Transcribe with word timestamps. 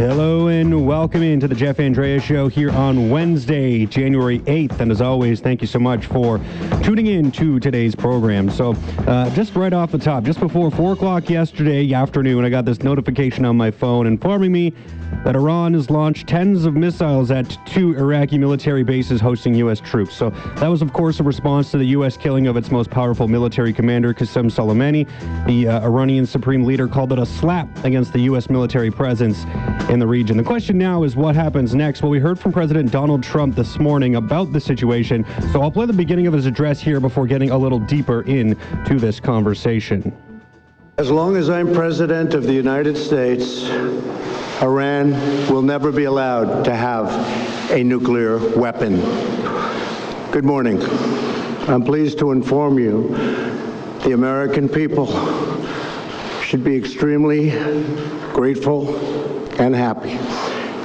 Hello 0.00 0.48
and 0.48 0.86
welcome 0.86 1.22
into 1.22 1.46
the 1.46 1.54
Jeff 1.54 1.78
Andrea 1.78 2.18
Show 2.18 2.48
here 2.48 2.70
on 2.70 3.10
Wednesday, 3.10 3.84
January 3.84 4.38
8th. 4.40 4.80
And 4.80 4.90
as 4.90 5.02
always, 5.02 5.40
thank 5.40 5.60
you 5.60 5.66
so 5.66 5.78
much 5.78 6.06
for 6.06 6.40
tuning 6.82 7.08
in 7.08 7.30
to 7.32 7.60
today's 7.60 7.94
program. 7.94 8.48
So, 8.48 8.74
uh, 9.06 9.28
just 9.34 9.54
right 9.54 9.74
off 9.74 9.92
the 9.92 9.98
top, 9.98 10.24
just 10.24 10.40
before 10.40 10.70
4 10.70 10.94
o'clock 10.94 11.28
yesterday 11.28 11.92
afternoon, 11.92 12.46
I 12.46 12.48
got 12.48 12.64
this 12.64 12.82
notification 12.82 13.44
on 13.44 13.58
my 13.58 13.70
phone 13.70 14.06
informing 14.06 14.52
me 14.52 14.72
that 15.24 15.36
Iran 15.36 15.74
has 15.74 15.90
launched 15.90 16.28
tens 16.28 16.64
of 16.64 16.74
missiles 16.74 17.30
at 17.30 17.58
two 17.66 17.94
Iraqi 17.96 18.38
military 18.38 18.84
bases 18.84 19.20
hosting 19.20 19.54
U.S. 19.56 19.80
troops. 19.80 20.16
So, 20.16 20.30
that 20.30 20.68
was, 20.68 20.80
of 20.80 20.94
course, 20.94 21.20
a 21.20 21.24
response 21.24 21.70
to 21.72 21.78
the 21.78 21.88
U.S. 21.88 22.16
killing 22.16 22.46
of 22.46 22.56
its 22.56 22.70
most 22.70 22.88
powerful 22.88 23.28
military 23.28 23.74
commander, 23.74 24.14
Qasem 24.14 24.50
Soleimani. 24.50 25.06
The 25.46 25.68
uh, 25.68 25.80
Iranian 25.82 26.24
supreme 26.24 26.64
leader 26.64 26.88
called 26.88 27.12
it 27.12 27.18
a 27.18 27.26
slap 27.26 27.68
against 27.84 28.14
the 28.14 28.20
U.S. 28.20 28.48
military 28.48 28.90
presence 28.90 29.44
in 29.90 29.98
the 29.98 30.06
region. 30.06 30.36
The 30.36 30.44
question 30.44 30.78
now 30.78 31.02
is 31.02 31.16
what 31.16 31.34
happens 31.34 31.74
next? 31.74 32.02
Well, 32.02 32.10
we 32.10 32.20
heard 32.20 32.38
from 32.38 32.52
President 32.52 32.92
Donald 32.92 33.24
Trump 33.24 33.56
this 33.56 33.80
morning 33.80 34.14
about 34.14 34.52
the 34.52 34.60
situation, 34.60 35.26
so 35.52 35.62
I'll 35.62 35.70
play 35.70 35.84
the 35.84 35.92
beginning 35.92 36.28
of 36.28 36.32
his 36.32 36.46
address 36.46 36.80
here 36.80 37.00
before 37.00 37.26
getting 37.26 37.50
a 37.50 37.58
little 37.58 37.80
deeper 37.80 38.22
into 38.22 38.98
this 38.98 39.18
conversation. 39.18 40.12
As 40.98 41.10
long 41.10 41.36
as 41.36 41.50
I'm 41.50 41.72
president 41.72 42.34
of 42.34 42.44
the 42.44 42.52
United 42.52 42.96
States, 42.96 43.68
Iran 44.62 45.10
will 45.52 45.62
never 45.62 45.90
be 45.90 46.04
allowed 46.04 46.64
to 46.66 46.74
have 46.74 47.08
a 47.72 47.82
nuclear 47.82 48.38
weapon. 48.56 49.00
Good 50.30 50.44
morning. 50.44 50.80
I'm 51.68 51.82
pleased 51.82 52.18
to 52.20 52.30
inform 52.30 52.78
you 52.78 53.08
the 54.04 54.12
American 54.12 54.68
people 54.68 55.06
should 56.42 56.62
be 56.62 56.76
extremely 56.76 57.50
grateful 58.32 59.39
and 59.60 59.76
happy. 59.76 60.14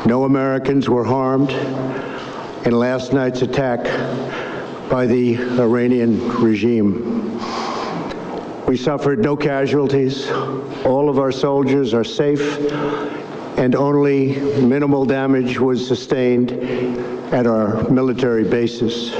No 0.05 0.25
Americans 0.25 0.89
were 0.89 1.05
harmed 1.05 1.49
in 2.65 2.77
last 2.77 3.13
night's 3.13 3.41
attack 3.41 3.85
by 4.89 5.05
the 5.05 5.37
Iranian 5.61 6.19
regime. 6.43 7.39
We 8.67 8.75
suffered 8.75 9.19
no 9.19 9.37
casualties. 9.37 10.29
All 10.83 11.09
of 11.09 11.19
our 11.19 11.31
soldiers 11.31 11.93
are 11.93 12.03
safe, 12.03 12.59
and 13.57 13.75
only 13.75 14.41
minimal 14.59 15.05
damage 15.05 15.57
was 15.57 15.87
sustained 15.87 16.51
at 17.31 17.47
our 17.47 17.89
military 17.89 18.43
bases. 18.43 19.15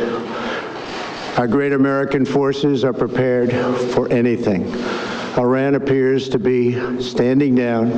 Our 1.38 1.48
great 1.48 1.72
American 1.72 2.26
forces 2.26 2.84
are 2.84 2.94
prepared 2.94 3.54
for 3.94 4.12
anything. 4.12 4.68
Iran 5.38 5.76
appears 5.76 6.28
to 6.30 6.40
be 6.40 7.02
standing 7.02 7.56
down 7.56 7.92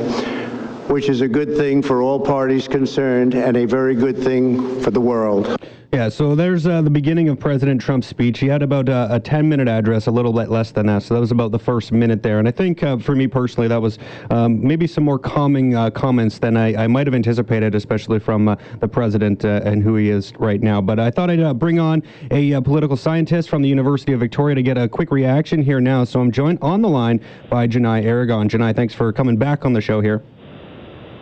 which 0.87 1.09
is 1.09 1.21
a 1.21 1.27
good 1.27 1.55
thing 1.57 1.81
for 1.81 2.01
all 2.01 2.19
parties 2.19 2.67
concerned 2.67 3.33
and 3.33 3.57
a 3.57 3.65
very 3.65 3.95
good 3.95 4.17
thing 4.17 4.81
for 4.81 4.91
the 4.91 5.01
world. 5.01 5.57
Yeah, 5.93 6.09
so 6.09 6.35
there's 6.35 6.67
uh, 6.67 6.81
the 6.81 6.89
beginning 6.89 7.29
of 7.29 7.39
President 7.39 7.81
Trump's 7.81 8.07
speech. 8.07 8.39
He 8.39 8.47
had 8.47 8.61
about 8.61 8.89
uh, 8.89 9.07
a 9.09 9.21
10 9.21 9.47
minute 9.47 9.69
address, 9.69 10.07
a 10.07 10.11
little 10.11 10.33
bit 10.33 10.49
less 10.49 10.71
than 10.71 10.85
that. 10.87 11.03
So 11.03 11.13
that 11.13 11.21
was 11.21 11.31
about 11.31 11.51
the 11.51 11.59
first 11.59 11.93
minute 11.93 12.21
there. 12.21 12.39
And 12.39 12.47
I 12.47 12.51
think 12.51 12.83
uh, 12.83 12.97
for 12.97 13.15
me 13.15 13.25
personally, 13.25 13.69
that 13.69 13.81
was 13.81 13.97
um, 14.29 14.61
maybe 14.61 14.85
some 14.85 15.05
more 15.05 15.17
calming 15.17 15.75
uh, 15.75 15.89
comments 15.89 16.39
than 16.39 16.57
I, 16.57 16.83
I, 16.83 16.87
might 16.87 17.07
have 17.07 17.15
anticipated, 17.15 17.73
especially 17.73 18.19
from 18.19 18.49
uh, 18.49 18.57
the 18.81 18.87
president 18.87 19.45
uh, 19.45 19.61
and 19.63 19.81
who 19.81 19.95
he 19.95 20.09
is 20.09 20.33
right 20.37 20.61
now. 20.61 20.81
But 20.81 20.99
I 20.99 21.09
thought 21.09 21.29
I'd 21.29 21.57
bring 21.57 21.79
on 21.79 22.03
a 22.31 22.61
political 22.61 22.97
scientist 22.97 23.49
from 23.49 23.61
the 23.61 23.69
University 23.69 24.11
of 24.11 24.19
Victoria 24.19 24.55
to 24.55 24.63
get 24.63 24.77
a 24.77 24.89
quick 24.89 25.09
reaction 25.09 25.61
here 25.61 25.79
now. 25.79 26.03
So 26.03 26.19
I'm 26.19 26.33
joined 26.33 26.59
on 26.61 26.81
the 26.81 26.89
line 26.89 27.21
by 27.49 27.65
Janni 27.65 28.03
Aragon. 28.03 28.49
Janni, 28.49 28.75
thanks 28.75 28.93
for 28.93 29.13
coming 29.13 29.37
back 29.37 29.63
on 29.63 29.71
the 29.71 29.81
show 29.81 30.01
here. 30.01 30.21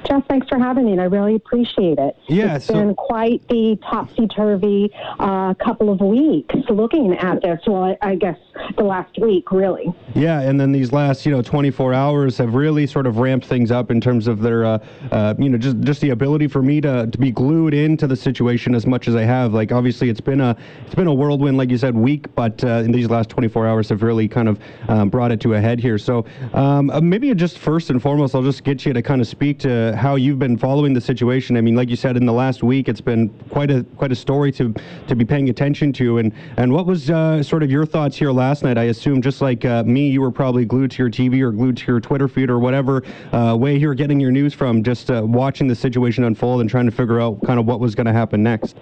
Jeff, 0.07 0.23
thanks 0.27 0.47
for 0.47 0.59
having 0.59 0.85
me, 0.85 0.91
and 0.91 1.01
I 1.01 1.05
really 1.05 1.35
appreciate 1.35 1.97
it. 1.97 2.15
Yeah, 2.27 2.55
it's 2.55 2.65
so, 2.65 2.73
been 2.73 2.93
quite 2.93 3.47
the 3.47 3.77
topsy 3.89 4.27
turvy 4.27 4.91
uh, 5.19 5.53
couple 5.55 5.89
of 5.89 5.99
weeks 5.99 6.53
looking 6.69 7.13
at 7.15 7.41
this. 7.41 7.59
Well, 7.65 7.83
I, 7.83 7.97
I, 8.01 8.15
guess 8.15 8.37
the 8.77 8.83
last 8.83 9.17
week, 9.19 9.51
really. 9.51 9.93
Yeah, 10.13 10.41
and 10.41 10.59
then 10.59 10.71
these 10.71 10.91
last, 10.91 11.25
you 11.25 11.31
know, 11.31 11.41
24 11.41 11.93
hours 11.93 12.37
have 12.37 12.53
really 12.53 12.85
sort 12.85 13.07
of 13.07 13.17
ramped 13.17 13.47
things 13.47 13.71
up 13.71 13.89
in 13.89 13.99
terms 13.99 14.27
of 14.27 14.41
their, 14.41 14.65
uh, 14.65 14.79
uh, 15.11 15.33
you 15.39 15.49
know, 15.49 15.57
just 15.57 15.79
just 15.81 16.01
the 16.01 16.11
ability 16.11 16.47
for 16.47 16.61
me 16.61 16.81
to, 16.81 17.07
to 17.07 17.17
be 17.17 17.31
glued 17.31 17.73
into 17.73 18.05
the 18.05 18.15
situation 18.15 18.75
as 18.75 18.85
much 18.85 19.07
as 19.07 19.15
I 19.15 19.23
have. 19.23 19.53
Like, 19.53 19.71
obviously, 19.71 20.09
it's 20.09 20.21
been 20.21 20.41
a 20.41 20.55
it's 20.85 20.95
been 20.95 21.07
a 21.07 21.13
whirlwind, 21.13 21.57
like 21.57 21.69
you 21.69 21.77
said, 21.77 21.95
week, 21.95 22.33
but 22.35 22.63
uh, 22.63 22.83
in 22.85 22.91
these 22.91 23.09
last 23.09 23.29
24 23.29 23.67
hours 23.67 23.89
have 23.89 24.03
really 24.03 24.27
kind 24.27 24.49
of 24.49 24.59
um, 24.87 25.09
brought 25.09 25.31
it 25.31 25.39
to 25.41 25.55
a 25.55 25.61
head 25.61 25.79
here. 25.79 25.97
So 25.97 26.25
um, 26.53 26.89
uh, 26.89 27.01
maybe 27.01 27.33
just 27.33 27.57
first 27.57 27.89
and 27.89 28.01
foremost, 28.01 28.35
I'll 28.35 28.43
just 28.43 28.63
get 28.63 28.85
you 28.85 28.93
to 28.93 29.01
kind 29.01 29.19
of 29.21 29.27
speak 29.27 29.59
to 29.59 29.94
how 29.95 30.15
you've 30.15 30.39
been 30.39 30.57
following 30.57 30.93
the 30.93 31.01
situation. 31.01 31.57
I 31.57 31.61
mean, 31.61 31.75
like 31.75 31.89
you 31.89 31.95
said, 31.95 32.17
in 32.17 32.25
the 32.25 32.33
last 32.33 32.63
week, 32.63 32.87
it's 32.87 33.01
been 33.01 33.29
quite 33.49 33.71
a 33.71 33.83
quite 33.97 34.11
a 34.11 34.15
story 34.15 34.51
to 34.53 34.73
to 35.07 35.15
be 35.15 35.25
paying 35.25 35.49
attention 35.49 35.93
to. 35.93 36.17
And 36.17 36.33
and 36.57 36.71
what 36.71 36.85
was 36.85 37.09
uh, 37.09 37.41
sort 37.41 37.63
of 37.63 37.71
your 37.71 37.85
thoughts 37.85 38.17
here 38.17 38.31
last 38.31 38.63
night? 38.63 38.77
I 38.77 38.85
assume, 38.85 39.21
just 39.21 39.41
like 39.41 39.65
uh, 39.65 39.83
me, 39.83 40.09
you 40.09 40.21
were 40.21 40.31
probably 40.31 40.65
glued 40.65 40.91
to 40.91 41.03
your 41.03 41.09
TV 41.09 41.41
or 41.41 41.51
glued 41.51 41.77
to 41.77 41.87
your 41.87 41.99
Twitter 41.99 42.27
feed 42.27 42.49
or 42.49 42.59
whatever 42.59 43.03
uh, 43.31 43.55
way 43.55 43.77
you're 43.77 43.95
getting 43.95 44.19
your 44.19 44.31
news 44.31 44.53
from, 44.53 44.83
just 44.83 45.09
uh, 45.09 45.21
watching 45.25 45.67
the 45.67 45.75
situation 45.75 46.23
unfold 46.23 46.61
and 46.61 46.69
trying 46.69 46.85
to 46.85 46.91
figure 46.91 47.19
out 47.19 47.41
kind 47.45 47.59
of 47.59 47.65
what 47.65 47.79
was 47.79 47.95
going 47.95 48.07
to 48.07 48.13
happen 48.13 48.43
next. 48.43 48.75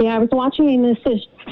Yeah, 0.00 0.16
I 0.16 0.18
was 0.18 0.30
watching 0.32 0.82
this 0.82 0.98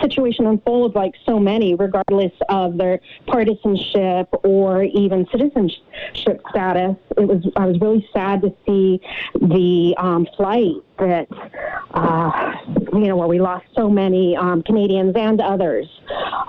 situation 0.01 0.47
unfold 0.47 0.95
like 0.95 1.13
so 1.27 1.39
many, 1.39 1.75
regardless 1.75 2.33
of 2.49 2.79
their 2.79 2.99
partisanship 3.27 4.29
or 4.43 4.85
even 4.85 5.27
citizenship 5.31 6.41
status. 6.49 6.97
It 7.19 7.29
was 7.29 7.47
I 7.57 7.67
was 7.67 7.79
really 7.79 8.09
sad 8.11 8.41
to 8.41 8.55
see 8.67 9.03
the 9.35 9.95
um, 9.99 10.27
flight 10.35 10.77
that 10.99 11.29
uh, 11.93 12.53
you 12.95 13.09
know 13.09 13.17
where 13.17 13.29
we 13.29 13.39
lost 13.39 13.67
so 13.77 13.91
many 13.91 14.35
um, 14.35 14.63
Canadians 14.63 15.15
and 15.15 15.43
others 15.43 15.87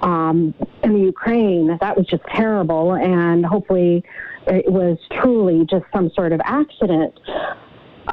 um, 0.01 0.53
in 0.83 0.93
the 0.93 1.01
Ukraine. 1.01 1.77
That 1.81 1.97
was 1.97 2.05
just 2.05 2.23
terrible, 2.33 2.93
and 2.93 3.45
hopefully 3.45 4.05
it 4.47 4.71
was 4.71 4.97
truly 5.11 5.65
just 5.69 5.83
some 5.93 6.11
sort 6.11 6.31
of 6.31 6.39
accident. 6.45 7.19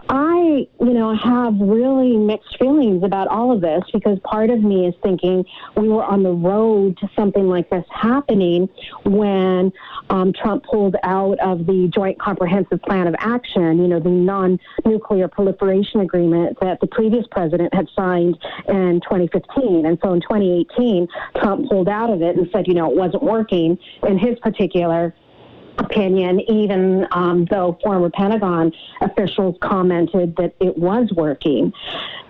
I, 0.09 0.67
you 0.81 0.93
know, 0.93 1.15
have 1.17 1.55
really 1.61 2.17
mixed 2.17 2.59
feelings 2.59 3.03
about 3.05 3.29
all 3.29 3.53
of 3.53 3.61
this 3.61 3.83
because 3.93 4.19
part 4.25 4.51
of 4.51 4.63
me 4.63 4.87
is 4.87 4.95
thinking 5.03 5.45
we 5.77 5.89
were 5.89 6.05
on 6.05 6.23
the 6.23 6.33
road 6.33 6.97
to 6.99 7.11
something 7.17 7.49
like 7.49 7.71
this 7.71 7.85
happening 7.91 8.69
when 9.05 9.73
um, 10.11 10.33
Trump 10.33 10.65
pulled 10.65 10.97
out 11.03 11.39
of 11.41 11.67
the 11.67 11.91
Joint 11.95 12.19
Comprehensive 12.19 12.81
Plan 12.83 13.07
of 13.07 13.15
Action, 13.19 13.79
you 13.79 13.89
know, 13.89 14.01
the 14.01 14.11
non 14.11 14.59
nuclear 14.85 15.29
proliferation 15.29 16.01
agreement 16.01 16.59
that 16.61 16.81
the 16.81 16.87
previous 16.87 17.27
president 17.31 17.73
had 17.75 17.89
signed 17.97 18.37
in 18.69 19.01
2015. 19.03 19.87
And 19.87 19.99
so 20.03 20.13
in 20.13 20.21
2018, 20.21 21.09
Trump 21.37 21.69
pulled 21.69 21.89
out 21.89 22.11
of 22.11 22.23
it 22.23 22.37
and 22.37 22.49
said, 22.53 22.67
you 22.67 22.75
know, 22.75 22.91
it 22.91 22.97
wasn't 22.97 23.23
working 23.23 23.79
in 24.07 24.19
his 24.19 24.39
particular 24.41 25.15
opinion, 25.79 26.41
even 26.49 27.07
um, 27.13 27.47
though 27.51 27.79
former 27.83 28.11
Pentagon 28.11 28.73
officials 29.01 29.57
commented 29.61 30.37
that 30.37 30.55
it 30.61 30.77
was 30.77 31.11
working. 31.15 31.73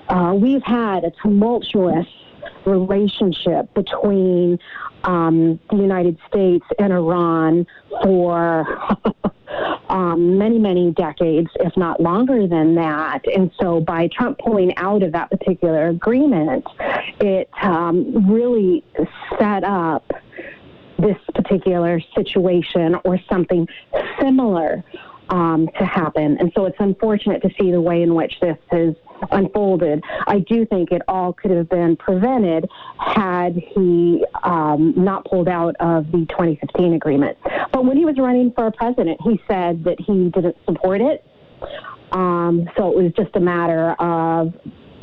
Uh, 0.08 0.34
we've 0.36 0.62
had 0.62 1.04
a 1.04 1.12
tumultuous 1.22 2.06
relationship 2.64 3.72
between 3.74 4.58
um, 5.04 5.58
the 5.70 5.76
United 5.76 6.18
States 6.28 6.64
and 6.78 6.92
Iran 6.92 7.66
for 8.02 8.64
um, 9.88 10.38
many, 10.38 10.58
many 10.58 10.90
decades, 10.92 11.48
if 11.60 11.76
not 11.76 12.00
longer 12.00 12.46
than 12.46 12.74
that. 12.74 13.20
And 13.34 13.50
so 13.60 13.80
by 13.80 14.08
Trump 14.08 14.38
pulling 14.38 14.76
out 14.76 15.02
of 15.02 15.12
that 15.12 15.30
particular 15.30 15.88
agreement, 15.88 16.66
it 17.20 17.48
um, 17.62 18.30
really 18.30 18.84
set 19.38 19.64
up 19.64 20.10
this 20.98 21.16
particular 21.34 22.00
situation 22.14 22.96
or 23.04 23.18
something 23.28 23.66
similar 24.20 24.84
um, 25.28 25.68
to 25.78 25.84
happen. 25.84 26.36
And 26.38 26.52
so 26.54 26.66
it's 26.66 26.76
unfortunate 26.78 27.42
to 27.42 27.50
see 27.60 27.70
the 27.70 27.80
way 27.80 28.02
in 28.02 28.14
which 28.14 28.38
this 28.40 28.56
has 28.70 28.94
unfolded. 29.30 30.02
I 30.26 30.40
do 30.40 30.66
think 30.66 30.92
it 30.92 31.02
all 31.08 31.32
could 31.32 31.50
have 31.50 31.68
been 31.68 31.96
prevented 31.96 32.68
had 32.98 33.54
he 33.56 34.24
um, 34.42 34.94
not 34.96 35.24
pulled 35.24 35.48
out 35.48 35.74
of 35.80 36.10
the 36.12 36.26
2015 36.30 36.94
agreement. 36.94 37.36
But 37.72 37.84
when 37.84 37.96
he 37.96 38.04
was 38.04 38.16
running 38.18 38.52
for 38.52 38.70
president, 38.70 39.20
he 39.22 39.40
said 39.48 39.84
that 39.84 39.98
he 39.98 40.30
didn't 40.30 40.56
support 40.64 41.00
it. 41.00 41.24
Um, 42.12 42.68
so 42.76 42.90
it 42.90 43.02
was 43.02 43.12
just 43.16 43.34
a 43.34 43.40
matter 43.40 43.92
of 43.98 44.54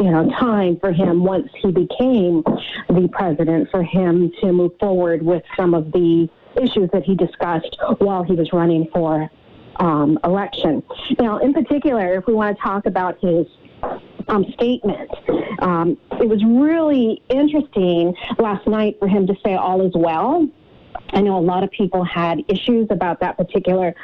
you 0.03 0.11
know, 0.11 0.29
time 0.37 0.77
for 0.81 0.91
him 0.91 1.23
once 1.23 1.47
he 1.61 1.71
became 1.71 2.43
the 2.89 3.07
president 3.13 3.69
for 3.71 3.83
him 3.83 4.29
to 4.41 4.51
move 4.51 4.71
forward 4.77 5.23
with 5.23 5.43
some 5.55 5.73
of 5.73 5.93
the 5.93 6.27
issues 6.61 6.89
that 6.91 7.03
he 7.03 7.15
discussed 7.15 7.77
while 7.99 8.21
he 8.21 8.33
was 8.33 8.51
running 8.51 8.85
for 8.93 9.29
um, 9.77 10.19
election. 10.25 10.83
Now, 11.19 11.37
in 11.37 11.53
particular, 11.53 12.15
if 12.15 12.27
we 12.27 12.33
want 12.33 12.57
to 12.57 12.61
talk 12.61 12.85
about 12.85 13.17
his 13.21 13.47
um, 14.27 14.45
statement. 14.53 15.09
Um, 15.59 15.97
it 16.11 16.27
was 16.27 16.43
really 16.45 17.21
interesting 17.29 18.15
last 18.39 18.67
night 18.67 18.97
for 18.99 19.07
him 19.07 19.27
to 19.27 19.35
say 19.45 19.55
all 19.55 19.85
is 19.85 19.91
well. 19.95 20.47
I 21.13 21.21
know 21.21 21.37
a 21.37 21.41
lot 21.41 21.63
of 21.63 21.71
people 21.71 22.03
had 22.03 22.39
issues 22.47 22.87
about 22.89 23.19
that 23.21 23.37
particular 23.37 23.95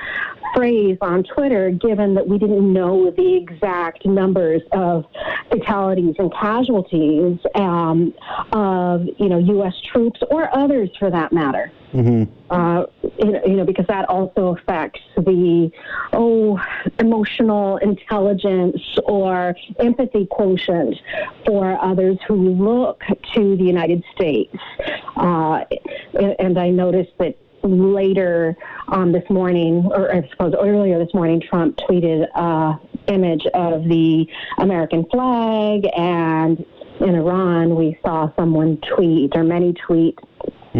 phrase 0.56 0.97
on 1.01 1.23
Twitter, 1.23 1.71
given 1.71 2.13
that 2.15 2.27
we 2.27 2.38
didn't 2.38 2.71
know 2.71 3.11
the 3.11 3.35
exact 3.35 4.06
numbers 4.06 4.61
of 4.71 5.06
fatalities 5.50 6.15
and 6.17 6.31
casualties 6.33 7.39
um, 7.56 8.13
of 8.53 9.06
you 9.17 9.29
know 9.29 9.38
U.S. 9.38 9.73
troops 9.91 10.19
or 10.29 10.56
others 10.56 10.89
for 10.97 11.09
that 11.09 11.31
matter. 11.31 11.71
Mm-hmm. 11.94 12.51
Uh, 12.51 12.83
you, 13.18 13.31
know, 13.31 13.41
you 13.45 13.56
know, 13.56 13.65
because 13.65 13.88
that 13.88 14.07
also 14.09 14.56
affects 14.56 15.01
the 15.18 15.71
oh 16.13 16.59
emotional 17.00 17.77
intelligence 17.77 18.81
or 19.06 19.56
empathy 19.80 20.27
quotient 20.30 20.95
for 21.45 21.83
others 21.83 22.18
who 22.27 22.36
look 22.36 23.01
to 23.33 23.57
the 23.57 23.63
United 23.63 24.03
States. 24.15 24.56
Uh, 25.15 25.63
and 26.39 26.59
I 26.59 26.69
noticed 26.69 27.12
that 27.18 27.36
later 27.63 28.56
um, 28.88 29.12
this 29.12 29.27
morning, 29.30 29.85
or 29.92 30.13
I 30.13 30.27
suppose 30.30 30.53
earlier 30.59 31.03
this 31.03 31.13
morning, 31.13 31.42
Trump 31.42 31.77
tweeted 31.77 32.27
an 32.35 32.80
image 33.07 33.45
of 33.53 33.83
the 33.85 34.27
American 34.59 35.06
flag, 35.06 35.88
and 35.97 36.63
in 37.01 37.15
Iran, 37.15 37.75
we 37.75 37.97
saw 38.03 38.30
someone 38.35 38.77
tweet, 38.77 39.35
or 39.35 39.44
many 39.44 39.74
tweet 39.74 40.19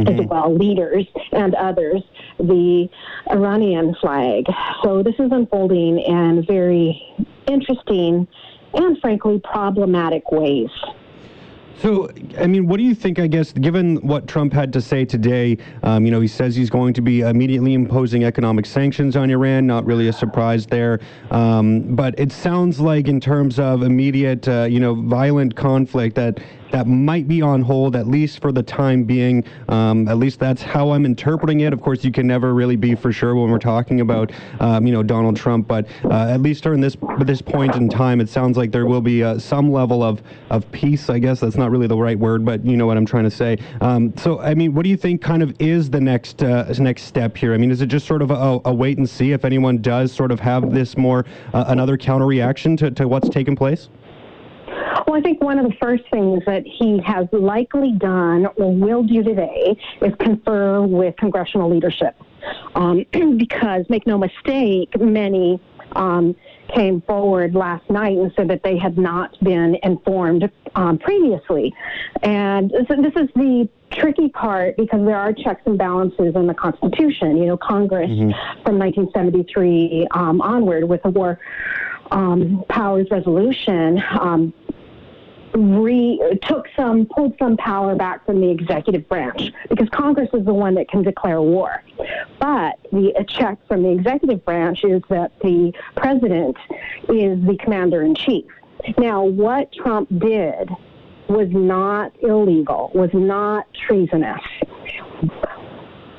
mm-hmm. 0.08 0.22
as 0.22 0.28
well, 0.28 0.54
leaders 0.54 1.06
and 1.32 1.56
others, 1.56 2.02
the 2.38 2.90
Iranian 3.30 3.96
flag. 4.02 4.46
So 4.84 5.04
this 5.04 5.16
is 5.20 5.32
unfolding 5.32 6.00
in 6.00 6.46
very 6.46 7.02
interesting 7.48 8.28
and 8.74 9.00
frankly 9.00 9.40
problematic 9.44 10.32
ways. 10.32 10.70
So, 11.82 12.10
I 12.38 12.46
mean, 12.46 12.68
what 12.68 12.76
do 12.76 12.84
you 12.84 12.94
think? 12.94 13.20
I 13.20 13.28
guess, 13.28 13.54
given 13.54 13.96
what 13.98 14.28
Trump 14.28 14.52
had 14.52 14.74
to 14.74 14.82
say 14.82 15.06
today, 15.06 15.58
um, 15.82 16.04
you 16.06 16.12
know, 16.12 16.20
he 16.20 16.28
says 16.28 16.54
he's 16.54 16.70
going 16.70 16.94
to 16.96 17.02
be 17.02 17.22
immediately 17.22 17.74
imposing 17.74 18.26
economic 18.26 18.66
sanctions 18.66 19.16
on 19.16 19.30
Iran. 19.30 19.66
Not 19.66 19.86
really 19.86 20.10
a 20.10 20.14
surprise 20.14 20.66
there, 20.66 21.00
um, 21.32 21.96
but 21.96 22.20
it 22.20 22.34
sounds 22.34 22.82
like, 22.82 23.08
in 23.08 23.22
terms 23.22 23.60
of 23.60 23.84
immediate, 23.84 24.46
uh, 24.46 24.68
you 24.70 24.82
know, 24.82 24.94
violent 24.94 25.56
conflict, 25.56 26.16
that 26.16 26.42
that 26.72 26.88
might 26.88 27.28
be 27.28 27.42
on 27.42 27.62
hold 27.62 27.96
at 27.96 28.08
least 28.08 28.42
for 28.42 28.52
the 28.52 28.64
time 28.64 29.04
being. 29.04 29.44
Um, 29.68 30.08
at 30.08 30.18
least 30.18 30.40
that's 30.40 30.62
how 30.62 30.92
I'm 30.92 31.06
interpreting 31.06 31.62
it. 31.62 31.74
Of 31.74 31.82
course, 31.82 32.04
you 32.04 32.12
can 32.12 32.28
never 32.28 32.54
really 32.54 32.76
be 32.76 32.96
for 32.96 33.12
sure 33.12 33.36
when 33.36 33.50
we're 33.50 33.60
talking 33.60 34.02
about 34.02 34.32
um, 34.60 34.86
you 34.86 34.94
know 34.94 35.04
Donald 35.04 35.36
Trump, 35.36 35.68
but 35.68 35.88
uh, 36.06 36.28
at 36.30 36.42
least 36.42 36.64
during 36.64 36.82
this 36.82 36.98
this 37.20 37.42
point 37.42 37.76
in 37.76 37.90
time, 37.90 38.22
it 38.22 38.30
sounds 38.30 38.58
like 38.58 38.72
there 38.72 38.86
will 38.86 39.02
be 39.02 39.24
uh, 39.24 39.40
some 39.40 39.72
level 39.72 40.04
of 40.04 40.22
of 40.50 40.70
peace. 40.72 41.10
I 41.10 41.20
guess 41.20 41.40
that's 41.40 41.58
not 41.58 41.72
really 41.72 41.88
the 41.88 41.98
right 41.98 42.18
word, 42.18 42.46
but 42.46 42.64
you 42.66 42.78
know 42.78 42.86
what 42.86 42.98
I'm 42.98 43.06
trying 43.06 43.26
to 43.26 43.32
say. 43.32 43.58
Um, 43.82 44.16
so, 44.18 44.40
I 44.40 44.54
mean, 44.54 44.74
what 44.74 44.84
do 44.84 44.90
you 44.90 44.98
think 44.98 45.22
kind 45.22 45.44
of 45.44 45.54
is 45.60 45.90
the 45.90 46.02
next 46.02 46.44
uh, 46.44 46.72
next 46.80 47.04
step 47.04 47.36
here? 47.36 47.54
I 47.54 47.58
mean, 47.58 47.72
is 47.72 47.82
it 47.82 47.88
just 47.88 48.06
sort 48.06 48.22
of 48.22 48.32
a, 48.32 48.60
a, 48.66 48.74
wait 48.74 48.98
and 48.98 49.10
see 49.10 49.32
if 49.32 49.46
anyone 49.46 49.80
does 49.82 50.12
sort 50.12 50.32
of 50.32 50.40
have 50.40 50.72
this 50.72 50.98
more 50.98 51.26
uh, 51.54 51.66
another 51.68 51.98
counter 51.98 52.26
reaction 52.26 52.78
to, 52.78 52.92
to 52.92 53.08
what's 53.08 53.30
taken 53.30 53.56
place? 53.56 53.90
Well, 55.08 55.18
I 55.18 55.22
think 55.22 55.42
one 55.42 55.60
of 55.60 55.66
the 55.66 55.76
first 55.82 56.04
things 56.12 56.44
that 56.46 56.64
he 56.66 57.00
has 57.06 57.28
likely 57.32 57.94
done 57.94 58.48
or 58.58 58.74
will 58.74 59.04
do 59.04 59.24
today 59.24 59.78
is 60.02 60.14
confer 60.20 60.82
with 60.82 61.16
congressional 61.18 61.70
leadership. 61.70 62.16
Um, 62.76 63.06
because, 63.38 63.86
make 63.90 64.08
no 64.08 64.18
mistake, 64.18 65.00
many 65.00 65.60
um, 65.94 66.36
came 66.74 67.02
forward 67.02 67.56
last 67.56 67.90
night 67.90 68.18
and 68.18 68.32
said 68.36 68.48
that 68.50 68.64
they 68.64 68.78
had 68.78 68.98
not 68.98 69.38
been 69.44 69.78
informed 69.84 70.50
um, 70.76 70.98
previously. 71.00 71.74
And 72.22 72.72
so 72.88 72.96
this 73.02 73.14
is 73.16 73.30
the 73.36 73.68
tricky 73.92 74.30
part 74.30 74.78
because 74.78 75.04
there 75.04 75.18
are 75.18 75.34
checks 75.34 75.62
and 75.66 75.78
balances 75.78 76.36
in 76.36 76.48
the 76.48 76.54
Constitution. 76.54 77.38
You 77.38 77.48
know, 77.48 77.58
Congress 77.58 78.10
mm-hmm. 78.10 78.32
from 78.64 78.78
1973 78.78 80.08
um, 80.12 80.42
onward 80.42 80.88
with 80.88 81.02
the 81.04 81.10
War 81.10 81.40
um, 82.12 82.64
Powers 82.70 83.08
Resolution 83.12 84.02
um, 84.20 84.54
re 85.60 86.20
took 86.44 86.68
some 86.76 87.06
pulled 87.06 87.36
some 87.38 87.58
power 87.58 87.96
back 87.96 88.26
from 88.26 88.42
the 88.42 88.50
executive 88.50 89.08
branch 89.10 89.52
because 89.70 89.90
Congress 89.90 90.30
is 90.34 90.46
the 90.46 90.54
one 90.54 90.76
that 90.76 90.90
can 90.90 91.04
declare 91.04 91.42
war. 91.42 91.84
But 92.40 92.80
the 92.92 93.14
check 93.28 93.58
from 93.68 93.84
the 93.84 93.90
executive 93.90 94.44
branch 94.46 94.84
is 94.84 95.02
that 95.10 95.32
the 95.42 95.74
president 95.96 96.58
is 97.10 97.46
the 97.46 97.58
commander 97.60 98.04
in 98.04 98.16
chief. 98.16 98.46
Now, 98.98 99.24
what 99.24 99.72
Trump 99.74 100.08
did 100.20 100.70
was 101.28 101.50
not 101.52 102.14
illegal, 102.22 102.92
was 102.96 103.10
not 103.14 103.68
treasonous. 103.74 104.42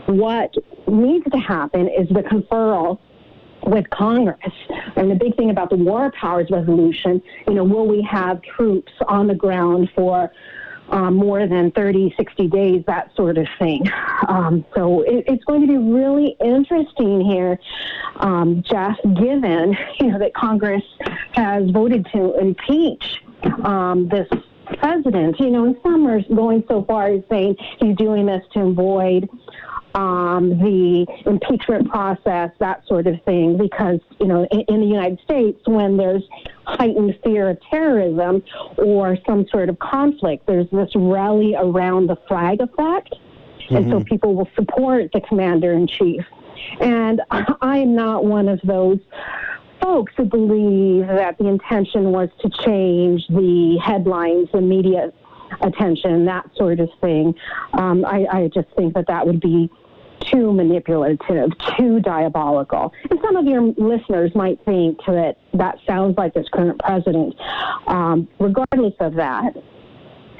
What 0.06 0.54
needs 0.86 1.24
to 1.30 1.38
happen 1.38 1.88
is 1.88 2.08
the 2.08 2.22
conferral 2.22 2.98
with 3.64 3.88
Congress. 3.90 4.52
And 4.96 5.10
the 5.10 5.14
big 5.14 5.36
thing 5.36 5.50
about 5.50 5.70
the 5.70 5.76
War 5.76 6.12
Powers 6.12 6.48
Resolution, 6.50 7.22
you 7.46 7.54
know, 7.54 7.64
will 7.64 7.86
we 7.86 8.02
have 8.02 8.42
troops 8.42 8.92
on 9.08 9.26
the 9.26 9.34
ground 9.34 9.90
for 9.94 10.30
um, 10.90 11.14
more 11.14 11.46
than 11.46 11.70
30, 11.70 12.14
60 12.16 12.48
days, 12.48 12.84
that 12.86 13.14
sort 13.14 13.38
of 13.38 13.46
thing. 13.58 13.82
Um, 14.28 14.64
so 14.74 15.02
it, 15.02 15.24
it's 15.26 15.44
going 15.44 15.60
to 15.60 15.66
be 15.66 15.78
really 15.78 16.36
interesting 16.40 17.20
here, 17.20 17.58
um, 18.16 18.62
Jeff, 18.62 18.96
given, 19.14 19.76
you 20.00 20.08
know, 20.08 20.18
that 20.18 20.34
Congress 20.34 20.82
has 21.32 21.70
voted 21.70 22.06
to 22.12 22.36
impeach 22.38 23.22
um, 23.64 24.08
this 24.08 24.28
president. 24.78 25.38
You 25.40 25.50
know, 25.50 25.64
and 25.64 25.76
some 25.82 26.06
are 26.06 26.20
going 26.34 26.64
so 26.68 26.84
far 26.84 27.08
as 27.08 27.22
saying 27.30 27.56
he's 27.78 27.96
doing 27.96 28.26
this 28.26 28.42
to 28.54 28.60
avoid 28.60 29.28
um, 29.94 30.50
the 30.50 31.06
impeachment 31.26 31.88
process, 31.88 32.50
that 32.60 32.86
sort 32.86 33.06
of 33.06 33.20
thing, 33.24 33.56
because, 33.56 33.98
you 34.20 34.26
know, 34.26 34.46
in, 34.52 34.60
in, 34.68 34.80
the 34.80 34.86
United 34.86 35.18
States, 35.24 35.60
when 35.66 35.96
there's 35.96 36.22
heightened 36.64 37.18
fear 37.24 37.50
of 37.50 37.58
terrorism 37.70 38.42
or 38.78 39.16
some 39.26 39.46
sort 39.48 39.68
of 39.68 39.78
conflict, 39.80 40.46
there's 40.46 40.68
this 40.70 40.90
rally 40.94 41.54
around 41.58 42.06
the 42.06 42.16
flag 42.28 42.60
effect. 42.60 43.14
Mm-hmm. 43.14 43.76
And 43.76 43.90
so 43.90 43.96
mm-hmm. 43.98 44.04
people 44.04 44.34
will 44.34 44.48
support 44.54 45.10
the 45.12 45.20
commander 45.22 45.72
in 45.72 45.86
chief. 45.86 46.24
And 46.80 47.20
I'm 47.60 47.94
not 47.94 48.24
one 48.24 48.48
of 48.48 48.60
those 48.62 48.98
folks 49.82 50.12
who 50.16 50.24
believe 50.24 51.06
that 51.06 51.38
the 51.38 51.46
intention 51.46 52.12
was 52.12 52.28
to 52.40 52.50
change 52.64 53.26
the 53.28 53.78
headlines, 53.84 54.48
the 54.52 54.60
media 54.60 55.12
attention, 55.62 56.24
that 56.26 56.48
sort 56.56 56.80
of 56.80 56.88
thing. 57.00 57.34
Um, 57.74 58.04
I, 58.04 58.26
I 58.30 58.50
just 58.52 58.68
think 58.76 58.94
that 58.94 59.06
that 59.08 59.26
would 59.26 59.40
be 59.40 59.70
too 60.20 60.52
manipulative, 60.52 61.50
too 61.78 62.00
diabolical. 62.00 62.92
And 63.10 63.18
some 63.24 63.36
of 63.36 63.46
your 63.46 63.62
listeners 63.76 64.34
might 64.34 64.62
think 64.64 64.98
that 65.06 65.36
that 65.54 65.78
sounds 65.86 66.16
like 66.18 66.34
this 66.34 66.46
current 66.52 66.78
president. 66.80 67.34
Um, 67.86 68.28
regardless 68.38 68.94
of 69.00 69.14
that, 69.14 69.56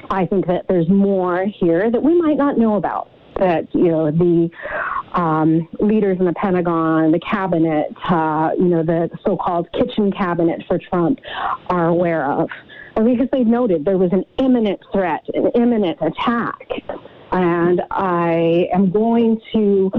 I 0.09 0.25
think 0.25 0.47
that 0.47 0.67
there's 0.67 0.89
more 0.89 1.45
here 1.45 1.89
that 1.89 2.03
we 2.03 2.19
might 2.19 2.37
not 2.37 2.57
know 2.57 2.75
about. 2.75 3.09
That 3.41 3.73
you 3.73 3.87
know 3.87 4.11
the 4.11 4.49
um, 5.13 5.67
leaders 5.79 6.19
in 6.19 6.25
the 6.25 6.33
Pentagon, 6.33 7.11
the 7.11 7.19
cabinet, 7.19 7.87
uh, 8.07 8.51
you 8.55 8.65
know 8.65 8.83
the 8.83 9.09
so-called 9.25 9.67
kitchen 9.73 10.11
cabinet 10.11 10.63
for 10.67 10.77
Trump, 10.77 11.19
are 11.67 11.87
aware 11.87 12.31
of, 12.31 12.49
because 12.95 13.27
they've 13.31 13.47
noted 13.47 13.83
there 13.83 13.97
was 13.97 14.13
an 14.13 14.25
imminent 14.37 14.79
threat, 14.93 15.23
an 15.33 15.49
imminent 15.55 15.97
attack. 16.01 16.61
And 17.31 17.81
I 17.89 18.67
am 18.73 18.91
going 18.91 19.41
to 19.53 19.91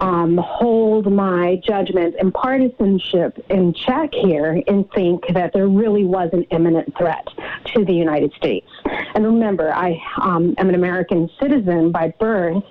um, 0.00 0.36
hold 0.38 1.10
my 1.10 1.60
judgment 1.64 2.14
and 2.18 2.32
partisanship 2.32 3.44
in 3.50 3.72
check 3.72 4.10
here 4.12 4.62
and 4.66 4.90
think 4.92 5.24
that 5.32 5.52
there 5.52 5.68
really 5.68 6.04
was 6.04 6.30
an 6.32 6.42
imminent 6.50 6.96
threat 6.96 7.26
to 7.74 7.84
the 7.84 7.94
United 7.94 8.32
States. 8.34 8.68
And 9.14 9.24
remember, 9.24 9.72
I 9.72 10.00
um, 10.20 10.54
am 10.58 10.68
an 10.68 10.74
American 10.74 11.30
citizen 11.40 11.90
by 11.92 12.12
birth 12.18 12.62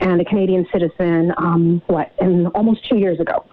and 0.00 0.20
a 0.20 0.24
Canadian 0.24 0.66
citizen, 0.72 1.32
um, 1.36 1.82
what, 1.86 2.12
in 2.20 2.46
almost 2.48 2.88
two 2.88 2.98
years 2.98 3.20
ago. 3.20 3.44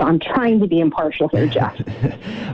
So 0.00 0.06
I'm 0.06 0.18
trying 0.18 0.60
to 0.60 0.66
be 0.66 0.80
impartial 0.80 1.28
here, 1.28 1.46
Jeff. 1.46 1.78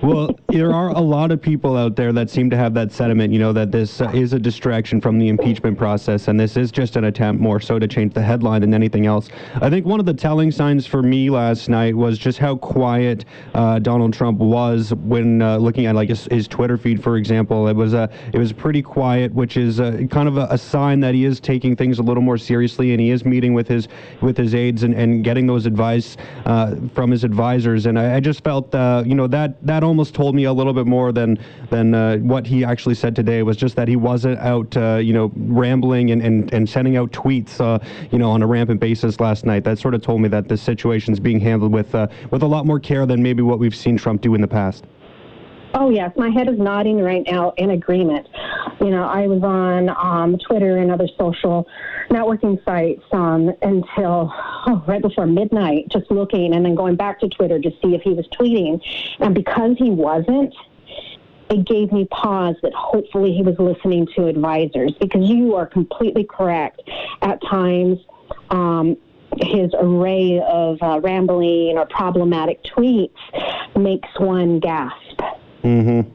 well, 0.03 0.37
there 0.49 0.73
are 0.73 0.89
a 0.89 1.01
lot 1.01 1.31
of 1.31 1.41
people 1.41 1.77
out 1.77 1.95
there 1.95 2.13
that 2.13 2.29
seem 2.29 2.51
to 2.51 2.57
have 2.57 2.75
that 2.75 2.91
sentiment, 2.91 3.33
you 3.33 3.39
know, 3.39 3.53
that 3.53 3.71
this 3.71 4.01
uh, 4.01 4.11
is 4.13 4.33
a 4.33 4.39
distraction 4.41 5.01
from 5.01 5.17
the 5.21 5.29
impeachment 5.29 5.79
process 5.79 6.27
and 6.27 6.41
this 6.41 6.57
is 6.57 6.73
just 6.73 6.97
an 6.97 7.05
attempt 7.05 7.41
more 7.41 7.61
so 7.61 7.79
to 7.79 7.87
change 7.87 8.15
the 8.15 8.21
headline 8.21 8.63
than 8.63 8.75
anything 8.75 9.07
else. 9.07 9.29
I 9.63 9.71
think 9.71 9.87
one 9.87 10.01
of 10.01 10.07
the 10.07 10.15
telling 10.15 10.51
signs 10.51 10.89
for 10.89 11.03
me 11.03 11.31
last 11.31 11.69
night 11.69 11.95
was 11.95 12.19
just 12.19 12.39
how 12.39 12.57
quiet 12.57 13.27
uh, 13.55 13.79
Donald 13.79 14.13
Trump 14.13 14.41
was 14.41 14.93
when 14.95 15.41
uh, 15.41 15.59
looking 15.59 15.87
at 15.87 15.95
like 15.95 16.09
his, 16.09 16.25
his, 16.33 16.49
Twitter 16.49 16.77
feed, 16.77 17.01
for 17.01 17.17
example. 17.17 17.69
It 17.69 17.77
was 17.77 17.95
a 17.95 18.11
it 18.33 18.39
was 18.39 18.53
pretty 18.53 18.83
quiet, 18.83 19.33
which 19.35 19.57
is 19.57 19.79
kind 19.79 20.27
of 20.29 20.37
a, 20.37 20.49
a, 20.51 20.59
sign 20.59 21.01
that 21.01 21.15
he 21.15 21.25
is 21.25 21.39
taking 21.39 21.77
things 21.77 21.99
a 21.99 22.03
little 22.03 22.23
more 22.23 22.39
seriously 22.39 22.93
and 22.93 23.01
he 23.01 23.11
is 23.11 23.25
meeting 23.25 23.53
with 23.53 23.69
his 23.69 23.89
with 24.21 24.37
his 24.37 24.55
aides 24.55 24.83
and, 24.83 24.95
and 24.95 25.23
getting 25.23 25.47
those 25.47 25.67
advice 25.67 26.17
uh, 26.45 26.75
from 26.95 27.11
his 27.11 27.23
advisors 27.23 27.36
advisors, 27.37 27.85
and 27.85 27.99
I, 27.99 28.17
I 28.17 28.21
just 28.21 28.43
felt, 28.43 28.75
uh, 28.75 29.03
you 29.05 29.15
know, 29.15 29.27
that 29.27 29.65
that 29.67 29.83
almost 29.85 30.15
told 30.15 30.35
me 30.35 30.45
a 30.45 30.53
little 30.53 30.73
bit 30.73 30.87
more 30.87 31.13
than 31.13 31.39
than 31.69 31.95
uh, 31.95 32.17
what 32.17 32.47
he 32.47 32.65
actually 32.65 32.95
said 32.95 33.15
today. 33.15 33.43
Was 33.43 33.59
just 33.59 33.77
that 33.77 33.89
he 33.89 33.97
wasn't 33.97 34.39
out, 34.39 34.75
uh, 34.75 34.97
you 34.97 35.13
know, 35.13 35.31
rambling 35.37 36.13
and, 36.13 36.23
and, 36.23 36.53
and 36.55 36.67
sending 36.67 36.97
out 36.97 37.13
tweets, 37.13 37.61
uh, 37.61 37.79
you 38.11 38.19
know, 38.19 38.31
on 38.31 38.43
a 38.43 38.47
rampant 38.47 38.81
basis 38.81 39.21
last 39.21 39.45
night. 39.45 39.65
That 39.65 39.79
sort 39.79 39.95
of 39.95 40.01
told 40.01 40.23
me 40.23 40.29
that 40.29 40.49
this 40.49 40.63
situation 40.63 41.13
is 41.13 41.21
being 41.21 41.39
handled 41.39 41.73
with 41.73 41.95
uh, 41.95 42.07
with 42.31 42.43
a 42.43 42.47
lot 42.47 42.65
more 42.65 42.81
care 42.81 43.05
than 43.05 43.23
maybe 43.23 43.43
what 43.43 43.59
we've 43.59 43.77
seen 43.77 43.99
Trump 43.99 44.23
do 44.23 44.35
in 44.35 44.41
the 44.41 44.49
past. 44.49 44.87
Oh 45.79 45.91
yes, 45.91 46.11
my 46.17 46.31
head 46.31 46.49
is 46.49 46.59
nodding 46.59 47.03
right 47.03 47.23
now 47.31 47.53
in 47.59 47.69
agreement. 47.69 48.27
You 48.81 48.89
know, 48.89 49.05
I 49.05 49.27
was 49.27 49.43
on 49.43 49.91
um, 49.91 50.39
Twitter 50.39 50.79
and 50.79 50.91
other 50.91 51.07
social 51.19 51.69
networking 52.09 52.65
sites 52.65 53.03
um, 53.13 53.53
until 53.61 54.33
oh, 54.67 54.83
right 54.89 55.03
before 55.03 55.27
midnight, 55.27 55.91
just 55.91 56.11
looking 56.11 56.55
and 56.55 56.65
then 56.65 56.75
going 56.75 56.97
back 56.97 57.21
to 57.21 57.29
Twitter 57.29 57.61
to 57.61 57.71
see 57.83 57.95
if 57.95 58.01
he 58.01 58.15
was 58.15 58.27
tweeting. 58.29 58.81
And 59.21 59.35
because 59.35 59.77
he 59.77 59.91
wasn't, 59.91 60.55
it 61.51 61.67
gave 61.67 61.93
me 61.93 62.07
pause 62.07 62.57
that 62.63 62.73
hopefully 62.73 63.35
he 63.35 63.43
was 63.43 63.57
listening 63.59 64.09
to 64.17 64.29
advisors 64.29 64.93
because 64.99 65.29
you 65.29 65.57
are 65.57 65.67
completely 65.67 66.25
correct. 66.25 66.81
At 67.21 67.43
times, 67.43 67.99
um, 68.49 68.97
his 69.43 69.71
array 69.79 70.41
of 70.41 70.79
uh, 70.81 71.01
rambling 71.03 71.77
or 71.77 71.85
problematic 71.85 72.65
tweets 72.65 73.11
makes 73.77 74.09
one 74.19 74.59
gasp. 74.59 75.06
Mm-hmm. 75.67 76.13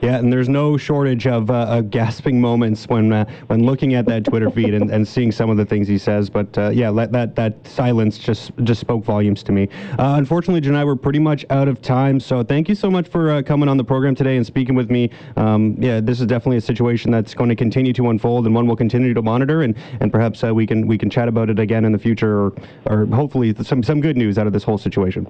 Yeah, 0.00 0.18
and 0.18 0.30
there's 0.30 0.50
no 0.50 0.76
shortage 0.76 1.26
of, 1.26 1.48
uh, 1.48 1.66
of 1.78 1.90
gasping 1.90 2.38
moments 2.38 2.86
when 2.88 3.10
uh, 3.10 3.24
when 3.46 3.64
looking 3.64 3.94
at 3.94 4.04
that 4.06 4.24
Twitter 4.24 4.50
feed 4.50 4.74
and, 4.74 4.90
and 4.90 5.06
seeing 5.06 5.32
some 5.32 5.48
of 5.48 5.56
the 5.56 5.64
things 5.64 5.88
he 5.88 5.96
says. 5.96 6.28
But 6.28 6.58
uh, 6.58 6.70
yeah, 6.70 6.90
let, 6.90 7.10
that 7.12 7.36
that 7.36 7.66
silence 7.66 8.18
just 8.18 8.50
just 8.64 8.80
spoke 8.80 9.02
volumes 9.04 9.42
to 9.44 9.52
me. 9.52 9.68
Uh, 9.98 10.16
unfortunately, 10.18 10.60
Janni, 10.60 10.84
we're 10.84 10.96
pretty 10.96 11.20
much 11.20 11.46
out 11.48 11.68
of 11.68 11.80
time. 11.80 12.20
So 12.20 12.42
thank 12.42 12.68
you 12.68 12.74
so 12.74 12.90
much 12.90 13.08
for 13.08 13.30
uh, 13.30 13.42
coming 13.42 13.68
on 13.68 13.78
the 13.78 13.84
program 13.84 14.14
today 14.14 14.36
and 14.36 14.44
speaking 14.44 14.74
with 14.74 14.90
me. 14.90 15.08
Um, 15.36 15.76
yeah, 15.78 16.00
this 16.00 16.20
is 16.20 16.26
definitely 16.26 16.58
a 16.58 16.62
situation 16.62 17.10
that's 17.10 17.32
going 17.32 17.48
to 17.48 17.56
continue 17.56 17.94
to 17.94 18.10
unfold 18.10 18.44
and 18.44 18.54
one 18.54 18.66
we'll 18.66 18.76
continue 18.76 19.14
to 19.14 19.22
monitor 19.22 19.62
and 19.62 19.74
and 20.00 20.12
perhaps 20.12 20.44
uh, 20.44 20.52
we 20.52 20.66
can 20.66 20.86
we 20.86 20.98
can 20.98 21.08
chat 21.08 21.28
about 21.28 21.48
it 21.48 21.58
again 21.60 21.84
in 21.84 21.92
the 21.92 21.98
future 21.98 22.46
or 22.46 22.54
or 22.86 23.06
hopefully 23.06 23.54
some 23.62 23.82
some 23.82 24.02
good 24.02 24.18
news 24.18 24.36
out 24.36 24.46
of 24.46 24.52
this 24.52 24.64
whole 24.64 24.78
situation. 24.78 25.26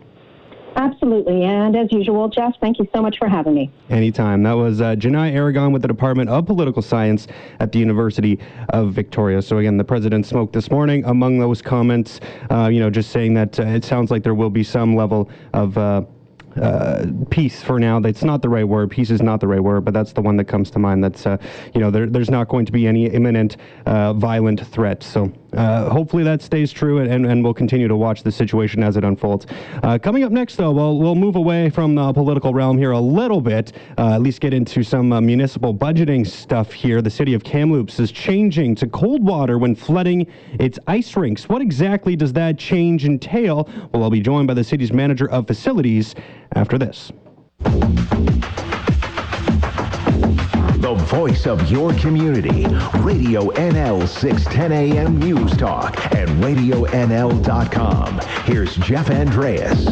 Absolutely. 0.76 1.44
And 1.44 1.76
as 1.76 1.92
usual, 1.92 2.28
Jeff, 2.28 2.54
thank 2.60 2.78
you 2.78 2.88
so 2.94 3.00
much 3.00 3.18
for 3.18 3.28
having 3.28 3.54
me. 3.54 3.70
Anytime. 3.90 4.42
That 4.42 4.52
was 4.52 4.80
uh, 4.80 4.94
Janni 4.96 5.32
Aragon 5.32 5.72
with 5.72 5.82
the 5.82 5.88
Department 5.88 6.30
of 6.30 6.46
Political 6.46 6.82
Science 6.82 7.26
at 7.60 7.72
the 7.72 7.78
University 7.78 8.38
of 8.70 8.92
Victoria. 8.92 9.40
So, 9.42 9.58
again, 9.58 9.76
the 9.76 9.84
president 9.84 10.26
spoke 10.26 10.52
this 10.52 10.70
morning. 10.70 11.04
Among 11.04 11.38
those 11.38 11.62
comments, 11.62 12.20
uh, 12.50 12.68
you 12.68 12.80
know, 12.80 12.90
just 12.90 13.10
saying 13.10 13.34
that 13.34 13.58
uh, 13.60 13.64
it 13.64 13.84
sounds 13.84 14.10
like 14.10 14.22
there 14.22 14.34
will 14.34 14.50
be 14.50 14.64
some 14.64 14.96
level 14.96 15.30
of. 15.52 15.78
Uh, 15.78 16.02
uh, 16.60 17.06
peace 17.30 17.62
for 17.62 17.80
now. 17.80 17.98
That's 17.98 18.22
not 18.22 18.42
the 18.42 18.48
right 18.48 18.66
word. 18.66 18.90
Peace 18.90 19.10
is 19.10 19.20
not 19.20 19.40
the 19.40 19.48
right 19.48 19.60
word, 19.60 19.84
but 19.84 19.92
that's 19.92 20.12
the 20.12 20.20
one 20.20 20.36
that 20.36 20.44
comes 20.44 20.70
to 20.72 20.78
mind. 20.78 21.02
That's 21.02 21.26
uh, 21.26 21.36
you 21.74 21.80
know 21.80 21.90
there, 21.90 22.06
there's 22.06 22.30
not 22.30 22.48
going 22.48 22.64
to 22.66 22.72
be 22.72 22.86
any 22.86 23.06
imminent 23.06 23.56
uh, 23.86 24.12
violent 24.12 24.64
threat. 24.64 25.02
So 25.02 25.32
uh, 25.56 25.90
hopefully 25.90 26.22
that 26.24 26.42
stays 26.42 26.72
true, 26.72 26.98
and, 26.98 27.26
and 27.26 27.44
we'll 27.44 27.54
continue 27.54 27.88
to 27.88 27.96
watch 27.96 28.22
the 28.22 28.32
situation 28.32 28.82
as 28.82 28.96
it 28.96 29.04
unfolds. 29.04 29.46
Uh, 29.82 29.98
coming 29.98 30.24
up 30.24 30.32
next, 30.32 30.56
though, 30.56 30.72
we'll 30.72 30.98
we'll 30.98 31.14
move 31.14 31.36
away 31.36 31.70
from 31.70 31.94
the 31.94 32.12
political 32.12 32.52
realm 32.52 32.78
here 32.78 32.92
a 32.92 33.00
little 33.00 33.40
bit. 33.40 33.72
Uh, 33.98 34.14
at 34.14 34.22
least 34.22 34.40
get 34.40 34.54
into 34.54 34.82
some 34.82 35.08
municipal 35.24 35.74
budgeting 35.74 36.26
stuff 36.26 36.72
here. 36.72 37.02
The 37.02 37.10
city 37.10 37.34
of 37.34 37.44
Kamloops 37.44 38.00
is 38.00 38.10
changing 38.12 38.74
to 38.76 38.86
cold 38.88 39.24
water 39.24 39.58
when 39.58 39.74
flooding 39.74 40.26
its 40.58 40.78
ice 40.86 41.16
rinks. 41.16 41.48
What 41.48 41.62
exactly 41.62 42.16
does 42.16 42.32
that 42.34 42.58
change 42.58 43.04
entail? 43.04 43.68
Well, 43.92 44.02
I'll 44.02 44.10
be 44.10 44.20
joined 44.20 44.48
by 44.48 44.54
the 44.54 44.64
city's 44.64 44.92
manager 44.92 45.30
of 45.30 45.46
facilities 45.46 46.14
after 46.54 46.78
this. 46.78 47.12
The 50.94 51.04
voice 51.06 51.46
of 51.48 51.68
your 51.72 51.92
community. 51.94 52.66
Radio 53.00 53.50
NL 53.50 54.06
610 54.06 54.70
AM 54.70 55.18
News 55.18 55.56
Talk 55.56 55.96
and 56.14 56.28
RadioNL.com. 56.40 58.20
Here's 58.44 58.76
Jeff 58.76 59.10
Andreas. 59.10 59.88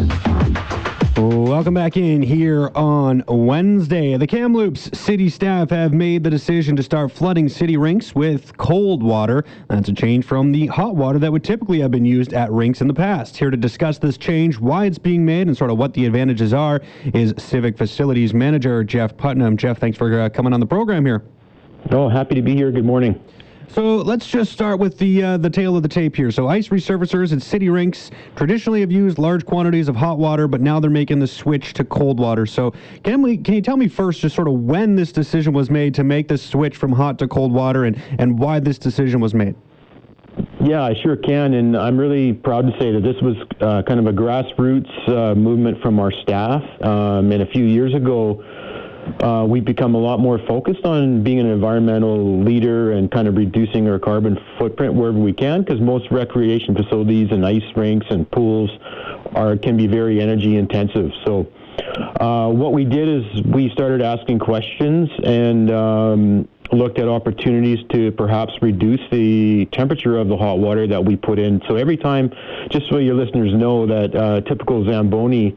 Welcome 1.52 1.74
back 1.74 1.98
in 1.98 2.22
here 2.22 2.70
on 2.74 3.22
Wednesday. 3.28 4.16
The 4.16 4.26
Kamloops 4.26 4.98
city 4.98 5.28
staff 5.28 5.68
have 5.68 5.92
made 5.92 6.24
the 6.24 6.30
decision 6.30 6.74
to 6.76 6.82
start 6.82 7.12
flooding 7.12 7.46
city 7.46 7.76
rinks 7.76 8.14
with 8.14 8.56
cold 8.56 9.02
water. 9.02 9.44
That's 9.68 9.90
a 9.90 9.92
change 9.92 10.24
from 10.24 10.50
the 10.50 10.68
hot 10.68 10.96
water 10.96 11.18
that 11.18 11.30
would 11.30 11.44
typically 11.44 11.78
have 11.80 11.90
been 11.90 12.06
used 12.06 12.32
at 12.32 12.50
rinks 12.50 12.80
in 12.80 12.88
the 12.88 12.94
past. 12.94 13.36
Here 13.36 13.50
to 13.50 13.56
discuss 13.58 13.98
this 13.98 14.16
change, 14.16 14.58
why 14.58 14.86
it's 14.86 14.96
being 14.96 15.26
made, 15.26 15.46
and 15.46 15.54
sort 15.54 15.70
of 15.70 15.76
what 15.76 15.92
the 15.92 16.06
advantages 16.06 16.54
are 16.54 16.80
is 17.12 17.34
Civic 17.36 17.76
Facilities 17.76 18.32
Manager 18.32 18.82
Jeff 18.82 19.14
Putnam. 19.18 19.58
Jeff, 19.58 19.76
thanks 19.76 19.98
for 19.98 20.22
uh, 20.22 20.30
coming 20.30 20.54
on 20.54 20.60
the 20.60 20.64
program 20.64 21.04
here. 21.04 21.22
Oh, 21.90 22.08
happy 22.08 22.34
to 22.34 22.42
be 22.42 22.54
here. 22.54 22.72
Good 22.72 22.86
morning. 22.86 23.22
So 23.74 23.96
let's 23.96 24.26
just 24.26 24.52
start 24.52 24.78
with 24.78 24.98
the 24.98 25.22
uh, 25.22 25.36
the 25.38 25.48
tail 25.48 25.74
of 25.78 25.82
the 25.82 25.88
tape 25.88 26.14
here. 26.14 26.30
So 26.30 26.46
ice 26.46 26.68
resurfacers 26.68 27.32
and 27.32 27.42
city 27.42 27.70
rinks 27.70 28.10
traditionally 28.36 28.82
have 28.82 28.92
used 28.92 29.16
large 29.16 29.46
quantities 29.46 29.88
of 29.88 29.96
hot 29.96 30.18
water, 30.18 30.46
but 30.46 30.60
now 30.60 30.78
they're 30.78 30.90
making 30.90 31.20
the 31.20 31.26
switch 31.26 31.72
to 31.74 31.84
cold 31.84 32.20
water. 32.20 32.44
So 32.44 32.74
can 33.02 33.22
we 33.22 33.38
can 33.38 33.54
you 33.54 33.62
tell 33.62 33.78
me 33.78 33.88
first 33.88 34.20
just 34.20 34.36
sort 34.36 34.46
of 34.46 34.54
when 34.54 34.94
this 34.94 35.10
decision 35.10 35.54
was 35.54 35.70
made 35.70 35.94
to 35.94 36.04
make 36.04 36.28
this 36.28 36.42
switch 36.42 36.76
from 36.76 36.92
hot 36.92 37.18
to 37.20 37.28
cold 37.28 37.50
water 37.50 37.84
and 37.84 37.98
and 38.18 38.38
why 38.38 38.60
this 38.60 38.78
decision 38.78 39.20
was 39.20 39.32
made? 39.32 39.54
Yeah, 40.62 40.82
I 40.82 40.94
sure 41.02 41.16
can, 41.16 41.54
and 41.54 41.76
I'm 41.76 41.98
really 41.98 42.32
proud 42.32 42.66
to 42.66 42.78
say 42.78 42.92
that 42.92 43.02
this 43.02 43.16
was 43.20 43.36
uh, 43.60 43.82
kind 43.82 43.98
of 43.98 44.06
a 44.06 44.12
grassroots 44.12 45.08
uh, 45.08 45.34
movement 45.34 45.80
from 45.82 45.98
our 45.98 46.12
staff. 46.12 46.62
Um, 46.82 47.32
and 47.32 47.42
a 47.42 47.46
few 47.46 47.64
years 47.64 47.94
ago, 47.94 48.44
uh, 49.20 49.44
we've 49.48 49.64
become 49.64 49.94
a 49.94 49.98
lot 49.98 50.20
more 50.20 50.38
focused 50.46 50.84
on 50.84 51.22
being 51.22 51.40
an 51.40 51.46
environmental 51.46 52.42
leader 52.42 52.92
and 52.92 53.10
kind 53.10 53.28
of 53.28 53.36
reducing 53.36 53.88
our 53.88 53.98
carbon 53.98 54.38
footprint 54.58 54.94
wherever 54.94 55.18
we 55.18 55.32
can 55.32 55.62
because 55.62 55.80
most 55.80 56.10
recreation 56.10 56.74
facilities 56.74 57.30
and 57.30 57.44
ice 57.44 57.62
rinks 57.76 58.06
and 58.10 58.30
pools 58.30 58.70
are 59.34 59.56
can 59.56 59.76
be 59.76 59.86
very 59.86 60.20
energy 60.20 60.56
intensive. 60.56 61.10
So 61.24 61.46
uh, 62.20 62.48
what 62.48 62.72
we 62.72 62.84
did 62.84 63.08
is 63.08 63.42
we 63.44 63.70
started 63.70 64.02
asking 64.02 64.38
questions 64.38 65.08
and 65.24 65.70
um, 65.70 66.48
looked 66.70 66.98
at 66.98 67.08
opportunities 67.08 67.78
to 67.90 68.12
perhaps 68.12 68.52
reduce 68.62 69.00
the 69.10 69.66
temperature 69.72 70.16
of 70.16 70.28
the 70.28 70.36
hot 70.36 70.58
water 70.58 70.86
that 70.86 71.04
we 71.04 71.16
put 71.16 71.38
in. 71.38 71.60
So 71.68 71.76
every 71.76 71.96
time, 71.96 72.32
just 72.70 72.88
so 72.90 72.98
your 72.98 73.14
listeners 73.14 73.52
know 73.54 73.86
that 73.86 74.14
uh, 74.14 74.40
typical 74.42 74.84
Zamboni 74.84 75.56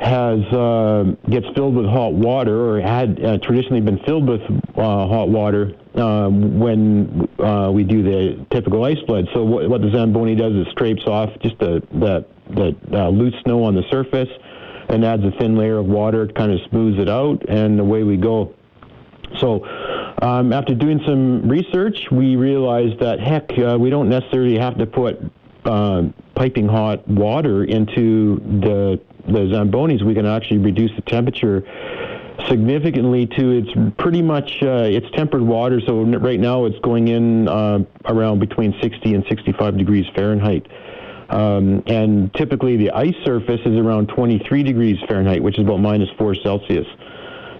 has 0.00 0.40
uh, 0.46 1.14
gets 1.28 1.46
filled 1.54 1.76
with 1.76 1.84
hot 1.84 2.14
water 2.14 2.70
or 2.70 2.80
had 2.80 3.22
uh, 3.22 3.38
traditionally 3.38 3.82
been 3.82 3.98
filled 4.06 4.26
with 4.26 4.40
uh, 4.76 5.06
hot 5.06 5.28
water 5.28 5.74
uh, 5.94 6.28
when 6.28 7.28
uh, 7.38 7.70
we 7.70 7.84
do 7.84 8.02
the 8.02 8.46
typical 8.50 8.82
ice 8.84 8.96
flood. 9.06 9.28
So 9.34 9.44
what, 9.44 9.68
what, 9.68 9.82
the 9.82 9.90
Zamboni 9.90 10.34
does 10.34 10.54
is 10.54 10.66
scrapes 10.68 11.02
off 11.06 11.28
just 11.42 11.58
the 11.58 11.82
the, 11.92 12.24
the 12.48 12.98
uh, 12.98 13.10
loose 13.10 13.34
snow 13.44 13.62
on 13.64 13.74
the 13.74 13.82
surface 13.90 14.28
and 14.88 15.04
adds 15.04 15.22
a 15.22 15.32
thin 15.32 15.54
layer 15.56 15.76
of 15.76 15.86
water, 15.86 16.26
kind 16.28 16.50
of 16.50 16.60
smooths 16.70 16.98
it 16.98 17.08
out, 17.08 17.46
and 17.48 17.78
away 17.78 18.02
we 18.02 18.16
go. 18.16 18.54
So 19.38 19.64
um, 20.22 20.52
after 20.52 20.74
doing 20.74 21.00
some 21.06 21.46
research, 21.46 22.10
we 22.10 22.36
realized 22.36 22.98
that 23.00 23.20
heck, 23.20 23.50
we 23.78 23.90
don't 23.90 24.08
necessarily 24.08 24.58
have 24.58 24.78
to 24.78 24.86
put 24.86 25.20
piping 26.34 26.66
hot 26.66 27.06
water 27.06 27.64
into 27.64 28.36
the 28.62 29.00
the 29.26 29.40
Zambonis, 29.52 30.02
we 30.02 30.14
can 30.14 30.26
actually 30.26 30.58
reduce 30.58 30.90
the 30.96 31.02
temperature 31.02 31.62
significantly 32.48 33.26
to 33.26 33.50
it's 33.50 33.94
pretty 33.98 34.22
much 34.22 34.62
uh, 34.62 34.84
it's 34.84 35.06
tempered 35.12 35.42
water. 35.42 35.80
So 35.86 36.02
right 36.02 36.40
now 36.40 36.64
it's 36.64 36.78
going 36.80 37.08
in 37.08 37.48
uh, 37.48 37.80
around 38.06 38.40
between 38.40 38.74
60 38.80 39.14
and 39.14 39.24
65 39.28 39.76
degrees 39.76 40.06
Fahrenheit. 40.14 40.66
Um, 41.28 41.82
and 41.86 42.32
typically 42.34 42.76
the 42.76 42.90
ice 42.90 43.14
surface 43.24 43.60
is 43.64 43.76
around 43.76 44.08
23 44.08 44.62
degrees 44.62 44.98
Fahrenheit, 45.06 45.42
which 45.42 45.58
is 45.58 45.64
about 45.64 45.78
minus 45.78 46.08
4 46.18 46.34
Celsius. 46.36 46.86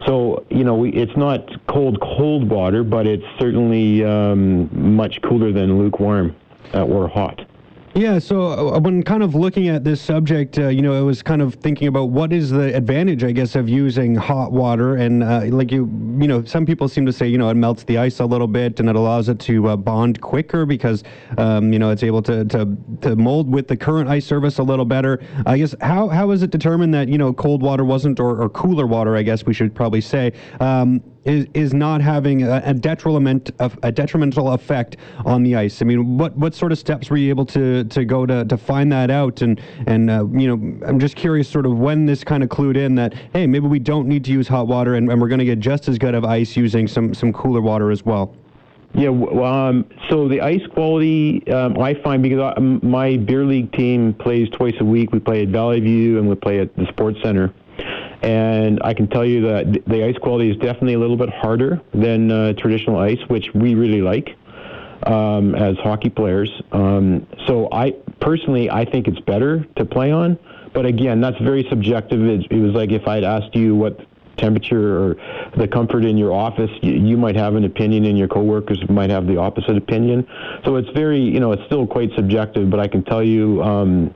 So, 0.07 0.45
you 0.51 0.65
know, 0.65 0.85
it's 0.85 1.17
not 1.17 1.47
cold, 1.67 2.01
cold 2.01 2.49
water, 2.49 2.83
but 2.83 3.07
it's 3.07 3.25
certainly 3.39 4.05
um, 4.05 4.97
much 4.97 5.21
cooler 5.23 5.53
than 5.53 5.79
lukewarm 5.79 6.35
uh, 6.75 6.85
or 6.85 7.07
hot. 7.07 7.47
Yeah, 7.95 8.21
so 8.21 8.75
uh, 8.77 8.79
when 8.79 9.03
kind 9.03 9.21
of 9.21 9.35
looking 9.35 9.67
at 9.67 9.83
this 9.83 10.01
subject, 10.01 10.59
uh, 10.61 10.69
you 10.69 10.81
know, 10.81 10.97
I 10.97 11.01
was 11.01 11.23
kind 11.25 11.43
of 11.43 11.55
thinking 11.55 11.89
about 11.89 12.11
what 12.11 12.33
is 12.33 12.49
the 12.51 12.73
advantage, 12.75 13.25
I 13.25 13.33
guess, 13.33 13.57
of 13.57 13.69
using 13.69 14.15
hot 14.15 14.53
water, 14.53 14.95
and 14.95 15.25
uh, 15.25 15.47
like 15.47 15.73
you, 15.73 15.87
you 16.21 16.29
know, 16.29 16.45
some 16.45 16.65
people 16.65 16.87
seem 16.87 17.05
to 17.07 17.13
say, 17.13 17.27
you 17.27 17.37
know, 17.37 17.49
it 17.51 17.55
melts 17.55 17.83
the 17.83 17.99
ice 17.99 18.21
a 18.21 18.25
little 18.25 18.47
bit 18.47 18.79
and 18.79 18.89
it 18.89 18.95
allows 18.95 19.29
it 19.29 19.41
to 19.41 19.71
uh, 19.71 19.77
bond 19.77 20.21
quicker 20.21 20.65
because, 20.67 21.03
um, 21.37 21.73
you 21.73 21.81
know, 21.81 21.91
it's 21.91 22.05
able 22.05 22.23
to, 22.23 22.45
to 22.45 22.77
to 23.01 23.17
mold 23.17 23.51
with 23.51 23.67
the 23.67 23.77
current 23.77 24.09
ice 24.09 24.25
surface 24.25 24.59
a 24.59 24.63
little 24.63 24.85
better. 24.85 25.21
I 25.45 25.59
guess 25.59 25.75
how 25.81 26.07
how 26.09 26.31
is 26.31 26.45
it 26.45 26.51
determined 26.51 26.95
that 26.95 27.09
you 27.09 27.19
know 27.19 27.33
cold 27.33 27.61
water 27.61 27.85
wasn't 27.85 28.21
or, 28.21 28.41
or 28.41 28.49
cooler 28.51 28.87
water, 28.87 29.17
I 29.17 29.23
guess 29.23 29.45
we 29.45 29.53
should 29.53 29.75
probably 29.75 30.01
say. 30.01 30.33
Um, 30.61 31.03
is, 31.25 31.47
is 31.55 31.75
not 31.75 32.01
having 32.01 32.43
a, 32.43 32.63
a 32.65 32.75
detriment 32.75 33.51
of 33.59 33.79
a 33.83 33.93
detrimental 33.93 34.53
effect 34.53 34.97
on 35.25 35.43
the 35.43 35.57
ice? 35.57 35.83
I 35.83 35.85
mean, 35.85 36.19
what 36.19 36.37
what 36.37 36.55
sort 36.55 36.73
of 36.73 36.79
steps 36.79 37.11
were 37.11 37.17
you 37.17 37.29
able 37.29 37.47
to 37.47 37.85
to 37.85 38.05
go 38.05 38.27
to 38.27 38.45
to 38.45 38.57
find 38.57 38.91
that 38.93 39.11
out? 39.11 39.43
And 39.43 39.61
and 39.87 40.11
uh, 40.11 40.27
you 40.33 40.49
know, 40.49 40.87
I'm 40.87 40.99
just 40.99 41.17
curious, 41.17 41.49
sort 41.49 41.67
of 41.67 41.79
when 41.79 42.07
this 42.07 42.25
kind 42.25 42.43
of 42.43 42.49
clued 42.49 42.77
in 42.77 42.95
that 42.97 43.15
hey, 43.33 43.47
maybe 43.47 43.67
we 43.67 43.79
don't 43.79 44.09
need 44.09 44.25
to 44.25 44.33
use 44.33 44.49
hot 44.49 44.67
water, 44.67 44.95
and, 44.95 45.11
and 45.11 45.21
we're 45.21 45.29
going 45.29 45.41
to 45.41 45.45
get 45.45 45.61
just 45.61 45.89
as 45.89 45.99
good 45.99 46.15
of 46.15 46.25
ice 46.25 46.57
using 46.57 46.89
some 46.89 47.15
some 47.15 47.33
cooler 47.33 47.61
water 47.61 47.91
as 47.91 48.05
well. 48.05 48.35
Yeah, 48.93 49.11
um, 49.11 49.87
so 50.09 50.27
the 50.27 50.41
ice 50.41 50.67
quality 50.75 51.47
um, 51.53 51.79
I 51.79 51.95
find 51.95 52.25
because 52.25 52.41
I, 52.41 52.59
my 52.59 53.19
beer 53.19 53.45
league 53.45 53.73
team 53.73 54.15
plays 54.15 54.49
twice 54.51 54.75
a 54.81 54.85
week. 54.85 55.13
We 55.13 55.21
play 55.21 55.43
at 55.43 55.49
Valley 55.49 55.79
View 55.79 56.19
and 56.19 56.29
we 56.29 56.35
play 56.35 56.59
at 56.59 56.75
the 56.75 56.87
Sports 56.87 57.19
Center. 57.23 57.55
And 58.23 58.81
I 58.83 58.93
can 58.93 59.09
tell 59.09 59.25
you 59.25 59.43
that 59.43 59.85
the 59.87 60.05
ice 60.05 60.17
quality 60.19 60.51
is 60.51 60.57
definitely 60.59 60.95
a 60.95 60.99
little 60.99 61.17
bit 61.17 61.31
harder 61.31 61.81
than 61.95 62.31
uh, 62.31 62.53
traditional 62.55 62.99
ice, 62.99 63.19
which 63.29 63.47
we 63.55 63.75
really 63.75 64.03
like 64.03 64.37
um, 65.07 65.55
as 65.55 65.77
hockey 65.79 66.11
players. 66.11 66.51
Um, 66.73 67.27
so 67.47 67.69
I 67.73 67.93
personally, 68.21 68.71
I 68.71 68.85
think 68.85 69.09
it's 69.09 69.21
better 69.21 69.65
to 69.77 69.85
play 69.85 70.13
on. 70.13 70.39
But 70.73 70.87
again, 70.87 71.21
that's 71.21 71.39
very 71.39 71.67
subjective. 71.69 72.21
It, 72.23 72.47
it 72.51 72.61
was 72.61 72.75
like 72.75 72.93
if 72.93 73.09
I'd 73.09 73.25
asked 73.25 73.57
you 73.57 73.75
what 73.75 73.99
temperature 74.37 74.99
or 74.99 75.17
the 75.57 75.69
comfort 75.69 76.05
in 76.05 76.17
your 76.17 76.33
office, 76.33 76.71
you, 76.83 76.93
you, 76.93 77.17
might 77.17 77.37
have 77.37 77.57
an 77.57 77.65
opinion 77.65 78.05
and 78.07 78.17
your 78.17 78.29
coworkers 78.29 78.79
might 78.89 79.11
have 79.11 79.27
the 79.27 79.37
opposite 79.37 79.77
opinion. 79.77 80.27
So 80.65 80.77
it's 80.77 80.89
very, 80.91 81.21
you 81.21 81.41
know, 81.41 81.53
it's 81.53 81.65
still 81.67 81.87
quite 81.87 82.11
subjective, 82.17 82.71
but 82.71 82.81
I 82.81 82.89
can 82.89 83.05
tell 83.05 83.23
you 83.23 83.63
um, 83.63 84.15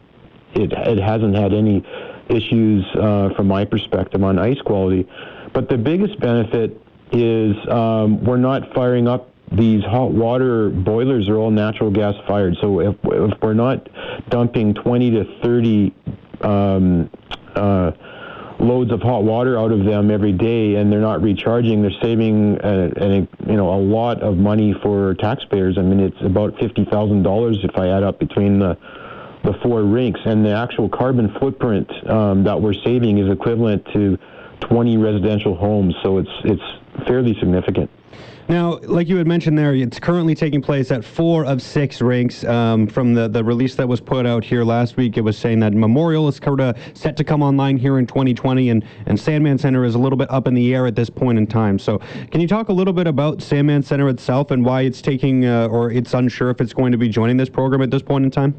it, 0.55 0.73
it 0.73 0.99
hasn't 0.99 1.37
had 1.37 1.53
any 1.53 1.85
issues 2.29 2.85
uh, 2.97 3.31
from 3.37 3.49
my 3.49 3.65
perspective 3.65 4.23
on 4.23 4.39
ice 4.39 4.61
quality. 4.65 5.09
But 5.53 5.69
the 5.69 5.79
biggest 5.79 6.19
benefit 6.21 6.81
is 7.13 7.55
um, 7.69 8.25
we're 8.25 8.37
not 8.37 8.73
firing 8.75 9.07
up 9.09 9.31
these 9.53 9.85
hot 9.85 10.11
water 10.11 10.71
boilers 10.71 11.29
are 11.29 11.37
all 11.37 11.51
natural 11.51 11.91
gas 11.91 12.15
fired. 12.27 12.57
So 12.61 12.81
if, 12.81 12.97
if 13.05 13.43
we're 13.43 13.55
not 13.55 13.89
dumping 14.31 14.75
20 14.75 15.11
to 15.13 15.25
30 15.43 15.95
um, 16.41 17.11
uh, 17.55 17.93
loads 18.59 18.91
of 18.91 19.03
hot 19.03 19.23
water 19.23 19.59
out 19.59 19.71
of 19.71 19.85
them 19.85 20.11
every 20.11 20.33
day 20.33 20.77
and 20.77 20.91
they're 20.91 21.01
not 21.01 21.23
recharging, 21.23 21.83
they're 21.83 22.01
saving 22.03 22.59
a, 22.65 22.91
a, 22.97 23.15
you 23.47 23.57
know 23.57 23.73
a 23.73 23.81
lot 23.81 24.23
of 24.23 24.37
money 24.37 24.75
for 24.83 25.15
taxpayers. 25.15 25.79
I 25.79 25.83
mean, 25.83 26.01
it's 26.01 26.21
about 26.21 26.59
fifty 26.59 26.85
thousand 26.85 27.23
dollars 27.23 27.59
if 27.63 27.77
I 27.77 27.89
add 27.89 28.03
up 28.03 28.19
between 28.19 28.59
the 28.59 28.77
the 29.45 29.53
four 29.63 29.83
rinks, 29.83 30.21
and 30.25 30.45
the 30.45 30.51
actual 30.51 30.89
carbon 30.89 31.35
footprint 31.39 31.91
um, 32.09 32.45
that 32.45 32.61
we're 32.61 32.75
saving 32.75 33.19
is 33.19 33.31
equivalent 33.31 33.85
to 33.93 34.19
20 34.61 34.97
residential 34.97 35.55
homes. 35.55 35.95
So 36.03 36.19
it's 36.19 36.31
it's 36.45 37.07
fairly 37.07 37.35
significant. 37.39 37.91
Now, 38.47 38.79
like 38.83 39.09
you 39.09 39.17
had 39.17 39.27
mentioned 39.27 39.57
there, 39.57 39.75
it's 39.75 39.99
currently 39.99 40.35
taking 40.35 40.61
place 40.61 40.91
at 40.91 41.03
four 41.03 41.47
of 41.47 41.63
six 41.63 42.03
rinks. 42.03 42.45
Um, 42.45 42.87
from 42.87 43.15
the, 43.15 43.27
the 43.27 43.43
release 43.43 43.75
that 43.77 43.89
was 43.89 44.03
put 44.03 44.27
out 44.27 44.45
here 44.45 44.65
last 44.65 44.99
week, 44.99 45.17
it 45.17 45.23
was 45.23 45.39
saying 45.39 45.61
that 45.61 45.73
Memorial 45.73 46.29
is 46.29 46.39
of 46.45 46.77
set 46.93 47.17
to 47.17 47.25
come 47.25 47.43
online 47.43 47.79
here 47.79 47.99
in 47.99 48.07
2020, 48.07 48.69
and, 48.69 48.85
and 49.07 49.19
Sandman 49.19 49.57
Center 49.57 49.83
is 49.85 49.95
a 49.95 49.99
little 49.99 50.19
bit 50.19 50.31
up 50.31 50.47
in 50.47 50.53
the 50.53 50.75
air 50.75 50.87
at 50.87 50.95
this 50.95 51.09
point 51.09 51.39
in 51.39 51.47
time. 51.47 51.79
So, 51.79 51.99
can 52.31 52.43
you 52.43 52.47
talk 52.47 52.69
a 52.69 52.73
little 52.73 52.93
bit 52.93 53.07
about 53.07 53.41
Sandman 53.41 53.83
Center 53.83 54.11
itself 54.11 54.51
and 54.51 54.63
why 54.63 54.83
it's 54.83 55.01
taking, 55.01 55.47
uh, 55.47 55.69
or 55.69 55.91
it's 55.91 56.13
unsure 56.13 56.51
if 56.51 56.61
it's 56.61 56.75
going 56.75 56.93
to 56.93 56.99
be 56.99 57.09
joining 57.09 57.39
this 57.39 57.49
program 57.49 57.81
at 57.81 57.91
this 57.91 58.03
point 58.03 58.27
in 58.27 58.31
time? 58.31 58.55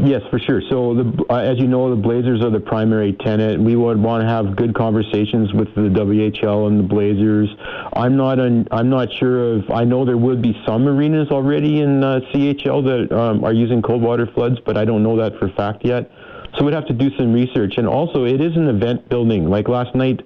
Yes, 0.00 0.22
for 0.28 0.40
sure. 0.40 0.60
So, 0.68 0.94
the, 0.94 1.24
uh, 1.30 1.36
as 1.36 1.58
you 1.58 1.68
know, 1.68 1.88
the 1.88 2.00
Blazers 2.00 2.42
are 2.42 2.50
the 2.50 2.58
primary 2.58 3.12
tenant. 3.12 3.62
We 3.62 3.76
would 3.76 4.02
want 4.02 4.22
to 4.22 4.28
have 4.28 4.56
good 4.56 4.74
conversations 4.74 5.52
with 5.52 5.72
the 5.76 5.82
WHL 5.82 6.66
and 6.66 6.80
the 6.80 6.82
Blazers. 6.82 7.48
I'm 7.92 8.16
not 8.16 8.40
un, 8.40 8.66
I'm 8.72 8.90
not 8.90 9.12
sure 9.12 9.54
of. 9.54 9.70
I 9.70 9.84
know 9.84 10.04
there 10.04 10.16
would 10.16 10.42
be 10.42 10.60
some 10.66 10.88
arenas 10.88 11.28
already 11.30 11.80
in 11.80 12.02
uh, 12.02 12.20
CHL 12.32 12.84
that 12.84 13.16
um, 13.16 13.44
are 13.44 13.52
using 13.52 13.82
cold 13.82 14.02
water 14.02 14.26
floods, 14.34 14.58
but 14.66 14.76
I 14.76 14.84
don't 14.84 15.04
know 15.04 15.16
that 15.16 15.38
for 15.38 15.48
fact 15.50 15.84
yet. 15.84 16.10
So 16.58 16.64
we'd 16.64 16.74
have 16.74 16.86
to 16.86 16.92
do 16.92 17.16
some 17.16 17.32
research. 17.32 17.74
And 17.76 17.86
also, 17.86 18.24
it 18.24 18.40
is 18.40 18.56
an 18.56 18.68
event 18.68 19.08
building. 19.08 19.48
Like 19.48 19.68
last 19.68 19.94
night, 19.94 20.20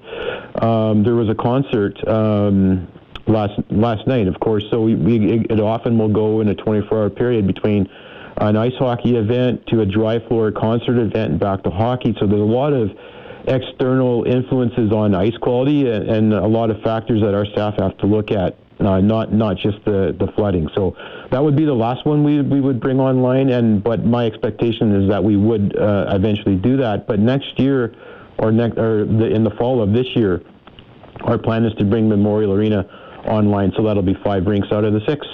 um, 0.63 1.03
there 1.03 1.15
was 1.15 1.29
a 1.29 1.35
concert. 1.35 1.97
Um, 2.09 2.89
last 3.27 3.61
last 3.71 4.07
night, 4.07 4.29
of 4.29 4.41
course. 4.41 4.65
So 4.71 4.81
we, 4.81 4.95
we 4.95 5.47
it 5.51 5.61
often 5.61 5.99
will 5.99 6.09
go 6.09 6.41
in 6.41 6.49
a 6.49 6.55
24-hour 6.55 7.11
period 7.11 7.47
between 7.47 7.89
an 8.41 8.57
ice 8.57 8.73
hockey 8.79 9.17
event 9.17 9.67
to 9.69 9.81
a 9.81 9.87
dry 9.87 10.19
floor 10.29 10.53
concert 10.53 10.99
event 10.99 11.33
and 11.33 11.41
back 11.41 11.63
to 11.65 11.71
hockey. 11.71 12.15
So 12.21 12.27
there's 12.27 12.41
a 12.41 12.45
lot 12.45 12.73
of 12.73 12.91
external 13.47 14.25
influences 14.25 14.93
on 14.93 15.15
ice 15.15 15.37
quality 15.41 15.89
and, 15.91 16.09
and 16.09 16.35
a 16.35 16.47
lot 16.47 16.71
of 16.71 16.81
factors 16.83 17.21
that 17.23 17.35
our 17.35 17.47
staff 17.47 17.75
have 17.79 17.97
to 17.99 18.07
look 18.07 18.31
at. 18.31 18.57
Uh, 18.81 19.01
not 19.01 19.33
not 19.33 19.57
just 19.57 19.77
the, 19.85 20.15
the 20.21 20.31
flooding. 20.37 20.69
So 20.77 20.95
that 21.33 21.43
would 21.43 21.57
be 21.57 21.65
the 21.65 21.75
last 21.75 22.07
one 22.07 22.23
we 22.23 22.41
we 22.43 22.61
would 22.61 22.79
bring 22.79 23.01
online. 23.01 23.51
And 23.51 23.83
but 23.83 24.05
my 24.05 24.25
expectation 24.25 24.95
is 25.03 25.11
that 25.11 25.25
we 25.25 25.37
would 25.37 25.77
uh, 25.77 26.07
eventually 26.11 26.55
do 26.55 26.77
that. 26.77 27.09
But 27.09 27.19
next 27.19 27.59
year, 27.59 27.93
or 28.39 28.53
next 28.53 28.79
or 28.79 29.05
the, 29.05 29.35
in 29.35 29.43
the 29.43 29.51
fall 29.59 29.83
of 29.83 29.93
this 29.93 30.07
year, 30.15 30.43
our 31.23 31.39
plan 31.39 31.65
is 31.65 31.75
to 31.75 31.85
bring 31.85 32.09
Memorial 32.09 32.53
Arena 32.53 32.85
online. 33.27 33.73
So 33.77 33.83
that'll 33.83 34.01
be 34.01 34.17
five 34.23 34.47
rinks 34.47 34.69
out 34.71 34.85
of 34.85 34.93
the 34.93 35.01
six. 35.09 35.27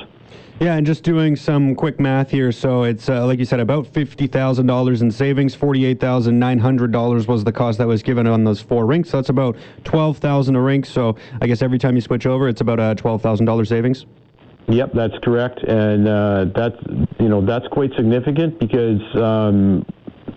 Yeah, 0.61 0.77
and 0.77 0.87
just 0.87 1.03
doing 1.03 1.35
some 1.35 1.75
quick 1.75 1.99
math 1.99 2.31
here. 2.31 2.53
So 2.53 2.85
it's, 2.85 3.09
uh, 3.09 3.27
like 3.27 3.41
you 3.41 3.45
said, 3.45 3.59
about 3.59 3.87
$50,000 3.93 5.03
in 5.03 5.11
savings. 5.11 5.57
$48,900 5.57 7.27
was 7.27 7.43
the 7.43 7.53
cost 7.53 7.79
that 7.79 7.89
was 7.89 8.05
given 8.05 8.29
on 8.29 8.45
those 8.45 8.61
four 8.61 8.87
rinks. 8.87 9.11
So 9.11 9.19
that's 9.19 9.31
about 9.31 9.57
12000 9.83 10.55
a 10.55 10.61
rink. 10.61 10.87
So 10.87 11.17
I 11.43 11.49
guess 11.49 11.61
every 11.61 11.79
time 11.79 11.97
you 11.97 12.01
switch 12.01 12.25
over, 12.25 12.49
it's 12.49 12.61
about 12.61 12.79
a 12.79 12.95
$12,000 12.95 13.67
savings. 13.67 14.07
Yep, 14.69 14.93
that's 14.95 15.19
correct, 15.23 15.63
and 15.65 16.09
uh, 16.09 16.47
that's 16.55 16.77
you 17.19 17.29
know 17.29 17.45
that's 17.45 17.69
quite 17.69 17.93
significant 17.97 18.59
because 18.59 19.03
um, 19.15 19.85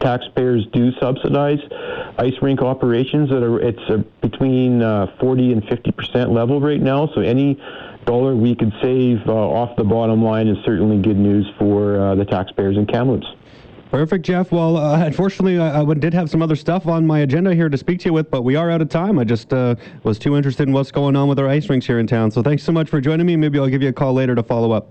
taxpayers 0.02 0.66
do 0.74 0.92
subsidize 1.00 1.60
ice 2.18 2.34
rink 2.42 2.62
operations. 2.62 3.30
That 3.30 3.42
are 3.42 3.58
it's 3.62 3.80
uh, 3.90 4.04
between 4.20 4.82
uh, 4.82 5.16
40 5.22 5.54
and 5.54 5.64
50 5.70 5.92
percent 5.94 6.32
level 6.32 6.60
right 6.60 6.82
now. 6.82 7.08
So 7.16 7.22
any 7.22 7.58
dollar 8.08 8.36
we 8.36 8.56
could 8.56 8.74
save 8.82 9.20
uh, 9.28 9.34
off 9.34 9.76
the 9.76 9.84
bottom 9.84 10.24
line 10.24 10.48
is 10.48 10.58
certainly 10.66 11.00
good 11.00 11.18
news 11.18 11.46
for 11.60 12.00
uh, 12.00 12.16
the 12.16 12.26
taxpayers 12.26 12.78
in 12.78 12.88
Kamloops. 12.88 13.28
Perfect, 13.92 14.26
Jeff. 14.26 14.52
Well, 14.52 14.76
uh, 14.76 15.06
unfortunately, 15.06 15.60
I, 15.60 15.82
I, 15.82 15.94
did 15.94 16.14
have 16.14 16.30
some 16.30 16.42
other 16.42 16.58
stuff 16.58 16.88
on 16.88 17.08
my 17.08 17.20
agenda 17.20 17.54
here 17.54 17.70
to 17.70 17.78
speak 17.78 18.00
to 18.00 18.06
you 18.10 18.14
with, 18.14 18.30
but 18.30 18.42
we 18.42 18.56
are 18.56 18.70
out 18.70 18.82
of 18.82 18.90
time. 18.90 19.18
I 19.18 19.24
just 19.24 19.54
uh, 19.54 19.76
was 20.04 20.20
too 20.20 20.36
interested 20.36 20.68
in 20.68 20.74
what's 20.74 20.92
going 20.92 21.16
on 21.16 21.30
with 21.30 21.40
our 21.40 21.48
ice 21.48 21.70
rinks 21.70 21.86
here 21.86 22.00
in 22.00 22.08
town. 22.08 22.32
So 22.32 22.42
thanks 22.42 22.64
so 22.64 22.74
much 22.74 22.90
for 22.90 23.00
joining 23.00 23.26
me. 23.26 23.38
Maybe 23.38 23.60
I'll 23.60 23.70
give 23.70 23.82
you 23.82 23.90
a 23.90 23.94
call 23.94 24.14
later 24.14 24.36
to 24.36 24.44
follow 24.44 24.72
up. 24.72 24.90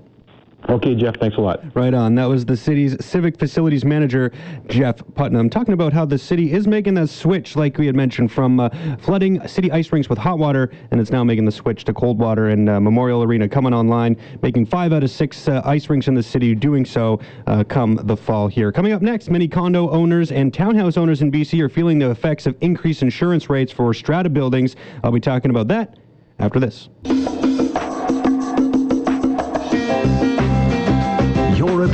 Okay, 0.69 0.97
Jeff, 0.97 1.17
thanks 1.21 1.37
a 1.37 1.41
lot. 1.41 1.61
Right 1.77 1.95
on. 1.95 2.17
That 2.17 2.25
was 2.25 2.45
the 2.45 2.57
city's 2.57 2.97
civic 3.05 3.39
facilities 3.39 3.85
manager, 3.85 4.33
Jeff 4.67 5.01
Putnam, 5.15 5.49
talking 5.49 5.75
about 5.75 5.93
how 5.93 6.05
the 6.05 6.19
city 6.19 6.53
is 6.53 6.67
making 6.67 6.95
that 6.95 7.09
switch, 7.09 7.55
like 7.55 7.79
we 7.79 7.87
had 7.87 7.95
mentioned, 7.95 8.33
from 8.33 8.59
uh, 8.59 8.71
flooding 8.99 9.47
city 9.47 9.71
ice 9.71 9.93
rinks 9.93 10.09
with 10.09 10.19
hot 10.19 10.41
water, 10.41 10.73
and 10.91 11.01
it's 11.01 11.11
now 11.11 11.23
making 11.23 11.45
the 11.45 11.53
switch 11.53 11.85
to 11.85 11.95
cold 11.95 12.19
water. 12.19 12.49
And 12.49 12.69
uh, 12.69 12.81
Memorial 12.81 13.23
Arena 13.23 13.49
coming 13.49 13.73
online, 13.73 14.17
making 14.43 14.67
five 14.67 14.93
out 14.93 15.05
of 15.05 15.11
six 15.11 15.47
uh, 15.47 15.63
ice 15.65 15.89
rinks 15.89 16.09
in 16.09 16.15
the 16.15 16.23
city, 16.23 16.53
doing 16.53 16.85
so 16.85 17.21
uh, 17.47 17.63
come 17.63 18.01
the 18.03 18.17
fall 18.17 18.49
here. 18.49 18.73
Coming 18.73 18.93
up 18.93 19.03
next, 19.03 19.31
many 19.31 19.47
condo 19.47 19.89
owners 19.91 20.33
and 20.33 20.53
townhouse 20.53 20.97
owners 20.97 21.23
in 21.23 21.31
BC 21.31 21.61
are 21.61 21.69
feeling 21.69 22.01
the 22.01 22.11
effects 22.11 22.45
of 22.45 22.57
increased 22.61 23.03
insurance 23.03 23.49
rates 23.49 23.71
for 23.71 23.95
strata 23.95 24.29
buildings. 24.29 24.75
I'll 25.05 25.13
be 25.13 25.21
talking 25.21 25.53
about 25.53 25.69
that 25.69 25.97
after 26.41 26.59
this. 26.59 26.89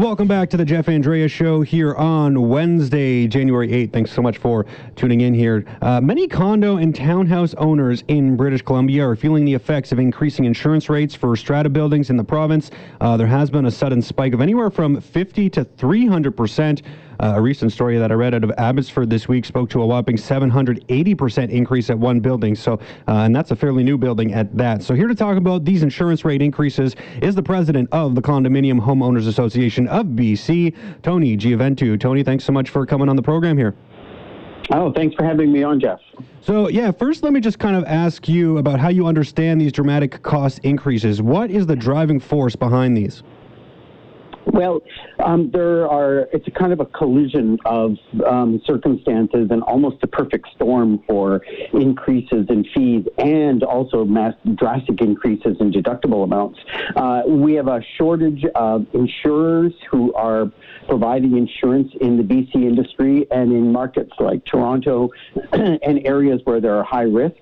Welcome 0.00 0.28
back 0.28 0.48
to 0.48 0.56
the 0.56 0.64
Jeff 0.64 0.88
Andrea 0.88 1.28
Show 1.28 1.60
here 1.60 1.94
on 1.94 2.48
Wednesday, 2.48 3.26
January 3.26 3.68
8th. 3.68 3.92
Thanks 3.92 4.10
so 4.10 4.22
much 4.22 4.38
for 4.38 4.64
tuning 4.96 5.20
in 5.20 5.34
here. 5.34 5.66
Uh, 5.82 6.00
many 6.00 6.26
condo 6.26 6.78
and 6.78 6.94
townhouse 6.94 7.52
owners 7.58 8.02
in 8.08 8.34
British 8.34 8.62
Columbia 8.62 9.06
are 9.06 9.14
feeling 9.14 9.44
the 9.44 9.52
effects 9.52 9.92
of 9.92 9.98
increasing 9.98 10.46
insurance 10.46 10.88
rates 10.88 11.14
for 11.14 11.36
strata 11.36 11.68
buildings 11.68 12.08
in 12.08 12.16
the 12.16 12.24
province. 12.24 12.70
Uh, 13.02 13.18
there 13.18 13.26
has 13.26 13.50
been 13.50 13.66
a 13.66 13.70
sudden 13.70 14.00
spike 14.00 14.32
of 14.32 14.40
anywhere 14.40 14.70
from 14.70 14.98
50 14.98 15.50
to 15.50 15.64
300 15.64 16.34
percent 16.34 16.80
uh, 17.20 17.34
a 17.36 17.40
recent 17.40 17.70
story 17.70 17.98
that 17.98 18.10
I 18.10 18.14
read 18.14 18.34
out 18.34 18.44
of 18.44 18.50
Abbotsford 18.56 19.10
this 19.10 19.28
week 19.28 19.44
spoke 19.44 19.68
to 19.70 19.82
a 19.82 19.86
whopping 19.86 20.16
780% 20.16 21.50
increase 21.50 21.90
at 21.90 21.98
one 21.98 22.20
building. 22.20 22.54
So, 22.54 22.74
uh, 23.08 23.24
and 23.24 23.36
that's 23.36 23.50
a 23.50 23.56
fairly 23.56 23.84
new 23.84 23.98
building 23.98 24.32
at 24.32 24.56
that. 24.56 24.82
So, 24.82 24.94
here 24.94 25.06
to 25.06 25.14
talk 25.14 25.36
about 25.36 25.64
these 25.64 25.82
insurance 25.82 26.24
rate 26.24 26.40
increases 26.40 26.96
is 27.20 27.34
the 27.34 27.42
president 27.42 27.88
of 27.92 28.14
the 28.14 28.22
Condominium 28.22 28.80
Homeowners 28.80 29.28
Association 29.28 29.86
of 29.88 30.06
BC, 30.06 30.74
Tony 31.02 31.36
Gioventu. 31.36 32.00
Tony, 32.00 32.22
thanks 32.22 32.44
so 32.44 32.52
much 32.52 32.70
for 32.70 32.86
coming 32.86 33.08
on 33.08 33.16
the 33.16 33.22
program 33.22 33.58
here. 33.58 33.74
Oh, 34.72 34.92
thanks 34.92 35.16
for 35.16 35.24
having 35.24 35.52
me 35.52 35.62
on, 35.62 35.80
Jeff. 35.80 35.98
So, 36.40 36.68
yeah, 36.68 36.90
first 36.90 37.22
let 37.22 37.32
me 37.32 37.40
just 37.40 37.58
kind 37.58 37.76
of 37.76 37.84
ask 37.84 38.28
you 38.28 38.58
about 38.58 38.80
how 38.80 38.88
you 38.88 39.06
understand 39.06 39.60
these 39.60 39.72
dramatic 39.72 40.22
cost 40.22 40.60
increases. 40.60 41.20
What 41.20 41.50
is 41.50 41.66
the 41.66 41.76
driving 41.76 42.20
force 42.20 42.56
behind 42.56 42.96
these? 42.96 43.22
Well, 44.52 44.80
um, 45.24 45.50
there 45.52 45.88
are, 45.88 46.28
it's 46.32 46.46
a 46.46 46.50
kind 46.50 46.72
of 46.72 46.80
a 46.80 46.86
collision 46.86 47.58
of 47.64 47.96
um, 48.26 48.60
circumstances 48.66 49.48
and 49.50 49.62
almost 49.62 50.02
a 50.02 50.06
perfect 50.06 50.48
storm 50.54 51.02
for 51.06 51.42
increases 51.72 52.46
in 52.48 52.64
fees 52.74 53.06
and 53.18 53.62
also 53.62 54.04
mass, 54.04 54.34
drastic 54.56 55.00
increases 55.00 55.56
in 55.60 55.70
deductible 55.70 56.24
amounts. 56.24 56.58
Uh, 56.96 57.22
we 57.26 57.54
have 57.54 57.68
a 57.68 57.80
shortage 57.96 58.44
of 58.54 58.86
insurers 58.92 59.72
who 59.90 60.12
are 60.14 60.50
providing 60.88 61.36
insurance 61.36 61.92
in 62.00 62.16
the 62.16 62.22
BC 62.22 62.54
industry 62.56 63.26
and 63.30 63.52
in 63.52 63.72
markets 63.72 64.12
like 64.18 64.44
Toronto 64.44 65.10
and 65.52 66.06
areas 66.06 66.40
where 66.44 66.60
there 66.60 66.74
are 66.74 66.84
high 66.84 67.02
risks. 67.02 67.38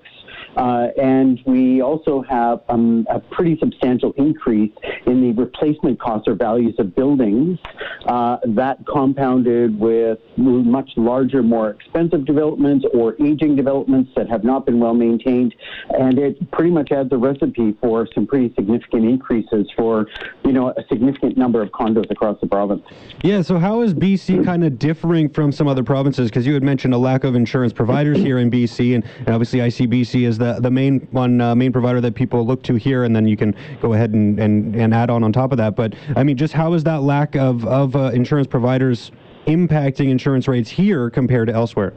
Uh, 0.57 0.87
and 1.01 1.39
we 1.45 1.81
also 1.81 2.21
have 2.21 2.61
um, 2.69 3.05
a 3.09 3.19
pretty 3.19 3.57
substantial 3.59 4.13
increase 4.17 4.71
in 5.05 5.21
the 5.21 5.31
replacement 5.33 5.99
costs 5.99 6.27
or 6.27 6.35
values 6.35 6.75
of 6.79 6.95
buildings. 6.95 7.59
Uh, 8.05 8.37
that 8.45 8.77
compounded 8.87 9.79
with 9.79 10.19
much 10.37 10.89
larger, 10.97 11.43
more 11.43 11.69
expensive 11.69 12.25
developments 12.25 12.85
or 12.93 13.15
aging 13.21 13.55
developments 13.55 14.11
that 14.15 14.29
have 14.29 14.43
not 14.43 14.65
been 14.65 14.79
well 14.79 14.93
maintained. 14.93 15.53
And 15.97 16.17
it 16.17 16.51
pretty 16.51 16.71
much 16.71 16.91
adds 16.91 17.09
a 17.11 17.17
recipe 17.17 17.77
for 17.81 18.07
some 18.13 18.25
pretty 18.25 18.53
significant 18.55 19.05
increases 19.05 19.67
for, 19.75 20.07
you 20.43 20.51
know, 20.51 20.69
a 20.69 20.83
significant 20.89 21.37
number 21.37 21.61
of 21.61 21.69
condos 21.69 22.09
across 22.09 22.39
the 22.41 22.47
province. 22.47 22.83
Yeah, 23.23 23.41
so 23.41 23.57
how 23.57 23.81
is 23.81 23.93
BC 23.93 24.43
kind 24.43 24.63
of 24.63 24.79
differing 24.79 25.29
from 25.29 25.51
some 25.51 25.67
other 25.67 25.83
provinces? 25.83 26.29
Because 26.29 26.45
you 26.47 26.53
had 26.53 26.63
mentioned 26.63 26.93
a 26.93 26.97
lack 26.97 27.23
of 27.23 27.35
insurance 27.35 27.73
providers 27.73 28.17
here 28.17 28.39
in 28.39 28.49
BC, 28.49 28.95
and, 28.95 29.05
obviously 29.27 29.59
ICBC 29.59 30.25
is 30.25 30.38
the, 30.39 30.59
the 30.59 30.71
main 30.71 31.01
one 31.11 31.39
uh, 31.39 31.53
main 31.53 31.71
provider 31.71 32.01
that 32.01 32.15
people 32.15 32.45
look 32.45 32.63
to 32.63 32.75
here, 32.75 33.03
and 33.03 33.15
then 33.15 33.27
you 33.27 33.37
can 33.37 33.55
go 33.81 33.93
ahead 33.93 34.13
and, 34.13 34.39
and, 34.39 34.75
and 34.75 34.93
add 34.93 35.09
on 35.09 35.23
on 35.23 35.31
top 35.31 35.51
of 35.51 35.57
that. 35.57 35.75
But 35.75 35.93
I 36.15 36.23
mean, 36.23 36.37
just 36.37 36.53
how 36.53 36.73
is 36.73 36.83
that 36.85 37.03
lack 37.03 37.35
of, 37.35 37.65
of 37.65 37.95
uh, 37.95 38.11
insurance 38.13 38.47
providers 38.47 39.11
impacting 39.45 40.09
insurance 40.09 40.47
rates 40.47 40.69
here 40.69 41.09
compared 41.09 41.47
to 41.49 41.53
elsewhere? 41.53 41.93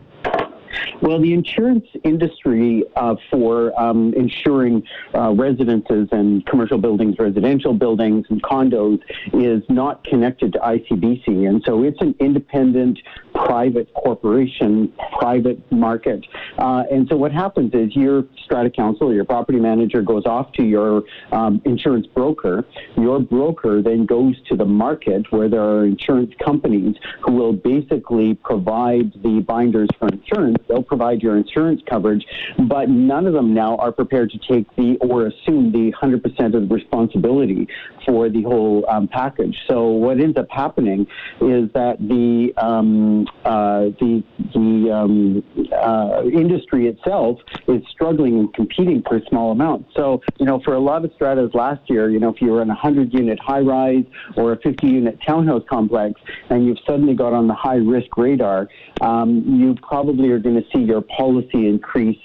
Well, 1.01 1.21
the 1.21 1.33
insurance 1.33 1.87
industry 2.05 2.85
uh, 2.97 3.17
for 3.31 3.79
um, 3.81 4.15
insuring 4.15 4.83
uh, 5.15 5.33
residences 5.33 6.09
and 6.13 6.45
commercial 6.47 6.79
buildings, 6.79 7.17
residential 7.19 7.75
buildings, 7.75 8.27
and 8.31 8.43
condos 8.43 9.01
is 9.33 9.63
not 9.69 10.05
connected 10.05 10.53
to 10.55 10.59
ICBC. 10.59 11.49
And 11.49 11.63
so 11.67 11.83
it's 11.83 12.01
an 12.01 12.15
independent 12.21 12.99
private 13.35 13.93
corporation, 13.95 14.93
private 15.19 15.61
market. 15.73 16.25
Uh, 16.59 16.85
and 16.91 17.09
so 17.09 17.17
what 17.17 17.33
happens 17.33 17.73
is 17.75 17.95
your 17.97 18.25
strata 18.45 18.71
council, 18.71 19.13
your 19.13 19.25
property 19.25 19.59
manager 19.59 20.03
goes 20.03 20.27
off 20.27 20.53
to 20.53 20.63
your 20.63 21.03
um, 21.33 21.61
insurance 21.65 22.07
broker. 22.07 22.65
Your 22.97 23.21
broker 23.21 23.83
then 23.83 24.07
goes 24.07 24.35
to 24.49 24.57
the 24.57 24.65
market 24.65 25.31
where 25.31 25.49
there 25.49 25.63
are 25.63 25.85
insurance 25.85 26.33
companies 26.45 26.97
who 27.23 27.33
will 27.33 27.53
basically 27.53 28.35
provide 28.35 29.13
the 29.23 29.41
binders 29.47 29.89
for 29.99 30.09
insurance. 30.09 30.62
They'll 30.68 30.83
provide 30.83 31.22
your 31.22 31.37
insurance 31.37 31.83
coverage, 31.88 32.25
but 32.68 32.88
none 32.88 33.27
of 33.27 33.33
them 33.33 33.55
now 33.55 33.77
are 33.77 33.92
prepared 33.92 34.31
to 34.31 34.38
take 34.38 34.66
the 34.77 34.96
or 35.01 35.27
assume 35.27 35.72
the 35.72 35.92
100% 36.03 36.55
of 36.55 36.68
the 36.68 36.75
responsibility 36.75 37.68
for 38.07 38.29
the 38.29 38.42
whole 38.42 38.85
um, 38.88 39.09
package. 39.09 39.57
So 39.68 39.88
what 39.88 40.20
ends 40.20 40.37
up 40.37 40.46
happening 40.51 41.07
is 41.40 41.70
that 41.75 41.96
the 42.01 42.53
um, 42.57 43.27
uh, 43.44 43.90
the 44.01 44.22
the 44.53 44.91
um, 44.93 45.45
uh, 45.73 46.23
industry 46.25 46.87
itself 46.87 47.38
is 47.69 47.83
struggling 47.91 48.38
and 48.38 48.55
competing 48.55 49.03
for 49.03 49.21
small 49.29 49.53
amounts. 49.53 49.91
So 49.97 50.23
you 50.38 50.47
know, 50.47 50.61
for 50.65 50.75
a 50.75 50.81
lot 50.81 51.05
of 51.05 51.12
stratas 51.15 51.51
last 51.55 51.88
year, 51.88 52.11
you 52.11 52.19
know, 52.19 52.31
if 52.31 52.41
you 52.41 52.51
were 52.51 52.62
in 52.62 52.69
a 52.69 52.75
100 52.75 53.12
unit 53.12 53.38
high 53.41 53.61
rise 53.61 54.05
or 54.37 54.53
a 54.53 54.59
50 54.59 54.87
unit 54.87 55.19
townhouse 55.27 55.62
complex, 55.69 56.21
and 56.51 56.67
you've 56.67 56.79
suddenly 56.87 57.15
got 57.15 57.33
on 57.33 57.47
the 57.49 57.55
high 57.55 57.77
risk 57.77 58.17
radar, 58.17 58.69
um, 59.01 59.45
you 59.47 59.75
probably 59.83 60.31
are 60.31 60.38
going 60.38 60.57
to 60.57 60.65
see 60.75 60.83
your 60.83 61.03
policy 61.03 61.69
increase 61.69 62.19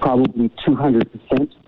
probably 0.00 0.50
200%, 0.66 1.10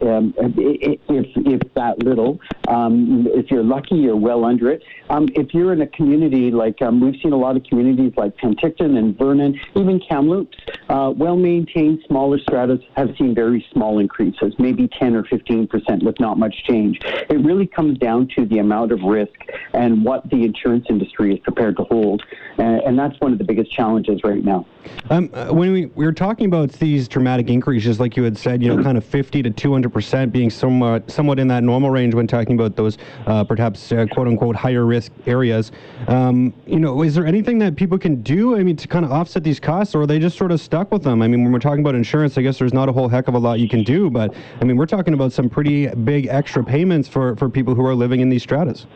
um, 0.02 0.34
if, 0.38 1.00
if 1.08 1.74
that 1.74 1.98
little. 2.00 2.38
Um, 2.68 3.26
if 3.30 3.50
you're 3.50 3.62
lucky, 3.62 3.96
you're 3.96 4.16
well 4.16 4.44
under 4.44 4.70
it. 4.70 4.82
Um, 5.08 5.28
if 5.34 5.54
you're 5.54 5.72
in 5.72 5.80
a 5.80 5.86
community 5.86 6.50
like 6.50 6.82
um, 6.82 7.00
we've 7.00 7.20
seen 7.22 7.32
a 7.32 7.36
lot 7.36 7.56
of 7.56 7.64
communities 7.64 8.12
like 8.16 8.36
Penticton 8.36 8.98
and 8.98 9.16
Vernon, 9.16 9.58
even 9.74 10.00
Kamloops, 10.00 10.58
uh, 10.88 11.12
well 11.16 11.36
maintained 11.36 12.00
smaller 12.06 12.38
stratas 12.38 12.80
have 12.96 13.08
seen 13.16 13.34
very 13.34 13.64
small 13.72 13.98
increases, 13.98 14.54
maybe 14.58 14.88
10 14.88 15.14
or 15.14 15.22
15% 15.24 16.04
with 16.04 16.18
not 16.20 16.38
much 16.38 16.54
change. 16.64 16.98
It 17.02 17.44
really 17.44 17.66
comes 17.66 17.98
down 17.98 18.28
to 18.36 18.44
the 18.44 18.58
amount 18.58 18.92
of 18.92 19.02
risk 19.02 19.32
and 19.72 20.04
what 20.04 20.28
the 20.30 20.44
insurance 20.44 20.86
industry 20.90 21.34
is 21.34 21.40
prepared 21.40 21.76
to 21.76 21.84
hold. 21.84 22.22
Uh, 22.58 22.62
and 22.62 22.98
that's 22.98 23.18
one 23.20 23.32
of 23.32 23.38
the 23.38 23.44
biggest 23.44 23.70
challenges 23.72 24.20
right 24.24 24.44
now. 24.44 24.66
Um, 25.10 25.30
uh, 25.32 25.48
when 25.48 25.72
we, 25.72 25.86
we 25.86 26.04
were 26.04 26.12
talking 26.12 26.46
about 26.46 26.72
these 26.72 27.08
dramatic 27.08 27.48
increases, 27.48 27.85
like 28.00 28.16
you 28.16 28.22
had 28.22 28.36
said, 28.36 28.62
you 28.62 28.74
know, 28.74 28.82
kind 28.82 28.98
of 28.98 29.04
50 29.04 29.42
to 29.42 29.50
200 29.50 29.92
percent 29.92 30.32
being 30.32 30.50
somewhat 30.50 31.10
somewhat 31.10 31.38
in 31.38 31.48
that 31.48 31.62
normal 31.62 31.90
range 31.90 32.14
when 32.14 32.26
talking 32.26 32.54
about 32.54 32.76
those 32.76 32.98
uh, 33.26 33.44
perhaps 33.44 33.92
uh, 33.92 34.06
quote 34.12 34.28
unquote 34.28 34.56
higher 34.56 34.84
risk 34.84 35.12
areas. 35.26 35.72
Um, 36.08 36.52
you 36.66 36.78
know, 36.78 37.02
is 37.02 37.14
there 37.14 37.26
anything 37.26 37.58
that 37.60 37.76
people 37.76 37.98
can 37.98 38.22
do? 38.22 38.56
I 38.56 38.62
mean, 38.62 38.76
to 38.76 38.88
kind 38.88 39.04
of 39.04 39.12
offset 39.12 39.44
these 39.44 39.60
costs, 39.60 39.94
or 39.94 40.02
are 40.02 40.06
they 40.06 40.18
just 40.18 40.36
sort 40.36 40.52
of 40.52 40.60
stuck 40.60 40.92
with 40.92 41.02
them? 41.02 41.22
I 41.22 41.28
mean, 41.28 41.42
when 41.44 41.52
we're 41.52 41.58
talking 41.58 41.80
about 41.80 41.94
insurance, 41.94 42.36
I 42.36 42.42
guess 42.42 42.58
there's 42.58 42.74
not 42.74 42.88
a 42.88 42.92
whole 42.92 43.08
heck 43.08 43.28
of 43.28 43.34
a 43.34 43.38
lot 43.38 43.60
you 43.60 43.68
can 43.68 43.82
do, 43.82 44.10
but 44.10 44.34
I 44.60 44.64
mean, 44.64 44.76
we're 44.76 44.86
talking 44.86 45.14
about 45.14 45.32
some 45.32 45.48
pretty 45.48 45.86
big 45.88 46.26
extra 46.26 46.64
payments 46.64 47.08
for 47.08 47.36
for 47.36 47.48
people 47.48 47.74
who 47.74 47.86
are 47.86 47.94
living 47.94 48.20
in 48.20 48.28
these 48.28 48.42
stratas. 48.42 48.86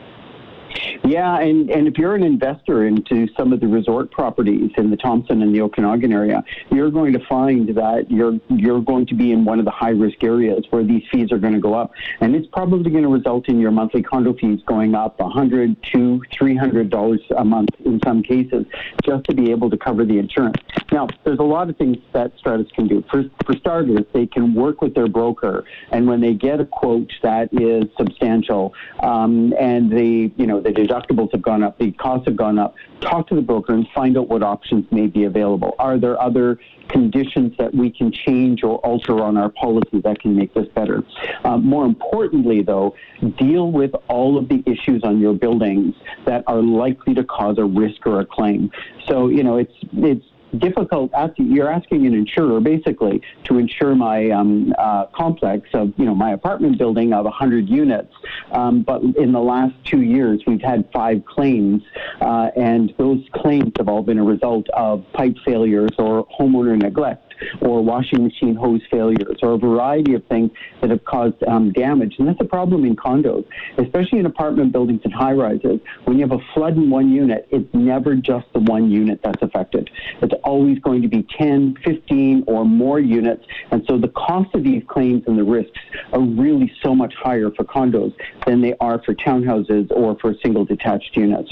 Yeah, 1.04 1.40
and, 1.40 1.70
and 1.70 1.88
if 1.88 1.98
you're 1.98 2.14
an 2.14 2.22
investor 2.22 2.86
into 2.86 3.26
some 3.36 3.52
of 3.52 3.60
the 3.60 3.66
resort 3.66 4.10
properties 4.10 4.70
in 4.76 4.90
the 4.90 4.96
Thompson 4.96 5.42
and 5.42 5.54
the 5.54 5.60
Okanagan 5.62 6.12
area, 6.12 6.44
you're 6.70 6.90
going 6.90 7.12
to 7.12 7.24
find 7.26 7.68
that 7.76 8.10
you're 8.10 8.38
you're 8.48 8.80
going 8.80 9.06
to 9.06 9.14
be 9.14 9.32
in 9.32 9.44
one 9.44 9.58
of 9.58 9.64
the 9.64 9.70
high 9.70 9.90
risk 9.90 10.22
areas 10.22 10.64
where 10.70 10.84
these 10.84 11.02
fees 11.10 11.32
are 11.32 11.38
going 11.38 11.54
to 11.54 11.60
go 11.60 11.74
up, 11.74 11.92
and 12.20 12.34
it's 12.34 12.46
probably 12.52 12.90
going 12.90 13.02
to 13.02 13.08
result 13.08 13.48
in 13.48 13.58
your 13.58 13.70
monthly 13.70 14.02
condo 14.02 14.34
fees 14.34 14.60
going 14.66 14.94
up 14.94 15.18
a 15.20 15.28
hundred 15.28 15.76
to 15.92 16.22
three 16.32 16.56
hundred 16.56 16.90
dollars 16.90 17.20
a 17.36 17.44
month 17.44 17.70
in 17.84 18.00
some 18.04 18.22
cases, 18.22 18.64
just 19.04 19.24
to 19.24 19.34
be 19.34 19.50
able 19.50 19.70
to 19.70 19.76
cover 19.76 20.04
the 20.04 20.18
insurance. 20.18 20.56
Now, 20.92 21.08
there's 21.24 21.38
a 21.38 21.44
lot 21.44 21.70
of 21.70 21.76
things 21.76 21.96
that 22.12 22.32
stratas 22.38 22.68
can 22.74 22.86
do. 22.86 23.04
For 23.10 23.24
for 23.44 23.56
starters, 23.56 24.04
they 24.12 24.26
can 24.26 24.54
work 24.54 24.82
with 24.82 24.94
their 24.94 25.08
broker, 25.08 25.64
and 25.90 26.06
when 26.06 26.20
they 26.20 26.34
get 26.34 26.60
a 26.60 26.64
quote 26.64 27.12
that 27.22 27.48
is 27.52 27.84
substantial, 27.96 28.74
um, 29.02 29.52
and 29.58 29.90
they 29.90 30.32
you 30.36 30.46
know 30.46 30.59
the 30.64 30.70
deductibles 30.70 31.30
have 31.32 31.42
gone 31.42 31.62
up, 31.62 31.78
the 31.78 31.92
costs 31.92 32.26
have 32.26 32.36
gone 32.36 32.58
up, 32.58 32.74
talk 33.00 33.28
to 33.28 33.34
the 33.34 33.42
broker 33.42 33.72
and 33.72 33.86
find 33.94 34.16
out 34.16 34.28
what 34.28 34.42
options 34.42 34.86
may 34.90 35.06
be 35.06 35.24
available. 35.24 35.74
Are 35.78 35.98
there 35.98 36.20
other 36.20 36.58
conditions 36.88 37.56
that 37.58 37.74
we 37.74 37.90
can 37.90 38.10
change 38.12 38.62
or 38.64 38.78
alter 38.78 39.20
on 39.20 39.36
our 39.36 39.48
policy 39.50 40.00
that 40.00 40.20
can 40.20 40.36
make 40.36 40.54
this 40.54 40.66
better? 40.68 41.02
Uh, 41.44 41.56
more 41.56 41.84
importantly, 41.84 42.62
though, 42.62 42.94
deal 43.38 43.70
with 43.70 43.92
all 44.08 44.38
of 44.38 44.48
the 44.48 44.62
issues 44.66 45.02
on 45.04 45.20
your 45.20 45.34
buildings 45.34 45.94
that 46.26 46.44
are 46.46 46.62
likely 46.62 47.14
to 47.14 47.24
cause 47.24 47.58
a 47.58 47.64
risk 47.64 48.06
or 48.06 48.20
a 48.20 48.26
claim. 48.26 48.70
So, 49.06 49.28
you 49.28 49.42
know, 49.42 49.56
it's 49.56 49.74
it's 49.92 50.24
difficult. 50.58 51.12
Asking, 51.14 51.52
you're 51.52 51.70
asking 51.70 52.06
an 52.06 52.14
insurer 52.14 52.60
basically 52.60 53.22
to 53.44 53.58
insure 53.58 53.94
my 53.94 54.30
um, 54.30 54.74
uh, 54.78 55.06
complex 55.06 55.68
of 55.74 55.92
you 55.96 56.04
know 56.04 56.14
my 56.14 56.32
apartment 56.32 56.78
building 56.78 57.12
of 57.12 57.24
100 57.24 57.68
units. 57.68 58.12
Um, 58.52 58.82
but 58.82 59.02
in 59.02 59.32
the 59.32 59.40
last 59.40 59.74
two 59.84 60.02
years, 60.02 60.42
we've 60.46 60.62
had 60.62 60.88
five 60.92 61.24
claims, 61.24 61.82
uh, 62.20 62.50
and 62.56 62.92
those 62.98 63.24
claims 63.32 63.72
have 63.78 63.88
all 63.88 64.02
been 64.02 64.18
a 64.18 64.24
result 64.24 64.68
of 64.70 65.04
pipe 65.12 65.36
failures 65.44 65.90
or 65.98 66.26
homeowner 66.26 66.76
neglect 66.76 67.29
or 67.60 67.82
washing 67.82 68.24
machine 68.24 68.54
hose 68.54 68.80
failures 68.90 69.36
or 69.42 69.52
a 69.52 69.58
variety 69.58 70.14
of 70.14 70.24
things 70.26 70.50
that 70.80 70.90
have 70.90 71.04
caused 71.04 71.42
um, 71.44 71.72
damage. 71.72 72.14
And 72.18 72.28
that's 72.28 72.40
a 72.40 72.44
problem 72.44 72.84
in 72.84 72.96
condos, 72.96 73.44
especially 73.78 74.18
in 74.18 74.26
apartment 74.26 74.72
buildings 74.72 75.00
and 75.04 75.12
high 75.12 75.32
rises. 75.32 75.80
When 76.04 76.18
you 76.18 76.26
have 76.26 76.32
a 76.32 76.42
flood 76.54 76.76
in 76.76 76.90
one 76.90 77.10
unit, 77.10 77.46
it's 77.50 77.68
never 77.74 78.14
just 78.14 78.46
the 78.52 78.60
one 78.60 78.90
unit 78.90 79.20
that's 79.22 79.42
affected. 79.42 79.90
It's 80.22 80.34
always 80.44 80.78
going 80.80 81.02
to 81.02 81.08
be 81.08 81.26
10, 81.38 81.76
15, 81.84 82.44
or 82.46 82.64
more 82.64 83.00
units. 83.00 83.44
And 83.70 83.84
so 83.88 83.98
the 83.98 84.08
cost 84.08 84.54
of 84.54 84.64
these 84.64 84.82
claims 84.88 85.24
and 85.26 85.38
the 85.38 85.44
risks 85.44 85.78
are 86.12 86.20
really 86.20 86.72
so 86.82 86.94
much 86.94 87.14
higher 87.14 87.50
for 87.50 87.64
condos 87.64 88.14
than 88.46 88.60
they 88.60 88.74
are 88.80 89.02
for 89.02 89.14
townhouses 89.14 89.90
or 89.90 90.16
for 90.20 90.34
single 90.42 90.64
detached 90.64 91.16
units. 91.16 91.50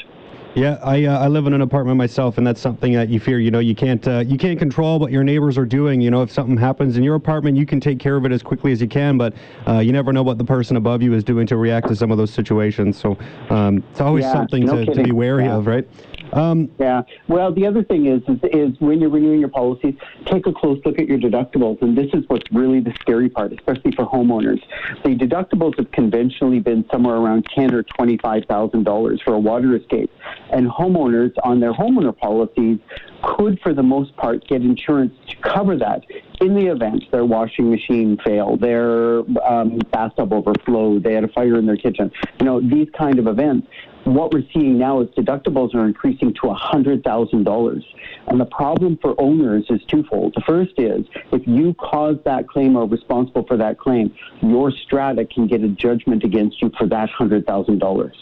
Yeah, 0.59 0.77
I 0.83 1.05
uh, 1.05 1.21
I 1.21 1.29
live 1.29 1.47
in 1.47 1.53
an 1.53 1.61
apartment 1.61 1.99
myself, 1.99 2.37
and 2.37 2.45
that's 2.45 2.61
something 2.61 2.93
that 2.95 3.09
you 3.09 3.21
fear. 3.21 3.39
You 3.39 3.53
know, 3.53 3.61
you 3.61 3.77
can't 3.77 4.07
uh, 4.09 4.25
you 4.27 4.37
can't 4.37 4.59
control 4.59 4.99
what 4.99 5.13
your 5.13 5.23
neighbors 5.23 5.57
are 5.57 5.65
doing. 5.65 6.01
You 6.01 6.11
know, 6.11 6.23
if 6.23 6.33
something 6.33 6.57
happens 6.57 6.97
in 6.97 7.05
your 7.05 7.15
apartment, 7.15 7.57
you 7.57 7.65
can 7.65 7.79
take 7.79 8.01
care 8.01 8.17
of 8.17 8.25
it 8.25 8.33
as 8.33 8.43
quickly 8.43 8.73
as 8.73 8.81
you 8.81 8.89
can, 8.89 9.17
but 9.17 9.35
uh, 9.69 9.79
you 9.79 9.93
never 9.93 10.13
know 10.13 10.25
what 10.25 10.37
the 10.37 10.43
person 10.45 10.77
above 10.77 11.01
you 11.01 11.15
is 11.15 11.23
doing 11.23 11.47
to 11.47 11.57
react 11.57 11.87
to 11.89 11.95
some 11.97 12.11
of 12.11 12.19
those 12.19 12.33
situations. 12.33 12.99
So 12.99 13.17
um, 13.51 13.85
it's 13.93 14.01
always 14.01 14.25
Yeah, 14.25 14.33
something 14.33 14.65
no 14.65 14.85
to, 14.85 14.95
to 14.95 15.05
be 15.05 15.13
wary 15.13 15.45
Yeah. 15.45 15.55
of, 15.59 15.69
right? 15.69 15.89
Um, 16.33 16.69
Yeah. 16.79 17.03
Well, 17.29 17.53
the 17.55 17.65
other 17.65 17.83
thing 17.85 18.07
is, 18.07 18.21
is, 18.29 18.39
is 18.53 18.81
when 18.81 19.01
you're 19.01 19.09
renewing 19.09 19.41
your 19.41 19.49
policies, 19.49 19.95
take 20.27 20.47
a 20.47 20.53
close 20.53 20.79
look 20.85 20.99
at 20.99 21.07
your 21.07 21.19
deductibles. 21.19 21.81
And 21.81 21.97
this 21.97 22.11
is 22.13 22.25
what's 22.27 22.51
really 22.53 22.81
the 22.81 22.93
scary 23.01 23.31
part, 23.31 23.53
especially 23.53 23.93
for 23.93 24.05
homeowners. 24.05 24.61
The 25.05 25.15
deductibles 25.17 25.79
have 25.79 25.91
conventionally 25.93 26.59
been 26.59 26.85
somewhere 26.91 27.17
around 27.17 27.47
ten 27.55 27.73
or 27.73 27.83
twenty-five 27.85 28.45
thousand 28.47 28.83
dollars 28.83 29.23
for 29.25 29.35
a 29.35 29.39
water 29.39 29.75
escape, 29.77 30.11
and 30.53 30.69
homeowners 30.69 31.33
on 31.43 31.61
their 31.61 31.73
homeowner 31.73 32.17
policies 32.17 32.79
could, 33.23 33.61
for 33.61 33.75
the 33.75 33.83
most 33.83 34.15
part, 34.17 34.47
get 34.47 34.63
insurance 34.63 35.13
to 35.29 35.37
cover 35.37 35.77
that 35.77 36.05
in 36.41 36.55
the 36.55 36.67
event 36.67 37.05
their 37.11 37.25
washing 37.25 37.71
machine 37.71 38.19
failed, 38.25 38.61
their 38.61 39.19
um, 39.45 39.79
bathtub 39.91 40.33
overflowed, 40.33 41.03
they 41.03 41.15
had 41.15 41.25
a 41.25 41.29
fire 41.29 41.59
in 41.59 41.67
their 41.67 41.77
kitchen. 41.77 42.11
You 42.39 42.47
know, 42.47 42.61
these 42.61 42.89
kind 42.97 43.19
of 43.19 43.27
events 43.27 43.67
what 44.05 44.33
we're 44.33 44.45
seeing 44.55 44.79
now 44.79 45.01
is 45.01 45.09
deductibles 45.11 45.75
are 45.75 45.85
increasing 45.85 46.33
to 46.35 46.41
$100,000. 46.43 47.85
And 48.29 48.41
the 48.41 48.45
problem 48.47 48.99
for 49.03 49.15
owners 49.21 49.67
is 49.69 49.83
twofold. 49.85 50.35
The 50.35 50.43
first 50.47 50.73
is 50.79 51.05
if 51.33 51.47
you 51.47 51.75
cause 51.75 52.17
that 52.25 52.49
claim 52.49 52.77
or 52.77 52.87
responsible 52.87 53.45
for 53.47 53.57
that 53.59 53.79
claim, 53.79 54.15
your 54.41 54.71
strata 54.71 55.27
can 55.27 55.47
get 55.47 55.63
a 55.63 55.69
judgment 55.69 56.25
against 56.25 56.63
you 56.63 56.71
for 56.79 56.87
that 56.87 57.11
$100,000. 57.11 58.13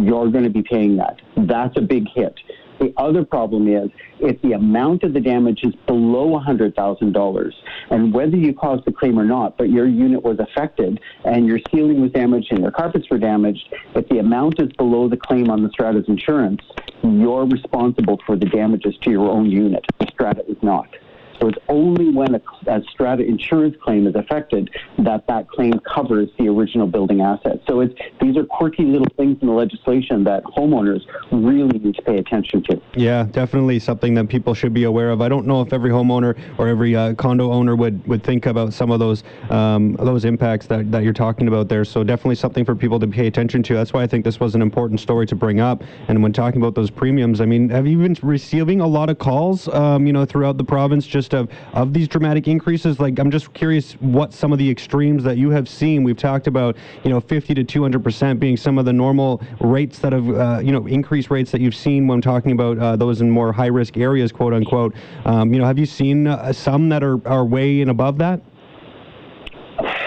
You're 0.00 0.30
going 0.30 0.44
to 0.44 0.50
be 0.50 0.62
paying 0.62 0.96
that. 0.96 1.20
That's 1.36 1.76
a 1.76 1.80
big 1.80 2.06
hit. 2.14 2.34
The 2.78 2.94
other 2.96 3.24
problem 3.24 3.66
is 3.66 3.90
if 4.20 4.40
the 4.42 4.52
amount 4.52 5.02
of 5.02 5.12
the 5.12 5.20
damage 5.20 5.60
is 5.64 5.74
below 5.86 6.38
$100,000, 6.38 7.52
and 7.90 8.14
whether 8.14 8.36
you 8.36 8.54
caused 8.54 8.84
the 8.84 8.92
claim 8.92 9.18
or 9.18 9.24
not, 9.24 9.58
but 9.58 9.68
your 9.68 9.88
unit 9.88 10.22
was 10.22 10.38
affected 10.38 11.00
and 11.24 11.46
your 11.46 11.58
ceiling 11.72 12.00
was 12.00 12.12
damaged 12.12 12.52
and 12.52 12.60
your 12.60 12.70
carpets 12.70 13.06
were 13.10 13.18
damaged, 13.18 13.74
if 13.96 14.08
the 14.08 14.18
amount 14.18 14.60
is 14.60 14.70
below 14.74 15.08
the 15.08 15.16
claim 15.16 15.50
on 15.50 15.64
the 15.64 15.70
strata's 15.70 16.08
insurance, 16.08 16.60
you're 17.02 17.46
responsible 17.46 18.20
for 18.24 18.36
the 18.36 18.46
damages 18.46 18.96
to 19.02 19.10
your 19.10 19.28
own 19.28 19.50
unit. 19.50 19.84
The 19.98 20.06
strata 20.12 20.44
is 20.48 20.56
not. 20.62 20.88
So 21.40 21.48
it's 21.48 21.58
only 21.68 22.10
when 22.10 22.34
a, 22.34 22.42
a 22.66 22.82
strata 22.90 23.24
insurance 23.24 23.76
claim 23.82 24.06
is 24.06 24.14
affected 24.14 24.70
that 24.98 25.26
that 25.26 25.48
claim 25.48 25.78
covers 25.80 26.28
the 26.38 26.48
original 26.48 26.86
building 26.86 27.20
asset. 27.20 27.60
So 27.66 27.80
it's 27.80 27.94
these 28.20 28.36
are 28.36 28.44
quirky 28.44 28.84
little 28.84 29.06
things 29.16 29.38
in 29.40 29.48
the 29.48 29.54
legislation 29.54 30.24
that 30.24 30.42
homeowners 30.44 31.00
really 31.30 31.78
need 31.78 31.94
to 31.94 32.02
pay 32.02 32.18
attention 32.18 32.62
to. 32.64 32.80
Yeah, 32.94 33.24
definitely 33.24 33.78
something 33.78 34.14
that 34.14 34.28
people 34.28 34.54
should 34.54 34.74
be 34.74 34.84
aware 34.84 35.10
of. 35.10 35.20
I 35.20 35.28
don't 35.28 35.46
know 35.46 35.62
if 35.62 35.72
every 35.72 35.90
homeowner 35.90 36.38
or 36.58 36.68
every 36.68 36.96
uh, 36.96 37.14
condo 37.14 37.52
owner 37.52 37.76
would, 37.76 38.06
would 38.06 38.22
think 38.22 38.46
about 38.46 38.72
some 38.72 38.90
of 38.90 38.98
those 38.98 39.22
um, 39.50 39.94
those 39.94 40.24
impacts 40.24 40.66
that, 40.66 40.90
that 40.90 41.02
you're 41.02 41.12
talking 41.12 41.48
about 41.48 41.68
there. 41.68 41.84
So 41.84 42.02
definitely 42.02 42.36
something 42.36 42.64
for 42.64 42.74
people 42.74 42.98
to 43.00 43.06
pay 43.06 43.26
attention 43.26 43.62
to. 43.64 43.74
That's 43.74 43.92
why 43.92 44.02
I 44.02 44.06
think 44.06 44.24
this 44.24 44.40
was 44.40 44.54
an 44.54 44.62
important 44.62 45.00
story 45.00 45.26
to 45.26 45.36
bring 45.36 45.60
up. 45.60 45.82
And 46.08 46.22
when 46.22 46.32
talking 46.32 46.60
about 46.60 46.74
those 46.74 46.90
premiums, 46.90 47.40
I 47.40 47.46
mean, 47.46 47.68
have 47.70 47.86
you 47.86 47.98
been 47.98 48.16
receiving 48.22 48.80
a 48.80 48.86
lot 48.86 49.10
of 49.10 49.18
calls, 49.18 49.68
um, 49.68 50.06
you 50.06 50.12
know, 50.12 50.24
throughout 50.24 50.56
the 50.56 50.64
province 50.64 51.06
just 51.06 51.27
of, 51.34 51.50
of 51.72 51.92
these 51.92 52.08
dramatic 52.08 52.48
increases? 52.48 53.00
Like, 53.00 53.18
I'm 53.18 53.30
just 53.30 53.52
curious 53.54 53.92
what 53.94 54.32
some 54.32 54.52
of 54.52 54.58
the 54.58 54.70
extremes 54.70 55.24
that 55.24 55.38
you 55.38 55.50
have 55.50 55.68
seen. 55.68 56.02
We've 56.02 56.16
talked 56.16 56.46
about, 56.46 56.76
you 57.04 57.10
know, 57.10 57.20
50 57.20 57.54
to 57.54 57.64
200 57.64 58.02
percent 58.02 58.40
being 58.40 58.56
some 58.56 58.78
of 58.78 58.84
the 58.84 58.92
normal 58.92 59.42
rates 59.60 59.98
that 60.00 60.12
have, 60.12 60.28
uh, 60.30 60.60
you 60.62 60.72
know, 60.72 60.86
increased 60.86 61.30
rates 61.30 61.50
that 61.52 61.60
you've 61.60 61.74
seen 61.74 62.06
when 62.06 62.20
talking 62.20 62.52
about 62.52 62.78
uh, 62.78 62.96
those 62.96 63.20
in 63.20 63.30
more 63.30 63.52
high 63.52 63.66
risk 63.66 63.96
areas, 63.96 64.32
quote 64.32 64.54
unquote. 64.54 64.94
Um, 65.24 65.52
you 65.52 65.60
know, 65.60 65.66
have 65.66 65.78
you 65.78 65.86
seen 65.86 66.26
uh, 66.26 66.52
some 66.52 66.88
that 66.90 67.02
are, 67.02 67.26
are 67.28 67.44
way 67.44 67.80
and 67.80 67.90
above 67.90 68.18
that? 68.18 68.40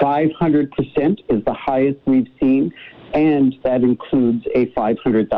500% 0.02 1.20
is 1.30 1.44
the 1.46 1.54
highest 1.54 2.00
we've 2.06 2.28
seen, 2.40 2.74
and 3.14 3.56
that 3.64 3.84
includes 3.84 4.46
a 4.56 4.66
$500,000 4.68 5.30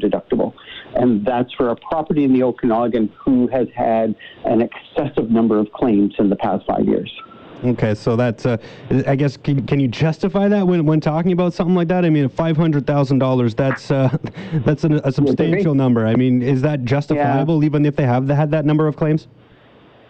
deductible. 0.00 0.54
And 0.94 1.24
that's 1.24 1.52
for 1.54 1.70
a 1.70 1.76
property 1.76 2.24
in 2.24 2.32
the 2.32 2.42
Okanagan 2.42 3.12
who 3.18 3.48
has 3.48 3.68
had 3.74 4.14
an 4.44 4.62
excessive 4.62 5.30
number 5.30 5.58
of 5.58 5.70
claims 5.72 6.14
in 6.18 6.30
the 6.30 6.36
past 6.36 6.66
five 6.66 6.86
years. 6.86 7.12
Okay, 7.64 7.94
so 7.94 8.14
that's, 8.14 8.46
uh, 8.46 8.56
I 9.06 9.16
guess, 9.16 9.36
can, 9.36 9.66
can 9.66 9.80
you 9.80 9.88
justify 9.88 10.48
that 10.48 10.66
when, 10.66 10.86
when 10.86 11.00
talking 11.00 11.32
about 11.32 11.52
something 11.54 11.74
like 11.74 11.88
that? 11.88 12.04
I 12.04 12.10
mean, 12.10 12.28
five 12.28 12.56
hundred 12.56 12.86
thousand 12.86 13.18
dollars. 13.18 13.54
That's 13.54 13.90
uh, 13.90 14.16
that's 14.64 14.84
an, 14.84 15.00
a 15.04 15.10
substantial 15.10 15.74
number. 15.74 16.06
I 16.06 16.14
mean, 16.14 16.40
is 16.40 16.62
that 16.62 16.84
justifiable 16.84 17.64
even 17.64 17.84
if 17.84 17.96
they 17.96 18.04
have 18.04 18.28
had 18.28 18.52
that 18.52 18.64
number 18.64 18.86
of 18.86 18.96
claims? 18.96 19.26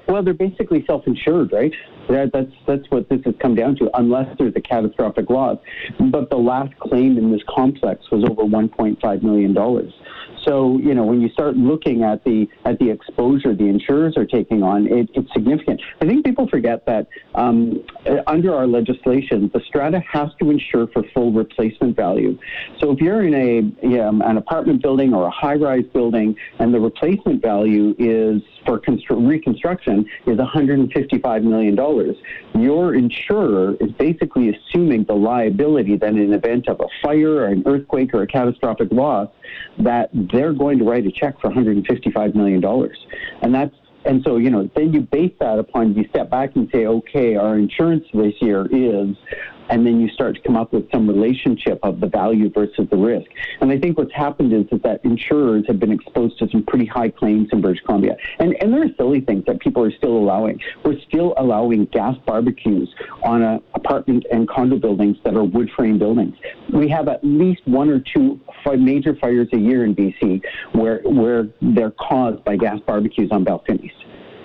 Well, 0.08 0.22
they're 0.22 0.32
basically 0.32 0.84
self-insured, 0.86 1.52
right? 1.52 1.72
That's 2.08 2.50
that's 2.66 2.90
what 2.90 3.08
this 3.10 3.20
has 3.24 3.34
come 3.40 3.54
down 3.54 3.76
to, 3.76 3.90
unless 3.94 4.34
there's 4.38 4.54
a 4.56 4.60
catastrophic 4.60 5.28
loss. 5.28 5.58
But 6.10 6.30
the 6.30 6.38
last 6.38 6.78
claim 6.78 7.18
in 7.18 7.30
this 7.30 7.42
complex 7.48 8.10
was 8.10 8.24
over 8.24 8.42
1.5 8.42 9.22
million 9.22 9.52
dollars. 9.52 9.92
So 10.48 10.78
you 10.78 10.94
know, 10.94 11.04
when 11.04 11.20
you 11.20 11.28
start 11.28 11.58
looking 11.58 12.04
at 12.04 12.24
the 12.24 12.48
at 12.64 12.78
the 12.78 12.88
exposure 12.90 13.54
the 13.54 13.66
insurers 13.66 14.16
are 14.16 14.24
taking 14.24 14.62
on, 14.62 14.86
it, 14.86 15.10
it's 15.12 15.30
significant. 15.34 15.78
I 16.00 16.06
think 16.06 16.24
people 16.24 16.48
forget 16.48 16.86
that 16.86 17.06
um, 17.34 17.84
uh, 18.06 18.22
under 18.26 18.54
our 18.54 18.66
legislation, 18.66 19.50
the 19.52 19.60
strata 19.60 20.00
has 20.10 20.30
to 20.40 20.50
insure 20.50 20.86
for 20.86 21.02
full 21.12 21.32
replacement 21.32 21.96
value. 21.96 22.38
So 22.80 22.92
if 22.92 23.00
you're 23.00 23.24
in 23.24 23.34
a 23.34 23.86
yeah, 23.86 24.08
an 24.08 24.38
apartment 24.38 24.80
building 24.80 25.12
or 25.12 25.26
a 25.26 25.30
high-rise 25.30 25.84
building, 25.92 26.34
and 26.58 26.72
the 26.72 26.80
replacement 26.80 27.42
value 27.42 27.94
is 27.98 28.40
for 28.64 28.80
constru- 28.80 29.28
reconstruction 29.28 30.06
is 30.26 30.38
155 30.38 31.42
million 31.42 31.74
dollars, 31.74 32.16
your 32.54 32.94
insurer 32.94 33.74
is 33.80 33.92
basically 33.92 34.48
assuming 34.48 35.04
the 35.04 35.14
liability 35.14 35.96
that 35.96 36.14
in 36.14 36.32
event 36.32 36.68
of 36.68 36.80
a 36.80 36.86
fire 37.02 37.32
or 37.32 37.46
an 37.46 37.62
earthquake 37.66 38.14
or 38.14 38.22
a 38.22 38.26
catastrophic 38.26 38.88
loss, 38.90 39.28
that 39.78 40.08
they're 40.38 40.52
going 40.52 40.78
to 40.78 40.84
write 40.84 41.04
a 41.04 41.10
check 41.10 41.40
for 41.40 41.48
155 41.48 42.34
million 42.36 42.60
dollars, 42.60 42.96
and 43.42 43.52
that's 43.52 43.74
and 44.04 44.22
so 44.24 44.36
you 44.36 44.50
know 44.50 44.70
then 44.76 44.92
you 44.92 45.00
base 45.00 45.32
that 45.40 45.58
upon 45.58 45.94
you 45.94 46.06
step 46.10 46.30
back 46.30 46.54
and 46.54 46.68
say 46.72 46.86
okay 46.86 47.34
our 47.34 47.58
insurance 47.58 48.04
this 48.14 48.34
year 48.40 48.66
is 48.70 49.16
and 49.68 49.86
then 49.86 50.00
you 50.00 50.08
start 50.08 50.36
to 50.36 50.40
come 50.42 50.56
up 50.56 50.72
with 50.72 50.90
some 50.90 51.08
relationship 51.08 51.78
of 51.82 52.00
the 52.00 52.06
value 52.06 52.50
versus 52.50 52.86
the 52.90 52.96
risk. 52.96 53.30
And 53.60 53.70
I 53.70 53.78
think 53.78 53.98
what's 53.98 54.12
happened 54.14 54.52
is, 54.52 54.66
is 54.72 54.80
that 54.82 55.04
insurers 55.04 55.64
have 55.66 55.78
been 55.78 55.92
exposed 55.92 56.38
to 56.38 56.48
some 56.50 56.64
pretty 56.64 56.86
high 56.86 57.10
claims 57.10 57.48
in 57.52 57.60
British 57.60 57.82
Columbia. 57.84 58.16
And, 58.38 58.56
and 58.60 58.72
there 58.72 58.82
are 58.82 58.94
silly 58.96 59.20
things 59.20 59.44
that 59.46 59.60
people 59.60 59.84
are 59.84 59.92
still 59.92 60.16
allowing. 60.16 60.60
We're 60.84 61.00
still 61.08 61.34
allowing 61.36 61.86
gas 61.86 62.16
barbecues 62.26 62.92
on 63.22 63.42
a 63.42 63.60
apartment 63.74 64.26
and 64.30 64.48
condo 64.48 64.78
buildings 64.78 65.16
that 65.24 65.34
are 65.34 65.44
wood 65.44 65.70
frame 65.76 65.98
buildings. 65.98 66.36
We 66.72 66.88
have 66.88 67.08
at 67.08 67.22
least 67.22 67.62
one 67.66 67.90
or 67.90 68.00
two 68.00 68.40
major 68.78 69.14
fires 69.16 69.48
a 69.52 69.58
year 69.58 69.84
in 69.84 69.94
BC 69.94 70.42
where, 70.72 71.00
where 71.04 71.48
they're 71.60 71.92
caused 71.92 72.44
by 72.44 72.56
gas 72.56 72.78
barbecues 72.86 73.30
on 73.30 73.44
balconies 73.44 73.92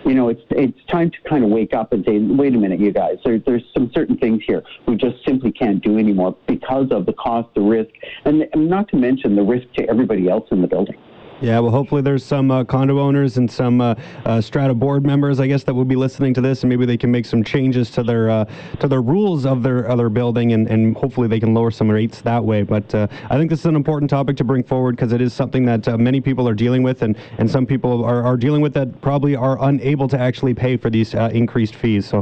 you 0.06 0.14
know, 0.14 0.30
it's 0.30 0.42
it's 0.52 0.78
time 0.90 1.12
to 1.12 1.18
kind 1.30 1.44
of 1.44 1.50
wake 1.50 1.74
up 1.74 1.94
and 1.94 2.04
say, 2.06 2.20
wait 2.20 2.56
a 2.56 2.58
minute, 2.58 2.80
you 2.80 2.92
guys, 2.92 3.18
there, 3.24 3.40
there's 3.40 3.64
some 3.74 3.92
certain 3.94 4.18
things 4.18 4.42
here 4.46 4.64
we 4.88 4.96
just 4.96 5.24
simply 5.26 5.52
can't 5.52 5.84
do 5.84 5.98
anymore 5.98 6.36
because 6.48 6.88
of 6.92 7.06
the 7.06 7.14
cost, 7.14 7.50
the 7.56 7.62
risk, 7.62 7.90
and, 8.26 8.48
and 8.54 8.70
not 8.70 8.88
to 8.90 8.98
mention 8.98 9.36
the 9.36 9.44
risk 9.44 9.72
to 9.74 9.88
everybody 9.90 10.30
else 10.30 10.48
in 10.52 10.62
the 10.62 10.68
building. 10.68 10.98
Yeah, 11.42 11.60
well, 11.60 11.72
hopefully 11.72 12.02
there's 12.02 12.24
some 12.24 12.52
uh, 12.52 12.64
condo 12.64 13.00
owners 13.00 13.38
and 13.38 13.52
some 13.52 13.82
uh, 13.82 13.96
uh, 14.26 14.40
Strata 14.40 14.74
board 14.74 15.06
members, 15.06 15.42
I 15.42 15.48
guess, 15.48 15.64
that 15.64 15.74
will 15.74 15.84
be 15.84 15.96
listening 15.96 16.34
to 16.36 16.42
this, 16.42 16.64
and 16.64 16.70
maybe 16.70 16.86
they 16.86 16.96
can 16.96 17.12
make 17.12 17.26
some 17.26 17.44
changes 17.44 17.92
to 17.92 18.04
their 18.04 18.30
uh, 18.30 18.46
to 18.80 18.88
their 18.88 19.02
rules 19.02 19.46
of 19.46 19.62
their 19.62 19.90
other 19.90 20.08
building, 20.08 20.54
and, 20.54 20.70
and 20.70 20.96
hopefully 20.96 21.28
they 21.28 21.40
can 21.40 21.54
lower 21.54 21.70
some 21.70 21.90
rates 21.90 22.22
that 22.22 22.44
way. 22.44 22.64
But 22.64 22.96
uh, 22.96 23.08
I 23.30 23.38
think 23.38 23.50
this 23.50 23.60
is 23.60 23.66
an 23.66 23.76
important 23.76 24.10
topic 24.10 24.38
to 24.38 24.46
bring 24.46 24.64
forward 24.64 24.96
because 24.96 25.12
it 25.12 25.20
is 25.20 25.34
something 25.34 25.66
that 25.66 25.86
uh, 25.88 25.98
many 25.98 26.22
people 26.22 26.48
are 26.48 26.54
dealing 26.54 26.82
with, 26.82 27.02
and, 27.02 27.18
and 27.38 27.50
some 27.52 27.66
people 27.66 28.06
are, 28.06 28.24
are 28.24 28.38
dealing 28.38 28.62
with 28.62 28.74
that 28.76 29.02
probably 29.02 29.36
are 29.36 29.62
unable 29.66 30.08
to 30.08 30.20
actually 30.20 30.54
pay 30.54 30.78
for 30.78 30.90
these 30.90 31.14
increased 31.14 31.76
fees. 31.76 32.08
So 32.08 32.22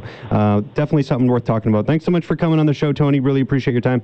definitely 0.73 1.03
something 1.03 1.27
worth 1.27 1.45
talking 1.45 1.71
about. 1.71 1.85
Thanks 1.85 2.05
so 2.05 2.11
much 2.11 2.25
for 2.25 2.35
coming 2.35 2.59
on 2.59 2.65
the 2.65 2.73
show, 2.73 2.91
Tony. 2.91 3.19
Really 3.19 3.41
appreciate 3.41 3.73
your 3.73 3.81
time. 3.81 4.01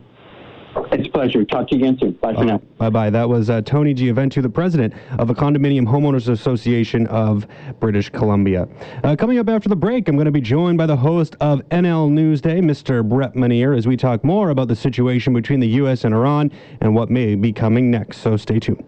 It's 0.92 1.08
a 1.08 1.12
pleasure. 1.12 1.44
Talk 1.44 1.68
to 1.70 1.76
you 1.76 1.84
again 1.84 1.98
soon. 2.00 2.12
Bye 2.14 2.34
for 2.34 2.46
now. 2.46 2.60
Bye 2.78 2.90
bye. 2.90 3.10
That 3.10 3.28
was 3.28 3.50
uh, 3.50 3.62
Tony 3.62 3.94
Gioventu, 3.94 4.42
the 4.42 4.50
president 4.50 4.94
of 5.20 5.28
the 5.28 5.34
Condominium 5.34 5.86
Homeowners 5.86 6.30
Association 6.30 7.08
of 7.08 7.48
British 7.80 8.10
Columbia. 8.10 8.68
Uh, 9.04 9.16
coming 9.16 9.40
up 9.40 9.50
after 9.50 9.70
the 9.70 9.76
break, 9.76 10.08
I'm 10.08 10.16
going 10.16 10.26
to 10.26 10.32
be 10.32 10.42
joined 10.42 10.78
by 10.78 10.86
the 10.86 10.96
host 10.98 11.36
of 11.42 11.62
NL 11.70 12.10
Newsday, 12.12 12.60
Mr. 12.62 13.08
Brett 13.08 13.34
Manier, 13.34 13.78
as 13.78 13.88
we 13.88 13.98
talk 13.98 14.24
more 14.24 14.50
about 14.50 14.68
the 14.68 14.76
situation 14.76 15.34
between 15.34 15.60
the 15.60 15.68
U.S. 15.70 16.04
and 16.04 16.14
Iran 16.14 16.52
and 16.82 16.96
what 16.96 17.10
may 17.10 17.36
be 17.36 17.52
coming 17.54 17.92
next. 17.92 18.18
So 18.20 18.38
stay 18.38 18.60
tuned. 18.60 18.84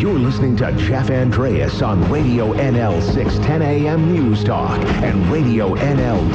You're 0.00 0.18
listening 0.18 0.56
to 0.56 0.72
Jeff 0.76 1.10
Andreas 1.10 1.80
on 1.80 2.10
Radio 2.10 2.52
NL 2.54 3.00
610 3.14 3.62
AM 3.62 4.12
News 4.12 4.44
Talk 4.44 4.78
and 5.02 5.24
RadioNL.com. 5.26 6.34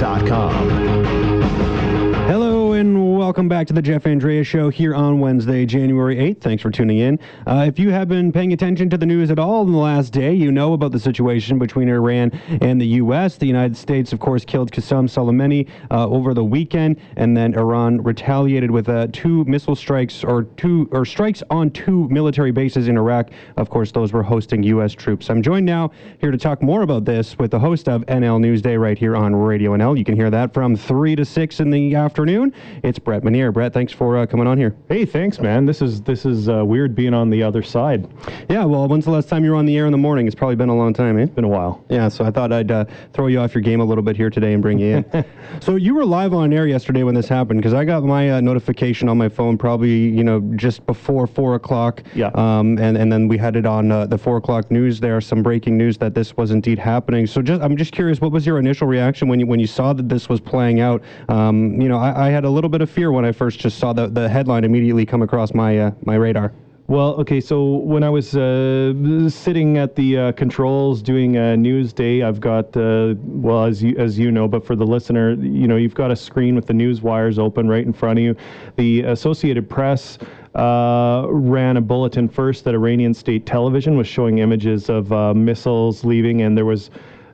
And 2.80 3.18
welcome 3.18 3.50
back 3.50 3.68
to 3.68 3.74
the 3.74 3.82
Jeff 3.82 4.08
Andrea 4.08 4.42
Show 4.42 4.70
here 4.70 4.96
on 4.96 5.20
Wednesday, 5.20 5.66
January 5.66 6.16
8th. 6.16 6.40
Thanks 6.40 6.64
for 6.64 6.72
tuning 6.72 7.00
in. 7.00 7.20
Uh, 7.46 7.66
if 7.68 7.78
you 7.78 7.90
have 7.90 8.08
been 8.08 8.32
paying 8.32 8.54
attention 8.54 8.90
to 8.90 8.98
the 8.98 9.06
news 9.06 9.30
at 9.32 9.38
all 9.38 9.64
in 9.64 9.74
the 9.74 9.78
last 9.78 10.14
day, 10.14 10.34
you 10.34 10.50
know 10.50 10.72
about 10.72 10.94
the 10.94 11.00
situation 11.00 11.60
between 11.60 11.90
Iran 11.90 12.32
and 12.62 12.80
the 12.80 12.88
U.S. 12.88 13.36
The 13.36 13.48
United 13.48 13.76
States, 13.76 14.14
of 14.14 14.22
course, 14.22 14.46
killed 14.46 14.72
Qasem 14.72 15.10
Soleimani 15.10 15.68
uh, 15.92 16.08
over 16.08 16.34
the 16.34 16.46
weekend, 16.46 17.02
and 17.18 17.36
then 17.36 17.54
Iran 17.54 18.02
retaliated 18.02 18.72
with 18.72 18.88
uh, 18.88 19.08
two 19.12 19.44
missile 19.44 19.76
strikes 19.76 20.24
or 20.24 20.44
two 20.44 20.88
or 20.94 21.04
strikes 21.04 21.44
on 21.50 21.72
two 21.72 22.08
military 22.08 22.52
bases 22.52 22.88
in 22.88 22.96
Iraq. 22.96 23.32
Of 23.58 23.70
course, 23.70 23.92
those 23.92 24.14
were 24.14 24.24
hosting 24.24 24.64
U.S. 24.64 24.94
troops. 24.94 25.30
I'm 25.30 25.42
joined 25.42 25.66
now 25.66 25.92
here 26.20 26.32
to 26.32 26.38
talk 26.38 26.64
more 26.64 26.84
about 26.84 27.04
this 27.04 27.38
with 27.38 27.52
the 27.52 27.60
host 27.60 27.90
of 27.90 28.06
NL 28.06 28.40
Newsday 28.40 28.80
right 28.80 28.98
here 28.98 29.18
on 29.18 29.36
Radio 29.36 29.72
NL. 29.72 29.98
You 29.98 30.06
can 30.06 30.16
hear 30.16 30.30
that 30.30 30.54
from 30.54 30.78
3 30.78 31.18
to 31.18 31.26
6 31.26 31.60
in 31.60 31.72
the 31.72 31.96
afternoon. 31.96 32.54
It's 32.84 33.00
Brett 33.00 33.24
Manier. 33.24 33.54
Brett, 33.54 33.74
thanks 33.74 33.94
for 33.94 34.18
uh, 34.18 34.26
coming 34.26 34.48
on 34.48 34.58
here. 34.58 34.76
Hey, 34.88 35.06
thanks, 35.06 35.40
man. 35.40 35.66
This 35.66 35.82
is 35.82 36.02
this 36.02 36.26
is 36.26 36.50
uh, 36.50 36.64
weird 36.66 36.96
being 36.96 37.14
on 37.14 37.30
the 37.30 37.44
other 37.44 37.64
side. 37.64 38.08
Yeah, 38.50 38.66
well, 38.66 38.88
when's 38.88 39.06
the 39.06 39.12
last 39.12 39.30
time 39.30 39.44
you 39.44 39.52
were 39.52 39.58
on 39.58 39.66
the 39.66 39.78
air 39.78 39.86
in 39.86 39.92
the 39.92 39.98
morning? 39.98 40.28
It's 40.28 40.36
probably 40.36 40.56
been 40.56 40.70
a 40.70 40.76
long 40.76 40.94
time, 40.94 41.18
eh? 41.18 41.24
It's 41.24 41.34
been 41.34 41.44
a 41.44 41.50
while. 41.50 41.84
Yeah, 41.90 42.10
so 42.10 42.26
I 42.26 42.32
thought 42.32 42.52
I'd 42.52 42.72
uh, 42.72 42.86
throw 43.14 43.28
you 43.28 43.40
off 43.40 43.54
your 43.54 43.62
game 43.62 43.82
a 43.82 43.86
little 43.86 44.04
bit 44.04 44.16
here 44.16 44.30
today 44.30 44.54
and 44.54 44.62
bring 44.62 44.80
you 44.80 44.98
in. 44.98 45.26
so 45.62 45.76
you 45.76 45.96
were 45.96 46.06
live 46.06 46.34
on 46.34 46.52
air 46.52 46.68
yesterday 46.68 47.04
when 47.04 47.16
this 47.16 47.28
happened 47.28 47.60
because 47.60 47.74
I 47.74 47.86
got 47.86 48.04
my 48.04 48.32
uh, 48.32 48.42
notification 48.42 49.08
on 49.08 49.18
my 49.18 49.30
phone 49.30 49.58
probably 49.58 50.10
you 50.10 50.24
know 50.24 50.42
just 50.56 50.86
before 50.86 51.28
four 51.28 51.56
o'clock. 51.56 52.04
Yeah. 52.14 52.32
Um, 52.36 52.78
and 52.78 52.98
and 52.98 53.12
then 53.12 53.28
we 53.28 53.38
had 53.38 53.56
it 53.56 53.66
on 53.66 53.92
uh, 53.92 54.06
the 54.06 54.18
four 54.18 54.38
o'clock 54.38 54.70
news. 54.72 55.00
There, 55.00 55.22
some 55.22 55.44
breaking 55.44 55.78
news 55.78 55.98
that 56.00 56.14
this 56.14 56.36
was 56.36 56.52
indeed 56.52 56.80
happening. 56.80 57.28
So 57.28 57.42
just 57.42 57.62
I'm 57.62 57.78
just 57.78 57.94
curious, 57.94 58.20
what 58.20 58.32
was 58.32 58.46
your 58.46 58.60
initial 58.60 58.88
reaction 58.88 59.28
when 59.28 59.40
you 59.40 59.48
when 59.48 59.60
you 59.60 59.68
saw 59.68 59.94
that 59.94 60.10
this 60.10 60.28
was 60.28 60.40
playing 60.40 60.82
out? 60.82 61.02
Um, 61.30 61.80
you 61.80 61.88
know, 61.88 61.98
I, 61.98 62.28
I 62.28 62.30
had 62.30 62.44
a 62.44 62.50
little 62.50 62.59
bit 62.68 62.82
of 62.82 62.90
fear 62.90 63.14
when 63.14 63.24
I 63.24 63.32
first 63.32 63.60
just 63.60 63.78
saw 63.78 63.94
the, 63.94 64.08
the 64.08 64.28
headline 64.28 64.66
immediately 64.66 65.06
come 65.06 65.22
across 65.22 65.54
my 65.54 65.78
uh, 65.78 65.92
my 66.04 66.16
radar. 66.16 66.52
Well, 66.90 67.14
okay, 67.20 67.40
so 67.40 67.76
when 67.76 68.04
I 68.04 68.10
was 68.10 68.36
uh, 68.36 69.30
sitting 69.30 69.78
at 69.78 69.96
the 69.96 70.18
uh, 70.18 70.32
controls 70.32 71.04
doing 71.04 71.38
a 71.38 71.56
news 71.56 71.94
day, 71.94 72.24
I've 72.24 72.40
got, 72.40 72.76
uh, 72.76 73.14
well, 73.20 73.66
as 73.66 73.84
you, 73.84 73.96
as 74.00 74.18
you 74.18 74.32
know, 74.32 74.48
but 74.48 74.66
for 74.66 74.76
the 74.76 74.88
listener, 74.88 75.34
you 75.34 75.68
know, 75.68 75.76
you've 75.76 75.94
got 75.94 76.10
a 76.10 76.16
screen 76.16 76.56
with 76.56 76.66
the 76.66 76.74
news 76.74 77.04
wires 77.04 77.38
open 77.38 77.68
right 77.68 77.86
in 77.86 77.94
front 77.94 78.18
of 78.18 78.26
you. 78.26 78.36
The 78.78 79.02
Associated 79.04 79.70
Press 79.70 80.18
uh, 80.56 81.28
ran 81.30 81.78
a 81.78 81.82
bulletin 81.82 82.28
first 82.28 82.64
that 82.64 82.74
Iranian 82.74 83.14
state 83.14 83.46
television 83.46 83.96
was 83.96 84.08
showing 84.08 84.40
images 84.40 84.90
of 84.90 85.14
uh, 85.14 85.36
missiles 85.36 86.04
leaving, 86.04 86.42
and 86.42 86.58
there 86.58 86.66
was. 86.66 86.90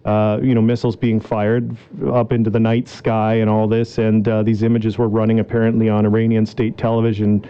Uh, 0.05 0.39
you 0.43 0.53
know, 0.53 0.61
missiles 0.61 0.95
being 0.95 1.19
fired 1.19 1.75
up 2.13 2.31
into 2.31 2.49
the 2.49 2.59
night 2.59 2.87
sky 2.87 3.33
and 3.33 3.49
all 3.49 3.67
this, 3.67 3.97
and 3.97 4.25
these 4.45 4.61
images 4.61 4.97
were 4.99 5.09
running 5.09 5.39
apparently 5.39 5.89
on 5.89 6.05
Iranian 6.05 6.45
state 6.45 6.77
television 6.77 7.43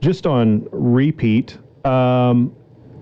just 0.00 0.26
on 0.26 0.68
repeat. 0.70 1.58
Um, 1.84 2.54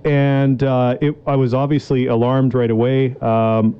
and 0.05 0.63
uh, 0.63 0.99
it, 1.01 1.17
I 1.27 1.37
was 1.37 1.55
obviously 1.55 2.07
alarmed 2.07 2.55
right 2.55 2.71
away. 2.71 3.17
Um, 3.17 3.77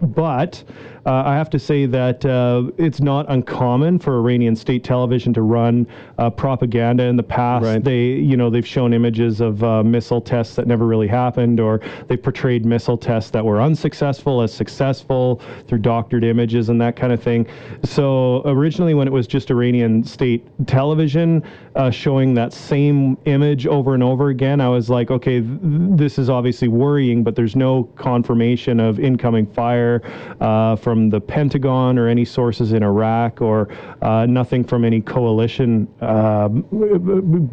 but 0.00 0.62
uh, 1.04 1.22
I 1.26 1.34
have 1.34 1.50
to 1.50 1.58
say 1.58 1.86
that 1.86 2.24
uh, 2.24 2.70
it's 2.78 3.00
not 3.00 3.26
uncommon 3.28 3.98
for 3.98 4.18
Iranian 4.18 4.54
state 4.54 4.84
television 4.84 5.34
to 5.34 5.42
run 5.42 5.86
uh, 6.18 6.30
propaganda 6.30 7.04
in 7.04 7.16
the 7.16 7.22
past. 7.22 7.64
Right. 7.64 7.82
They, 7.82 8.04
you 8.12 8.36
know, 8.36 8.50
they've 8.50 8.66
shown 8.66 8.92
images 8.92 9.40
of 9.40 9.64
uh, 9.64 9.82
missile 9.82 10.20
tests 10.20 10.54
that 10.56 10.66
never 10.68 10.86
really 10.86 11.08
happened, 11.08 11.58
or 11.58 11.80
they've 12.06 12.22
portrayed 12.22 12.64
missile 12.64 12.96
tests 12.96 13.30
that 13.32 13.44
were 13.44 13.60
unsuccessful 13.60 14.42
as 14.42 14.54
successful 14.54 15.40
through 15.66 15.78
doctored 15.78 16.22
images 16.22 16.68
and 16.68 16.80
that 16.80 16.94
kind 16.94 17.12
of 17.12 17.20
thing. 17.20 17.48
So 17.84 18.42
originally, 18.44 18.94
when 18.94 19.08
it 19.08 19.12
was 19.12 19.26
just 19.26 19.50
Iranian 19.50 20.04
state 20.04 20.46
television 20.66 21.42
uh, 21.74 21.90
showing 21.90 22.34
that 22.34 22.52
same 22.52 23.16
image 23.24 23.66
over 23.66 23.94
and 23.94 24.02
over 24.02 24.28
again, 24.28 24.60
I 24.60 24.68
was 24.68 24.88
like, 24.88 25.10
okay, 25.10 25.40
th- 25.40 25.58
this 25.60 26.18
is 26.18 26.30
obviously 26.30 26.68
worrying, 26.68 27.24
but 27.24 27.34
there's 27.34 27.56
no 27.56 27.84
confirmation 27.96 28.78
of 28.78 29.00
incoming 29.00 29.46
fire 29.46 30.02
uh, 30.40 30.76
from 30.76 30.91
from 30.92 31.08
the 31.08 31.22
Pentagon 31.22 31.98
or 31.98 32.06
any 32.06 32.22
sources 32.22 32.74
in 32.74 32.82
Iraq 32.82 33.40
or 33.40 33.66
uh, 34.02 34.26
nothing 34.26 34.62
from 34.62 34.84
any 34.84 35.00
coalition 35.00 35.88
uh, 36.02 36.48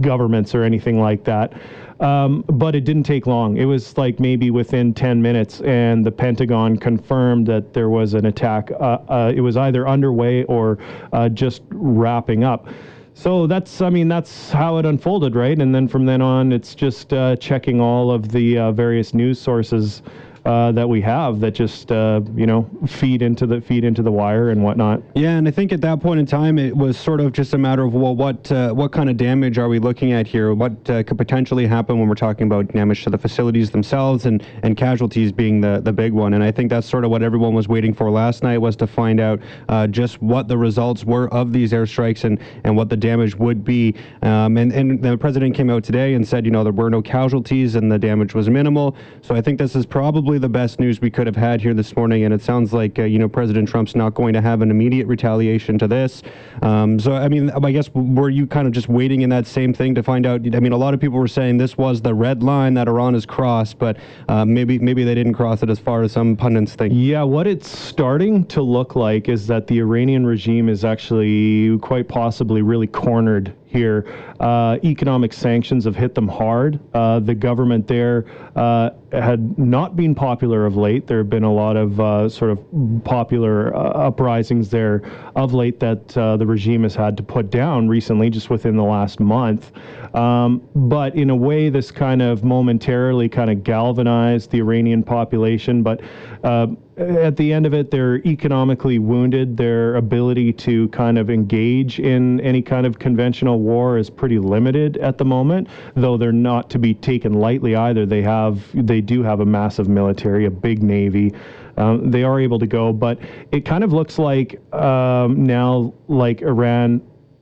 governments 0.01 0.53
or 0.53 0.63
anything 0.63 0.99
like 0.99 1.23
that. 1.23 1.53
Um, 2.01 2.43
but 2.49 2.75
it 2.75 2.83
didn't 2.83 3.03
take 3.03 3.27
long. 3.27 3.55
It 3.55 3.63
was 3.63 3.97
like 3.97 4.19
maybe 4.19 4.51
within 4.51 4.93
10 4.93 5.21
minutes, 5.21 5.61
and 5.61 6.05
the 6.05 6.11
Pentagon 6.11 6.75
confirmed 6.75 7.47
that 7.47 7.71
there 7.71 7.87
was 7.87 8.13
an 8.13 8.25
attack. 8.25 8.71
Uh, 8.71 8.97
uh 9.07 9.31
it 9.33 9.39
was 9.39 9.55
either 9.55 9.87
underway 9.87 10.43
or 10.43 10.77
uh, 11.13 11.29
just 11.29 11.61
wrapping 11.69 12.43
up. 12.43 12.67
So 13.13 13.47
that's, 13.47 13.81
I 13.81 13.89
mean, 13.89 14.09
that's 14.09 14.51
how 14.51 14.79
it 14.79 14.85
unfolded, 14.85 15.33
right? 15.33 15.57
And 15.57 15.73
then 15.73 15.87
from 15.87 16.05
then 16.05 16.21
on, 16.21 16.51
it's 16.51 16.75
just 16.75 17.13
uh, 17.13 17.37
checking 17.37 17.79
all 17.79 18.11
of 18.11 18.33
the 18.33 18.71
various 18.73 19.13
news 19.13 19.39
sources 19.39 20.01
uh, 20.45 20.71
that 20.71 20.87
we 20.87 21.01
have 21.01 21.39
that 21.39 21.51
just 21.51 21.91
uh, 21.91 22.21
you 22.35 22.45
know 22.45 22.69
feed 22.87 23.21
into 23.21 23.45
the 23.45 23.61
feed 23.61 23.83
into 23.83 24.01
the 24.01 24.11
wire 24.11 24.49
and 24.49 24.63
whatnot. 24.63 25.01
Yeah, 25.15 25.37
and 25.37 25.47
I 25.47 25.51
think 25.51 25.73
at 25.73 25.81
that 25.81 25.99
point 25.99 26.19
in 26.19 26.25
time, 26.25 26.57
it 26.57 26.75
was 26.75 26.97
sort 26.97 27.19
of 27.19 27.33
just 27.33 27.53
a 27.53 27.57
matter 27.57 27.83
of 27.83 27.93
well, 27.93 28.15
what 28.15 28.51
uh, 28.51 28.71
what 28.71 28.91
kind 28.91 29.09
of 29.09 29.17
damage 29.17 29.57
are 29.57 29.67
we 29.67 29.79
looking 29.79 30.13
at 30.13 30.27
here? 30.27 30.53
What 30.53 30.89
uh, 30.89 31.03
could 31.03 31.17
potentially 31.17 31.65
happen 31.67 31.99
when 31.99 32.07
we're 32.07 32.15
talking 32.15 32.47
about 32.47 32.67
damage 32.69 33.03
to 33.03 33.09
the 33.09 33.17
facilities 33.17 33.69
themselves 33.71 34.25
and 34.25 34.43
and 34.63 34.77
casualties 34.77 35.31
being 35.31 35.61
the 35.61 35.81
the 35.83 35.91
big 35.91 36.13
one? 36.13 36.33
And 36.33 36.43
I 36.43 36.51
think 36.51 36.69
that's 36.69 36.87
sort 36.87 37.03
of 37.03 37.11
what 37.11 37.23
everyone 37.23 37.53
was 37.53 37.67
waiting 37.67 37.93
for 37.93 38.09
last 38.09 38.43
night 38.43 38.57
was 38.59 38.75
to 38.77 38.87
find 38.87 39.19
out 39.19 39.39
uh, 39.67 39.87
just 39.87 40.21
what 40.21 40.47
the 40.47 40.57
results 40.57 41.03
were 41.03 41.27
of 41.33 41.51
these 41.51 41.73
airstrikes 41.73 42.23
and 42.23 42.39
and 42.63 42.75
what 42.75 42.89
the 42.89 42.97
damage 42.97 43.35
would 43.35 43.63
be. 43.63 43.95
Um, 44.21 44.57
and 44.57 44.71
and 44.71 45.01
the 45.01 45.17
president 45.17 45.55
came 45.55 45.69
out 45.69 45.83
today 45.83 46.13
and 46.13 46.27
said, 46.27 46.45
you 46.45 46.51
know, 46.51 46.63
there 46.63 46.73
were 46.73 46.89
no 46.89 47.01
casualties 47.01 47.75
and 47.75 47.91
the 47.91 47.99
damage 47.99 48.33
was 48.33 48.49
minimal. 48.49 48.95
So 49.21 49.35
I 49.35 49.41
think 49.41 49.57
this 49.57 49.75
is 49.75 49.85
probably 49.85 50.28
probably 50.29 50.37
the 50.37 50.47
best 50.47 50.79
news 50.79 51.01
we 51.01 51.09
could 51.09 51.25
have 51.25 51.35
had 51.35 51.59
here 51.59 51.73
this 51.73 51.95
morning, 51.95 52.23
and 52.23 52.31
it 52.31 52.39
sounds 52.39 52.71
like 52.71 52.99
uh, 52.99 53.03
you 53.03 53.17
know 53.17 53.27
President 53.27 53.67
Trump's 53.67 53.95
not 53.95 54.13
going 54.13 54.31
to 54.31 54.41
have 54.41 54.61
an 54.61 54.69
immediate 54.69 55.07
retaliation 55.07 55.79
to 55.79 55.87
this. 55.87 56.21
Um, 56.61 56.99
so 56.99 57.13
I 57.13 57.27
mean, 57.27 57.49
I 57.49 57.71
guess 57.71 57.89
were 57.95 58.29
you 58.29 58.45
kind 58.45 58.67
of 58.67 58.71
just 58.71 58.89
waiting 58.89 59.21
in 59.21 59.31
that 59.31 59.47
same 59.47 59.73
thing 59.73 59.95
to 59.95 60.03
find 60.03 60.27
out? 60.27 60.41
I 60.55 60.59
mean, 60.59 60.71
a 60.71 60.77
lot 60.77 60.93
of 60.93 60.99
people 60.99 61.17
were 61.17 61.27
saying 61.27 61.57
this 61.57 61.79
was 61.79 61.99
the 61.99 62.13
red 62.13 62.43
line 62.43 62.75
that 62.75 62.87
Iran 62.87 63.15
has 63.15 63.25
crossed, 63.25 63.79
but 63.79 63.97
uh, 64.27 64.45
maybe 64.45 64.77
maybe 64.77 65.03
they 65.03 65.15
didn't 65.15 65.33
cross 65.33 65.63
it 65.63 65.69
as 65.71 65.79
far 65.79 66.03
as 66.03 66.11
some 66.11 66.35
pundits 66.35 66.75
think. 66.75 66.93
Yeah, 66.95 67.23
what 67.23 67.47
it's 67.47 67.67
starting 67.67 68.45
to 68.49 68.61
look 68.61 68.95
like 68.95 69.29
is 69.29 69.47
that 69.47 69.65
the 69.65 69.79
Iranian 69.79 70.27
regime 70.27 70.69
is 70.69 70.85
actually 70.85 71.75
quite 71.79 72.07
possibly 72.07 72.61
really 72.61 72.85
cornered 72.85 73.55
here. 73.69 74.05
Uh, 74.39 74.77
economic 74.83 75.31
sanctions 75.31 75.85
have 75.85 75.95
hit 75.95 76.15
them 76.15 76.27
hard. 76.27 76.79
Uh, 76.93 77.19
the 77.19 77.35
government 77.35 77.87
there 77.87 78.25
uh, 78.55 78.89
had 79.11 79.57
not 79.57 79.95
been 79.95 80.15
popular 80.15 80.65
of 80.65 80.75
late. 80.75 81.05
There 81.05 81.19
have 81.19 81.29
been 81.29 81.43
a 81.43 81.53
lot 81.53 81.77
of 81.77 81.99
uh, 81.99 82.29
sort 82.29 82.51
of 82.51 82.59
popular 83.03 83.75
uh, 83.75 84.07
uprisings 84.07 84.69
there 84.69 85.03
of 85.35 85.53
late 85.53 85.79
that 85.79 86.17
uh, 86.17 86.37
the 86.37 86.45
regime 86.45 86.83
has 86.83 86.95
had 86.95 87.15
to 87.17 87.23
put 87.23 87.51
down 87.51 87.87
recently, 87.87 88.29
just 88.29 88.49
within 88.49 88.75
the 88.75 88.83
last 88.83 89.19
month. 89.19 89.71
Um, 90.13 90.67
but 90.75 91.15
in 91.15 91.29
a 91.29 91.35
way, 91.35 91.69
this 91.69 91.91
kind 91.91 92.21
of 92.21 92.43
momentarily 92.43 93.29
kind 93.29 93.49
of 93.49 93.63
galvanized 93.63 94.51
the 94.51 94.59
Iranian 94.59 95.03
population. 95.03 95.83
But 95.83 96.01
uh, 96.43 96.67
at 96.97 97.37
the 97.37 97.53
end 97.53 97.65
of 97.65 97.73
it, 97.73 97.91
they're 97.91 98.17
economically 98.25 98.99
wounded. 98.99 99.55
Their 99.55 99.95
ability 99.95 100.53
to 100.53 100.87
kind 100.89 101.17
of 101.17 101.29
engage 101.29 101.99
in 101.99 102.39
any 102.41 102.61
kind 102.61 102.85
of 102.85 102.99
conventional 102.99 103.59
war 103.59 103.97
is 103.97 104.09
pretty 104.09 104.39
limited 104.39 104.97
at 104.97 105.17
the 105.17 105.25
moment, 105.25 105.69
though 105.95 106.17
they're 106.17 106.31
not 106.31 106.69
to 106.71 106.79
be 106.79 106.93
taken 106.93 107.33
lightly 107.33 107.75
either. 107.75 108.05
They 108.05 108.21
have, 108.23 108.63
they 108.73 109.01
do 109.01 109.23
have 109.23 109.39
a 109.39 109.45
massive 109.45 109.87
military, 109.87 110.45
a 110.45 110.51
big 110.51 110.83
navy. 110.83 111.33
Um, 111.77 112.11
they 112.11 112.23
are 112.23 112.39
able 112.39 112.59
to 112.59 112.67
go, 112.67 112.91
but 112.91 113.19
it 113.51 113.63
kind 113.63 113.83
of 113.85 113.93
looks 113.93 114.19
like 114.19 114.59
um, 114.73 115.45
now, 115.45 115.93
like 116.09 116.41
Iran 116.41 117.01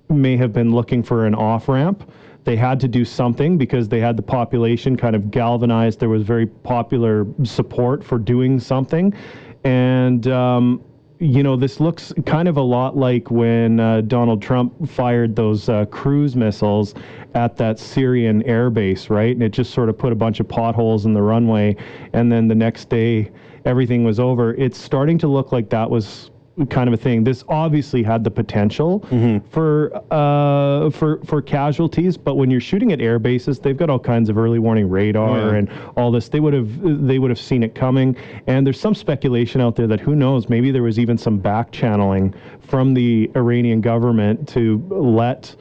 may 0.09 0.37
have 0.37 0.53
been 0.53 0.73
looking 0.73 1.01
for 1.01 1.25
an 1.25 1.33
off 1.33 1.67
ramp 1.67 2.09
they 2.47 2.55
had 2.55 2.79
to 2.79 2.87
do 2.87 3.03
something 3.03 3.57
because 3.57 3.89
they 3.89 3.99
had 3.99 4.15
the 4.15 4.23
population 4.23 4.95
kind 4.95 5.17
of 5.17 5.29
galvanized. 5.29 5.99
There 5.99 6.07
was 6.07 6.23
very 6.23 6.45
popular 6.47 7.27
support 7.43 8.01
for 8.01 8.17
doing 8.17 8.57
something. 8.57 9.13
And, 9.65 10.27
um, 10.27 10.81
you 11.19 11.43
know, 11.43 11.57
this 11.57 11.81
looks 11.81 12.13
kind 12.25 12.47
of 12.47 12.55
a 12.55 12.61
lot 12.61 12.95
like 12.95 13.29
when 13.29 13.81
uh, 13.81 13.99
Donald 13.99 14.41
Trump 14.41 14.89
fired 14.89 15.35
those 15.35 15.67
uh, 15.67 15.87
cruise 15.87 16.37
missiles 16.37 16.95
at 17.33 17.57
that 17.57 17.79
Syrian 17.79 18.41
airbase, 18.43 19.09
right? 19.09 19.35
And 19.35 19.43
it 19.43 19.49
just 19.49 19.73
sort 19.73 19.89
of 19.89 19.97
put 19.97 20.13
a 20.13 20.15
bunch 20.15 20.39
of 20.39 20.47
potholes 20.47 21.05
in 21.05 21.13
the 21.13 21.21
runway. 21.21 21.75
And 22.13 22.31
then 22.31 22.47
the 22.47 22.55
next 22.55 22.87
day, 22.87 23.29
everything 23.65 24.05
was 24.05 24.21
over. 24.21 24.53
It's 24.53 24.77
starting 24.77 25.17
to 25.17 25.27
look 25.27 25.51
like 25.51 25.69
that 25.71 25.89
was 25.89 26.31
kind 26.65 26.87
of 26.87 26.93
a 26.93 26.97
thing. 26.97 27.23
This 27.23 27.43
obviously 27.47 28.03
had 28.03 28.23
the 28.23 28.31
potential 28.31 29.05
for 29.49 29.91
uh, 30.11 30.89
for 30.89 31.19
for 31.25 31.41
casualties, 31.41 32.17
but 32.17 32.35
when 32.35 32.49
you're 32.49 32.61
shooting 32.61 32.91
at 32.91 33.01
air 33.01 33.19
bases, 33.19 33.59
they've 33.59 33.77
got 33.77 33.89
all 33.89 33.99
kinds 33.99 34.29
of 34.29 34.37
early 34.37 34.59
warning 34.59 34.89
radar 34.89 35.51
yeah. 35.51 35.55
and 35.55 35.69
all 35.95 36.11
this. 36.11 36.29
They 36.29 36.39
would 36.39 36.53
have 36.53 37.07
they 37.07 37.19
would 37.19 37.29
have 37.29 37.39
seen 37.39 37.63
it 37.63 37.75
coming. 37.75 38.15
And 38.47 38.65
there's 38.65 38.79
some 38.79 38.95
speculation 38.95 39.61
out 39.61 39.75
there 39.75 39.87
that 39.87 39.99
who 39.99 40.15
knows, 40.15 40.49
maybe 40.49 40.71
there 40.71 40.83
was 40.83 40.97
even 40.99 41.17
some 41.17 41.37
back 41.37 41.71
channeling 41.71 42.33
from 42.59 42.93
the 42.93 43.31
Iranian 43.35 43.81
government 43.81 44.47
to 44.49 44.83
let 44.89 45.55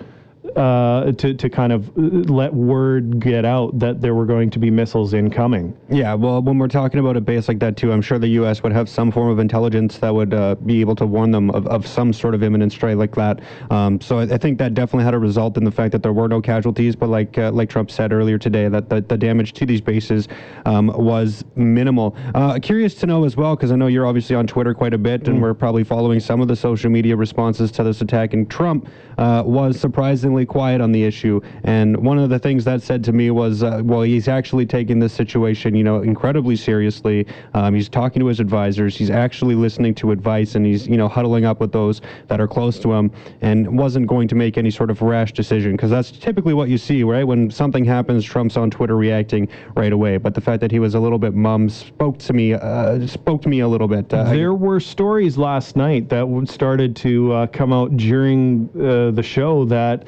uh, 0.57 1.13
to 1.13 1.35
to 1.35 1.51
kind 1.51 1.73
of 1.73 1.91
let 1.97 2.53
word 2.53 3.21
get 3.21 3.45
out 3.45 3.79
that 3.79 4.01
there 4.01 4.15
were 4.15 4.27
going 4.27 4.51
to 4.51 4.59
be 4.59 4.71
missiles 4.71 5.15
incoming. 5.15 5.77
Yeah, 5.89 6.15
well, 6.15 6.43
when 6.43 6.59
we're 6.59 6.69
talking 6.69 7.01
about 7.01 7.17
a 7.17 7.21
base 7.21 7.49
like 7.49 7.59
that 7.61 7.77
too, 7.77 7.93
I'm 7.93 8.03
sure 8.03 8.19
the 8.19 8.29
U.S. 8.29 8.63
would 8.63 8.73
have 8.73 8.89
some 8.89 9.11
form 9.11 9.31
of 9.31 9.39
intelligence 9.39 9.99
that 9.99 10.15
would 10.15 10.35
uh, 10.35 10.55
be 10.55 10.81
able 10.81 10.95
to 10.97 11.07
warn 11.07 11.31
them 11.31 11.51
of, 11.51 11.67
of 11.67 11.87
some 11.87 12.13
sort 12.13 12.35
of 12.35 12.43
imminent 12.43 12.73
strike 12.73 12.97
like 12.97 13.15
that. 13.15 13.41
Um, 13.71 14.01
so 14.01 14.19
I, 14.19 14.23
I 14.23 14.39
think 14.39 14.59
that 14.59 14.75
definitely 14.75 15.05
had 15.05 15.15
a 15.15 15.19
result 15.19 15.57
in 15.57 15.65
the 15.65 15.71
fact 15.71 15.93
that 15.93 16.03
there 16.03 16.13
were 16.13 16.29
no 16.29 16.41
casualties. 16.41 16.95
But 16.95 17.09
like 17.09 17.39
uh, 17.39 17.51
like 17.53 17.69
Trump 17.69 17.91
said 17.91 18.13
earlier 18.13 18.39
today, 18.39 18.69
that 18.69 18.89
the, 18.89 19.01
the 19.01 19.17
damage 19.17 19.53
to 19.55 19.67
these 19.67 19.81
bases 19.81 20.29
um, 20.65 20.89
was 20.89 21.45
minimal. 21.55 22.17
Uh, 22.35 22.59
curious 22.61 22.95
to 22.97 23.07
know 23.07 23.25
as 23.25 23.37
well, 23.37 23.57
because 23.57 23.73
I 23.73 23.77
know 23.77 23.87
you're 23.87 24.07
obviously 24.07 24.37
on 24.37 24.47
Twitter 24.47 24.75
quite 24.75 24.95
a 24.95 24.99
bit, 24.99 25.27
and 25.29 25.41
we're 25.41 25.55
probably 25.55 25.85
following 25.85 26.21
some 26.21 26.41
of 26.41 26.49
the 26.49 26.57
social 26.57 26.91
media 26.91 27.17
responses 27.17 27.71
to 27.73 27.83
this 27.83 28.01
attack. 28.01 28.33
And 28.35 28.51
Trump 28.51 28.89
uh, 29.19 29.43
was 29.47 29.79
surprisingly 29.81 30.36
quiet 30.45 30.81
on 30.81 30.93
the 30.93 31.05
issue. 31.05 31.41
And 31.65 31.97
one 31.97 32.19
of 32.19 32.29
the 32.29 32.39
things 32.39 32.65
that 32.65 32.83
said 32.83 33.03
to 33.05 33.13
me 33.13 33.31
was, 33.31 33.63
uh, 33.63 33.81
well, 33.85 34.03
he's 34.03 34.29
actually 34.29 34.67
taking 34.67 34.99
this 34.99 35.13
situation, 35.13 35.75
you 35.75 35.85
know, 35.85 36.03
incredibly 36.03 36.57
seriously. 36.57 37.27
Um, 37.55 37.75
he's 37.75 37.89
talking 37.89 38.21
to 38.21 38.27
his 38.27 38.41
advisors. 38.41 38.97
He's 38.97 39.11
actually 39.11 39.55
listening 39.55 39.95
to 39.97 40.11
advice, 40.11 40.57
and 40.57 40.67
he's, 40.67 40.87
you 40.87 40.97
know, 40.97 41.09
huddling 41.09 41.45
up 41.45 41.61
with 41.61 41.73
those 41.73 42.01
that 42.27 42.41
are 42.41 42.49
close 42.49 42.79
to 42.81 42.93
him, 42.93 43.11
and 43.41 43.79
wasn't 43.79 44.07
going 44.07 44.29
to 44.29 44.35
make 44.35 44.59
any 44.59 44.71
sort 44.71 44.91
of 44.91 45.01
rash 45.01 45.33
decision 45.33 45.73
because 45.73 45.91
that's 45.91 46.11
typically 46.11 46.55
what 46.55 46.69
you 46.69 46.77
see, 46.77 47.05
right? 47.05 47.25
When 47.25 47.51
something 47.51 47.85
happens, 47.85 48.25
Trump's 48.25 48.57
on 48.57 48.71
Twitter 48.71 48.97
reacting 48.97 49.49
right 49.77 49.93
away. 49.93 50.17
But 50.17 50.35
the 50.35 50.41
fact 50.41 50.61
that 50.61 50.73
he 50.73 50.81
was 50.81 50.95
a 50.95 51.01
little 51.01 51.19
bit 51.19 51.35
mum 51.35 51.69
spoke 51.69 52.19
to 52.19 52.33
me, 52.33 52.55
uh, 52.55 53.07
spoke 53.07 53.43
to 53.43 53.49
me 53.49 53.61
a 53.61 53.69
little 53.69 53.89
bit. 53.89 54.13
Uh, 54.13 54.25
There 54.25 54.55
were 54.55 54.81
stories 54.81 55.39
last 55.39 55.77
night 55.77 56.09
that 56.09 56.27
started 56.49 56.97
to 56.97 57.33
uh, 57.33 57.47
come 57.47 57.73
out 57.73 57.97
during 57.97 58.69
uh, 58.75 59.11
the 59.13 59.23
show 59.23 59.65
that 59.67 60.07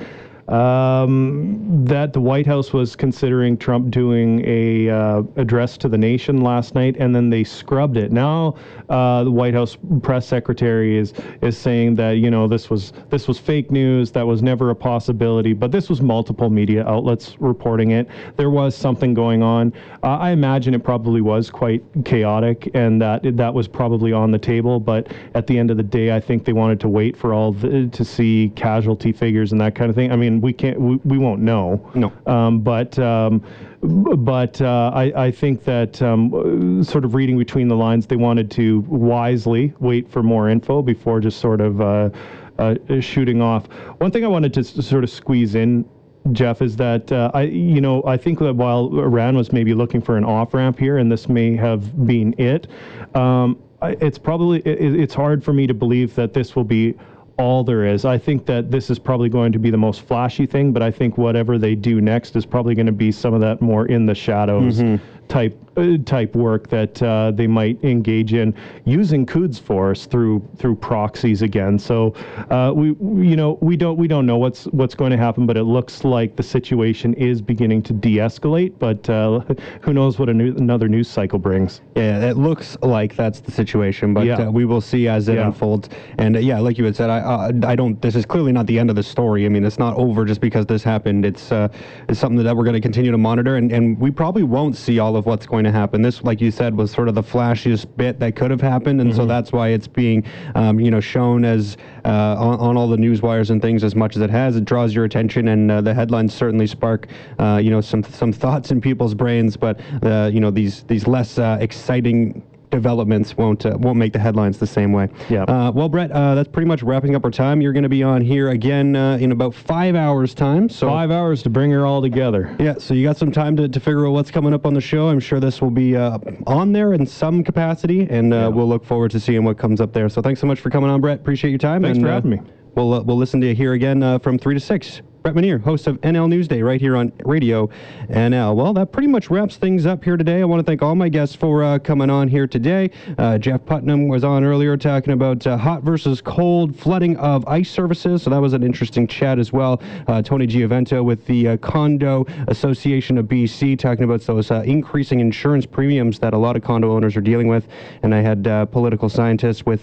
um, 0.49 1.85
that 1.85 2.13
the 2.13 2.21
White 2.21 2.47
House 2.47 2.73
was 2.73 2.97
considering 2.97 3.57
Trump 3.57 3.91
doing 3.91 4.43
a 4.47 4.89
uh, 4.89 5.23
address 5.37 5.77
to 5.79 5.89
the 5.89 5.99
nation 5.99 6.41
last 6.41 6.75
night, 6.75 6.97
and 6.99 7.15
then 7.15 7.31
they 7.31 7.45
scrubbed 7.45 7.97
it. 7.97 8.11
Now 8.11 8.55
uh, 8.89 9.25
the 9.25 9.31
White 9.31 9.55
House 9.55 9.77
press 10.03 10.27
secretary 10.27 10.99
is 10.99 11.13
is 11.43 11.57
saying 11.57 11.95
that 11.97 12.13
you 12.13 12.31
know 12.31 12.49
this 12.49 12.71
was 12.71 12.93
this 13.11 13.29
was 13.29 13.39
fake 13.39 13.71
news, 13.71 14.11
that 14.13 14.27
was 14.27 14.43
never 14.43 14.71
a 14.71 14.75
possibility, 14.75 15.53
but 15.53 15.73
this 15.73 15.89
was 15.89 16.01
multiple 16.01 16.51
media 16.51 16.87
outlets 16.87 17.37
reporting 17.39 17.91
it. 17.93 18.09
There 18.37 18.51
was 18.51 18.75
something 18.75 19.15
going 19.15 19.43
on. 19.43 19.73
Uh, 20.03 20.19
I 20.19 20.31
imagine 20.31 20.75
it 20.75 20.85
probably 20.85 21.21
was 21.21 21.51
quite 21.51 21.83
chaotic, 22.05 22.71
and 22.75 23.01
that 23.03 23.37
that 23.37 23.53
was 23.53 23.69
probably 23.69 24.13
on 24.13 24.31
the 24.31 24.39
table. 24.39 24.81
But 24.81 25.13
at 25.35 25.47
the 25.47 25.59
end 25.59 25.71
of 25.71 25.77
the 25.77 25.83
day, 25.83 26.15
I 26.15 26.21
think 26.21 26.45
they 26.45 26.53
wanted 26.53 26.81
to 26.81 26.89
wait 26.89 27.17
for 27.17 27.35
all 27.35 27.53
the, 27.53 27.89
to 27.89 28.05
see 28.05 28.53
casualty 28.57 29.13
figures 29.13 29.53
and 29.53 29.61
that 29.61 29.75
kind 29.75 29.91
of 29.91 29.97
thing. 29.97 30.13
I 30.13 30.17
mean, 30.17 30.41
we 30.41 30.53
can't, 30.53 30.81
we, 30.81 30.97
we 31.05 31.19
won't 31.19 31.41
know. 31.41 31.91
No. 31.95 32.13
Um, 32.27 32.61
but 32.61 32.99
um, 32.99 33.43
but 33.81 34.61
uh, 34.61 34.91
I, 34.95 35.27
I 35.27 35.31
think 35.31 35.65
that 35.65 36.01
um, 36.03 36.83
sort 36.83 37.05
of 37.05 37.15
reading 37.15 37.39
between 37.39 37.69
the 37.69 37.77
lines, 37.77 38.07
they 38.07 38.17
wanted 38.17 38.51
to 38.53 38.81
wisely 38.81 39.73
wait 39.79 40.11
for 40.11 40.23
more 40.23 40.49
info 40.49 40.83
before 40.83 41.21
just 41.21 41.39
sort 41.41 41.61
of 41.61 41.81
uh, 41.81 42.11
uh, 42.59 42.75
shooting 43.01 43.41
off. 43.41 43.67
One 43.99 44.11
thing 44.11 44.25
I 44.25 44.29
wanted 44.29 44.53
to 44.55 44.61
s- 44.61 44.87
sort 44.87 45.05
of 45.05 45.11
squeeze 45.11 45.55
in. 45.55 45.89
Jeff, 46.33 46.61
is 46.61 46.77
that 46.77 47.11
uh, 47.11 47.31
I, 47.33 47.43
you 47.43 47.81
know, 47.81 48.03
I 48.05 48.19
think 48.19 48.39
that 48.41 48.55
while 48.55 48.87
Iran 48.99 49.35
was 49.37 49.51
maybe 49.51 49.73
looking 49.73 50.03
for 50.03 50.19
an 50.19 50.25
off 50.25 50.53
ramp 50.53 50.79
here, 50.79 50.99
and 50.99 51.11
this 51.11 51.27
may 51.27 51.57
have 51.57 52.07
been 52.07 52.35
it, 52.37 52.67
um, 53.15 53.59
it's 53.83 54.19
probably 54.19 54.59
it, 54.67 55.01
it's 55.01 55.15
hard 55.15 55.43
for 55.43 55.55
me 55.55 55.67
to 55.67 55.73
believe 55.73 56.15
that 56.17 56.35
this 56.35 56.55
will 56.55 56.65
be 56.65 56.95
all 57.39 57.65
there 57.65 57.87
is. 57.87 58.05
I 58.05 58.19
think 58.19 58.47
that 58.47 58.71
this 58.71 58.91
is 58.91 58.99
probably 58.99 59.29
going 59.29 59.53
to 59.53 59.59
be 59.59 59.71
the 59.71 59.79
most 59.79 60.03
flashy 60.03 60.45
thing, 60.45 60.73
but 60.73 60.83
I 60.83 60.91
think 60.91 61.17
whatever 61.17 61.57
they 61.57 61.75
do 61.75 62.01
next 62.01 62.37
is 62.37 62.45
probably 62.45 62.75
going 62.75 62.87
to 62.87 62.93
be 62.93 63.13
some 63.13 63.33
of 63.33 63.41
that 63.41 63.61
more 63.61 63.87
in 63.87 64.07
the 64.07 64.15
shadows 64.15 64.81
mm-hmm. 64.81 65.03
Type 65.29 65.57
uh, 65.77 65.97
type 66.05 66.35
work 66.35 66.69
that 66.69 67.01
uh, 67.03 67.31
they 67.31 67.47
might 67.47 67.83
engage 67.85 68.33
in 68.35 68.53
using 68.85 69.25
Quds 69.25 69.59
Force 69.61 70.07
through 70.07 70.47
through 70.57 70.75
proxies 70.77 71.43
again. 71.43 71.79
So 71.79 72.15
uh, 72.51 72.73
we 72.75 72.89
you 73.29 73.37
know 73.37 73.59
we 73.61 73.77
don't 73.77 73.97
we 73.97 74.09
don't 74.09 74.27
know 74.27 74.39
what's 74.39 74.65
what's 74.67 74.95
going 74.95 75.11
to 75.13 75.17
happen, 75.17 75.47
but 75.47 75.57
it 75.57 75.65
looks 75.65 76.05
like 76.05 76.37
the 76.37 76.43
situation 76.43 77.15
is 77.15 77.41
beginning 77.41 77.83
to 77.85 77.93
de-escalate. 77.93 78.73
But 78.79 79.09
uh, 79.09 79.41
who 79.83 79.93
knows 79.93 80.19
what 80.19 80.29
a 80.29 80.35
new, 80.35 80.55
another 80.57 80.89
news 80.89 81.09
cycle 81.09 81.39
brings? 81.39 81.81
Yeah, 81.95 82.29
it 82.29 82.37
looks 82.37 82.77
like 82.83 83.15
that's 83.15 83.41
the 83.41 83.53
situation, 83.53 84.15
but 84.15 84.27
Yeah. 84.27 84.49
uh, 84.49 84.51
we 84.51 84.65
will 84.65 84.81
see 84.81 85.09
as 85.09 85.29
it 85.29 85.35
Yeah. 85.35 85.47
unfolds. 85.47 85.89
And 86.19 86.37
uh, 86.37 86.41
yeah, 86.41 86.59
like 86.59 86.79
you 86.79 86.85
had 86.85 86.97
said, 86.97 87.11
I 87.11 87.53
I 87.65 87.77
don't. 87.77 88.01
This 88.03 88.17
is 88.17 88.27
clearly 88.27 88.53
not 88.53 88.67
the 88.67 88.79
end 88.79 88.91
of 88.91 88.97
the 88.97 89.03
story. 89.03 89.47
I 89.47 89.49
mean, 89.49 89.65
it's 89.65 89.79
not 89.79 89.97
over 89.97 90.25
just 90.25 90.41
because 90.41 90.67
this 90.67 90.83
happened. 90.83 91.25
It's 91.25 91.53
uh, 91.53 91.69
it's 92.09 92.19
something 92.19 92.43
that 92.45 92.57
we're 92.57 92.65
going 92.65 92.75
to 92.75 92.81
continue 92.81 93.11
to 93.13 93.19
monitor, 93.19 93.57
and, 93.57 93.71
and 93.73 93.99
we 94.01 94.11
probably 94.11 94.43
won't 94.43 94.77
see 94.77 94.99
all 94.99 95.17
of 95.17 95.18
what's 95.27 95.47
going 95.47 95.65
to 95.65 95.73
happen. 95.73 96.03
This, 96.03 96.23
like 96.23 96.41
you 96.41 96.51
said, 96.51 96.77
was 96.77 96.91
sort 96.91 97.09
of 97.09 97.15
the 97.15 97.23
flashiest 97.23 97.87
bit 97.97 98.19
that 98.21 98.37
could 98.37 98.51
have 98.51 98.61
happened, 98.61 99.01
and 99.01 99.15
so 99.15 99.27
that's 99.27 99.53
why 99.53 99.69
it's 99.69 99.89
being 99.89 100.25
um, 100.55 100.81
you 100.81 100.91
know 100.91 101.01
shown 101.01 101.45
as 101.45 101.77
uh, 102.05 102.37
on, 102.39 102.59
on 102.59 102.77
all 102.77 102.89
the 102.89 102.97
news 102.97 103.23
wires 103.23 103.51
and 103.51 103.61
things 103.61 103.85
as 103.85 103.95
much 103.95 104.17
as 104.17 104.23
it 104.23 104.31
has. 104.31 104.57
It 104.57 104.65
draws 104.65 104.95
your 104.95 105.05
attention, 105.05 105.49
and 105.49 105.71
uh, 105.71 105.81
the 105.81 105.95
headlines 105.95 106.35
certainly 106.35 106.67
spark 106.67 107.09
uh, 107.39 107.61
you 107.63 107.71
know 107.71 107.81
some 107.81 108.03
some 108.05 108.33
thoughts 108.33 108.71
in 108.71 108.81
people's 108.81 109.15
brains. 109.15 109.57
But 109.57 109.81
uh, 110.03 110.31
you 110.33 110.41
know 110.41 110.51
these 110.51 110.83
these 110.85 111.07
less 111.07 111.39
uh, 111.39 111.59
exciting 111.61 112.43
developments 112.71 113.37
won't 113.37 113.65
uh, 113.67 113.77
won't 113.79 113.99
make 113.99 114.13
the 114.13 114.19
headlines 114.19 114.59
the 114.59 114.67
same 114.67 114.93
way. 114.93 115.09
Yeah. 115.29 115.43
Uh, 115.45 115.71
well, 115.73 115.89
Brett, 115.89 116.11
uh, 116.13 116.35
that's 116.35 116.49
pretty 116.49 116.67
much 116.67 116.83
wrapping 116.83 117.15
up 117.15 117.25
our 117.25 117.31
time. 117.31 117.61
You're 117.61 117.73
going 117.73 117.83
to 117.83 117.89
be 117.89 118.03
on 118.03 118.21
here 118.21 118.51
again 118.51 118.97
uh, 118.97 119.17
in 119.17 119.33
about 119.33 119.55
five 119.55 119.95
hours' 119.95 120.35
time. 120.35 120.69
So 120.69 120.89
Five 120.89 121.11
hours 121.11 121.43
to 121.43 121.51
bring 121.51 121.71
her 121.71 121.87
all 121.87 122.01
together. 122.01 122.55
yeah, 122.59 122.75
so 122.79 122.95
you 122.95 123.03
got 123.03 123.17
some 123.17 123.33
time 123.33 123.57
to, 123.57 123.69
to 123.69 123.81
figure 123.81 124.07
out 124.07 124.13
what's 124.13 124.31
coming 124.31 124.53
up 124.53 124.67
on 124.67 124.75
the 124.75 124.81
show. 124.81 125.09
I'm 125.09 125.21
sure 125.21 125.41
this 125.41 125.61
will 125.61 125.71
be 125.71 125.97
uh, 125.97 126.19
on 126.47 126.73
there 126.73 126.95
in 126.95 127.07
some 127.07 127.43
capacity, 127.45 128.07
and 128.11 128.33
uh, 128.33 128.51
we'll 128.53 128.69
look 128.69 128.85
forward 128.85 129.11
to 129.13 129.21
seeing 129.21 129.45
what 129.45 129.59
comes 129.59 129.81
up 129.81 129.93
there. 129.93 130.09
So 130.09 130.23
thanks 130.23 130.41
so 130.41 130.47
much 130.47 130.61
for 130.61 130.71
coming 130.71 130.91
on, 130.91 131.01
Brett. 131.01 131.21
Appreciate 131.21 131.51
your 131.51 131.59
time. 131.59 131.83
Thanks 131.83 131.99
and, 131.99 132.07
for 132.07 132.13
having 132.13 132.31
me. 132.31 132.41
We'll 132.75 132.95
uh, 132.95 133.03
we'll 133.03 133.17
listen 133.17 133.41
to 133.41 133.49
you 133.49 133.55
here 133.55 133.73
again 133.73 134.03
uh, 134.03 134.19
from 134.19 134.39
three 134.39 134.55
to 134.55 134.61
six. 134.61 135.03
Brett 135.29 135.45
Manier, 135.45 135.61
host 135.61 135.87
of 135.87 136.01
NL 136.01 136.27
Newsday, 136.27 136.65
right 136.65 136.81
here 136.81 136.97
on 136.97 137.13
Radio 137.27 137.69
NL. 138.09 138.57
Well, 138.57 138.73
that 138.73 138.93
pretty 138.93 139.09
much 139.09 139.29
wraps 139.29 139.57
things 139.59 139.85
up 139.85 140.03
here 140.03 140.17
today. 140.17 140.41
I 140.41 140.45
want 140.47 140.61
to 140.61 140.65
thank 140.65 140.81
all 140.81 140.95
my 140.95 141.11
guests 141.11 141.37
for 141.37 141.63
uh, 141.63 141.79
coming 141.79 142.09
on 142.09 142.29
here 142.29 142.47
today. 142.47 142.91
Uh, 143.19 143.37
Jeff 143.37 143.63
Putnam 143.67 144.09
was 144.09 144.25
on 144.25 144.43
earlier 144.43 144.79
talking 144.79 145.13
about 145.13 145.47
uh, 145.47 145.59
hot 145.59 145.83
versus 145.83 146.23
cold 146.23 146.75
flooding 146.75 147.15
of 147.19 147.47
ice 147.47 147.69
services, 147.69 148.23
so 148.23 148.31
that 148.31 148.39
was 148.39 148.55
an 148.55 148.63
interesting 148.63 149.07
chat 149.07 149.39
as 149.39 149.53
well. 149.53 149.83
Uh, 150.07 150.23
Tony 150.23 150.47
Gioventu 150.47 151.05
with 151.05 151.27
the 151.27 151.49
uh, 151.49 151.57
Condo 151.59 152.25
Association 152.47 153.19
of 153.19 153.27
BC 153.27 153.79
talking 153.79 154.05
about 154.05 154.23
those 154.23 154.51
uh, 154.51 154.63
increasing 154.65 155.21
insurance 155.21 155.67
premiums 155.67 156.19
that 156.21 156.33
a 156.33 156.39
lot 156.39 156.57
of 156.57 156.63
condo 156.63 156.91
owners 156.91 157.17
are 157.17 157.21
dealing 157.21 157.49
with. 157.49 157.69
And 158.03 158.15
I 158.15 158.23
had 158.23 158.45
political 158.71 159.11
scientists 159.11 159.67
with 159.67 159.83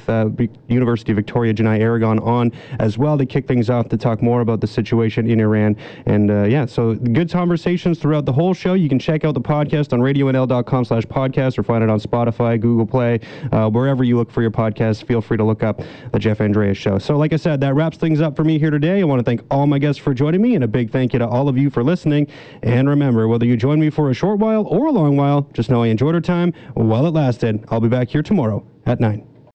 University 0.70 1.12
of 1.12 1.18
Victoria, 1.18 1.54
Janni 1.54 1.82
Aragon, 1.82 2.18
on 2.18 2.52
as 2.80 2.98
well 2.98 3.16
to 3.16 3.28
kick 3.28 3.48
things 3.48 3.70
off 3.70 3.89
to 3.89 3.98
talk 3.98 4.24
more 4.24 4.41
about 4.41 4.60
the 4.60 4.68
situation 4.68 5.30
in 5.36 5.41
Iran. 5.41 5.77
And 6.05 6.31
uh, 6.31 6.43
yeah, 6.43 6.65
so 6.65 6.95
good 6.95 7.31
conversations 7.31 7.99
throughout 7.99 8.25
the 8.25 8.33
whole 8.33 8.53
show. 8.53 8.73
You 8.73 8.89
can 8.89 8.99
check 8.99 9.23
out 9.23 9.33
the 9.33 9.41
podcast 9.41 9.93
on 9.93 9.99
radionl.com 9.99 10.86
slash 10.86 11.03
podcast 11.03 11.57
or 11.57 11.63
find 11.63 11.83
it 11.83 11.89
on 11.89 11.99
Spotify, 11.99 12.59
Google 12.59 12.86
Play, 12.86 13.19
uh, 13.51 13.69
wherever 13.69 14.03
you 14.03 14.17
look 14.17 14.31
for 14.31 14.41
your 14.41 14.51
podcast. 14.51 15.05
Feel 15.05 15.21
free 15.21 15.38
to 15.38 15.43
look 15.43 15.63
up 15.63 15.81
the 16.11 16.19
Jeff 16.19 16.41
Andreas 16.41 16.77
Show. 16.77 16.97
So 16.97 17.17
like 17.17 17.33
I 17.33 17.38
said, 17.38 17.61
that 17.61 17.75
wraps 17.75 17.97
things 17.97 18.21
up 18.21 18.36
for 18.36 18.43
me 18.43 18.57
here 18.57 18.71
today. 18.71 19.01
I 19.01 19.03
want 19.03 19.19
to 19.19 19.23
thank 19.23 19.41
all 19.51 19.67
my 19.67 19.79
guests 19.79 20.01
for 20.01 20.13
joining 20.13 20.41
me 20.41 20.55
and 20.55 20.63
a 20.63 20.67
big 20.67 20.91
thank 20.91 21.13
you 21.13 21.19
to 21.19 21.27
all 21.27 21.47
of 21.47 21.57
you 21.57 21.69
for 21.69 21.83
listening. 21.83 22.27
And 22.63 22.89
remember, 22.89 23.27
whether 23.27 23.45
you 23.45 23.57
join 23.57 23.79
me 23.79 23.89
for 23.89 24.09
a 24.09 24.13
short 24.13 24.39
while 24.39 24.65
or 24.67 24.88
a 24.88 24.91
long 24.91 25.17
while, 25.17 25.49
just 25.53 25.69
know 25.69 25.83
I 25.83 25.88
enjoyed 25.88 26.15
our 26.15 26.21
time 26.21 26.53
while 26.73 27.05
it 27.05 27.11
lasted. 27.11 27.65
I'll 27.69 27.81
be 27.81 27.89
back 27.89 28.09
here 28.09 28.23
tomorrow 28.23 28.65
at 28.86 28.99
9. 28.99 29.34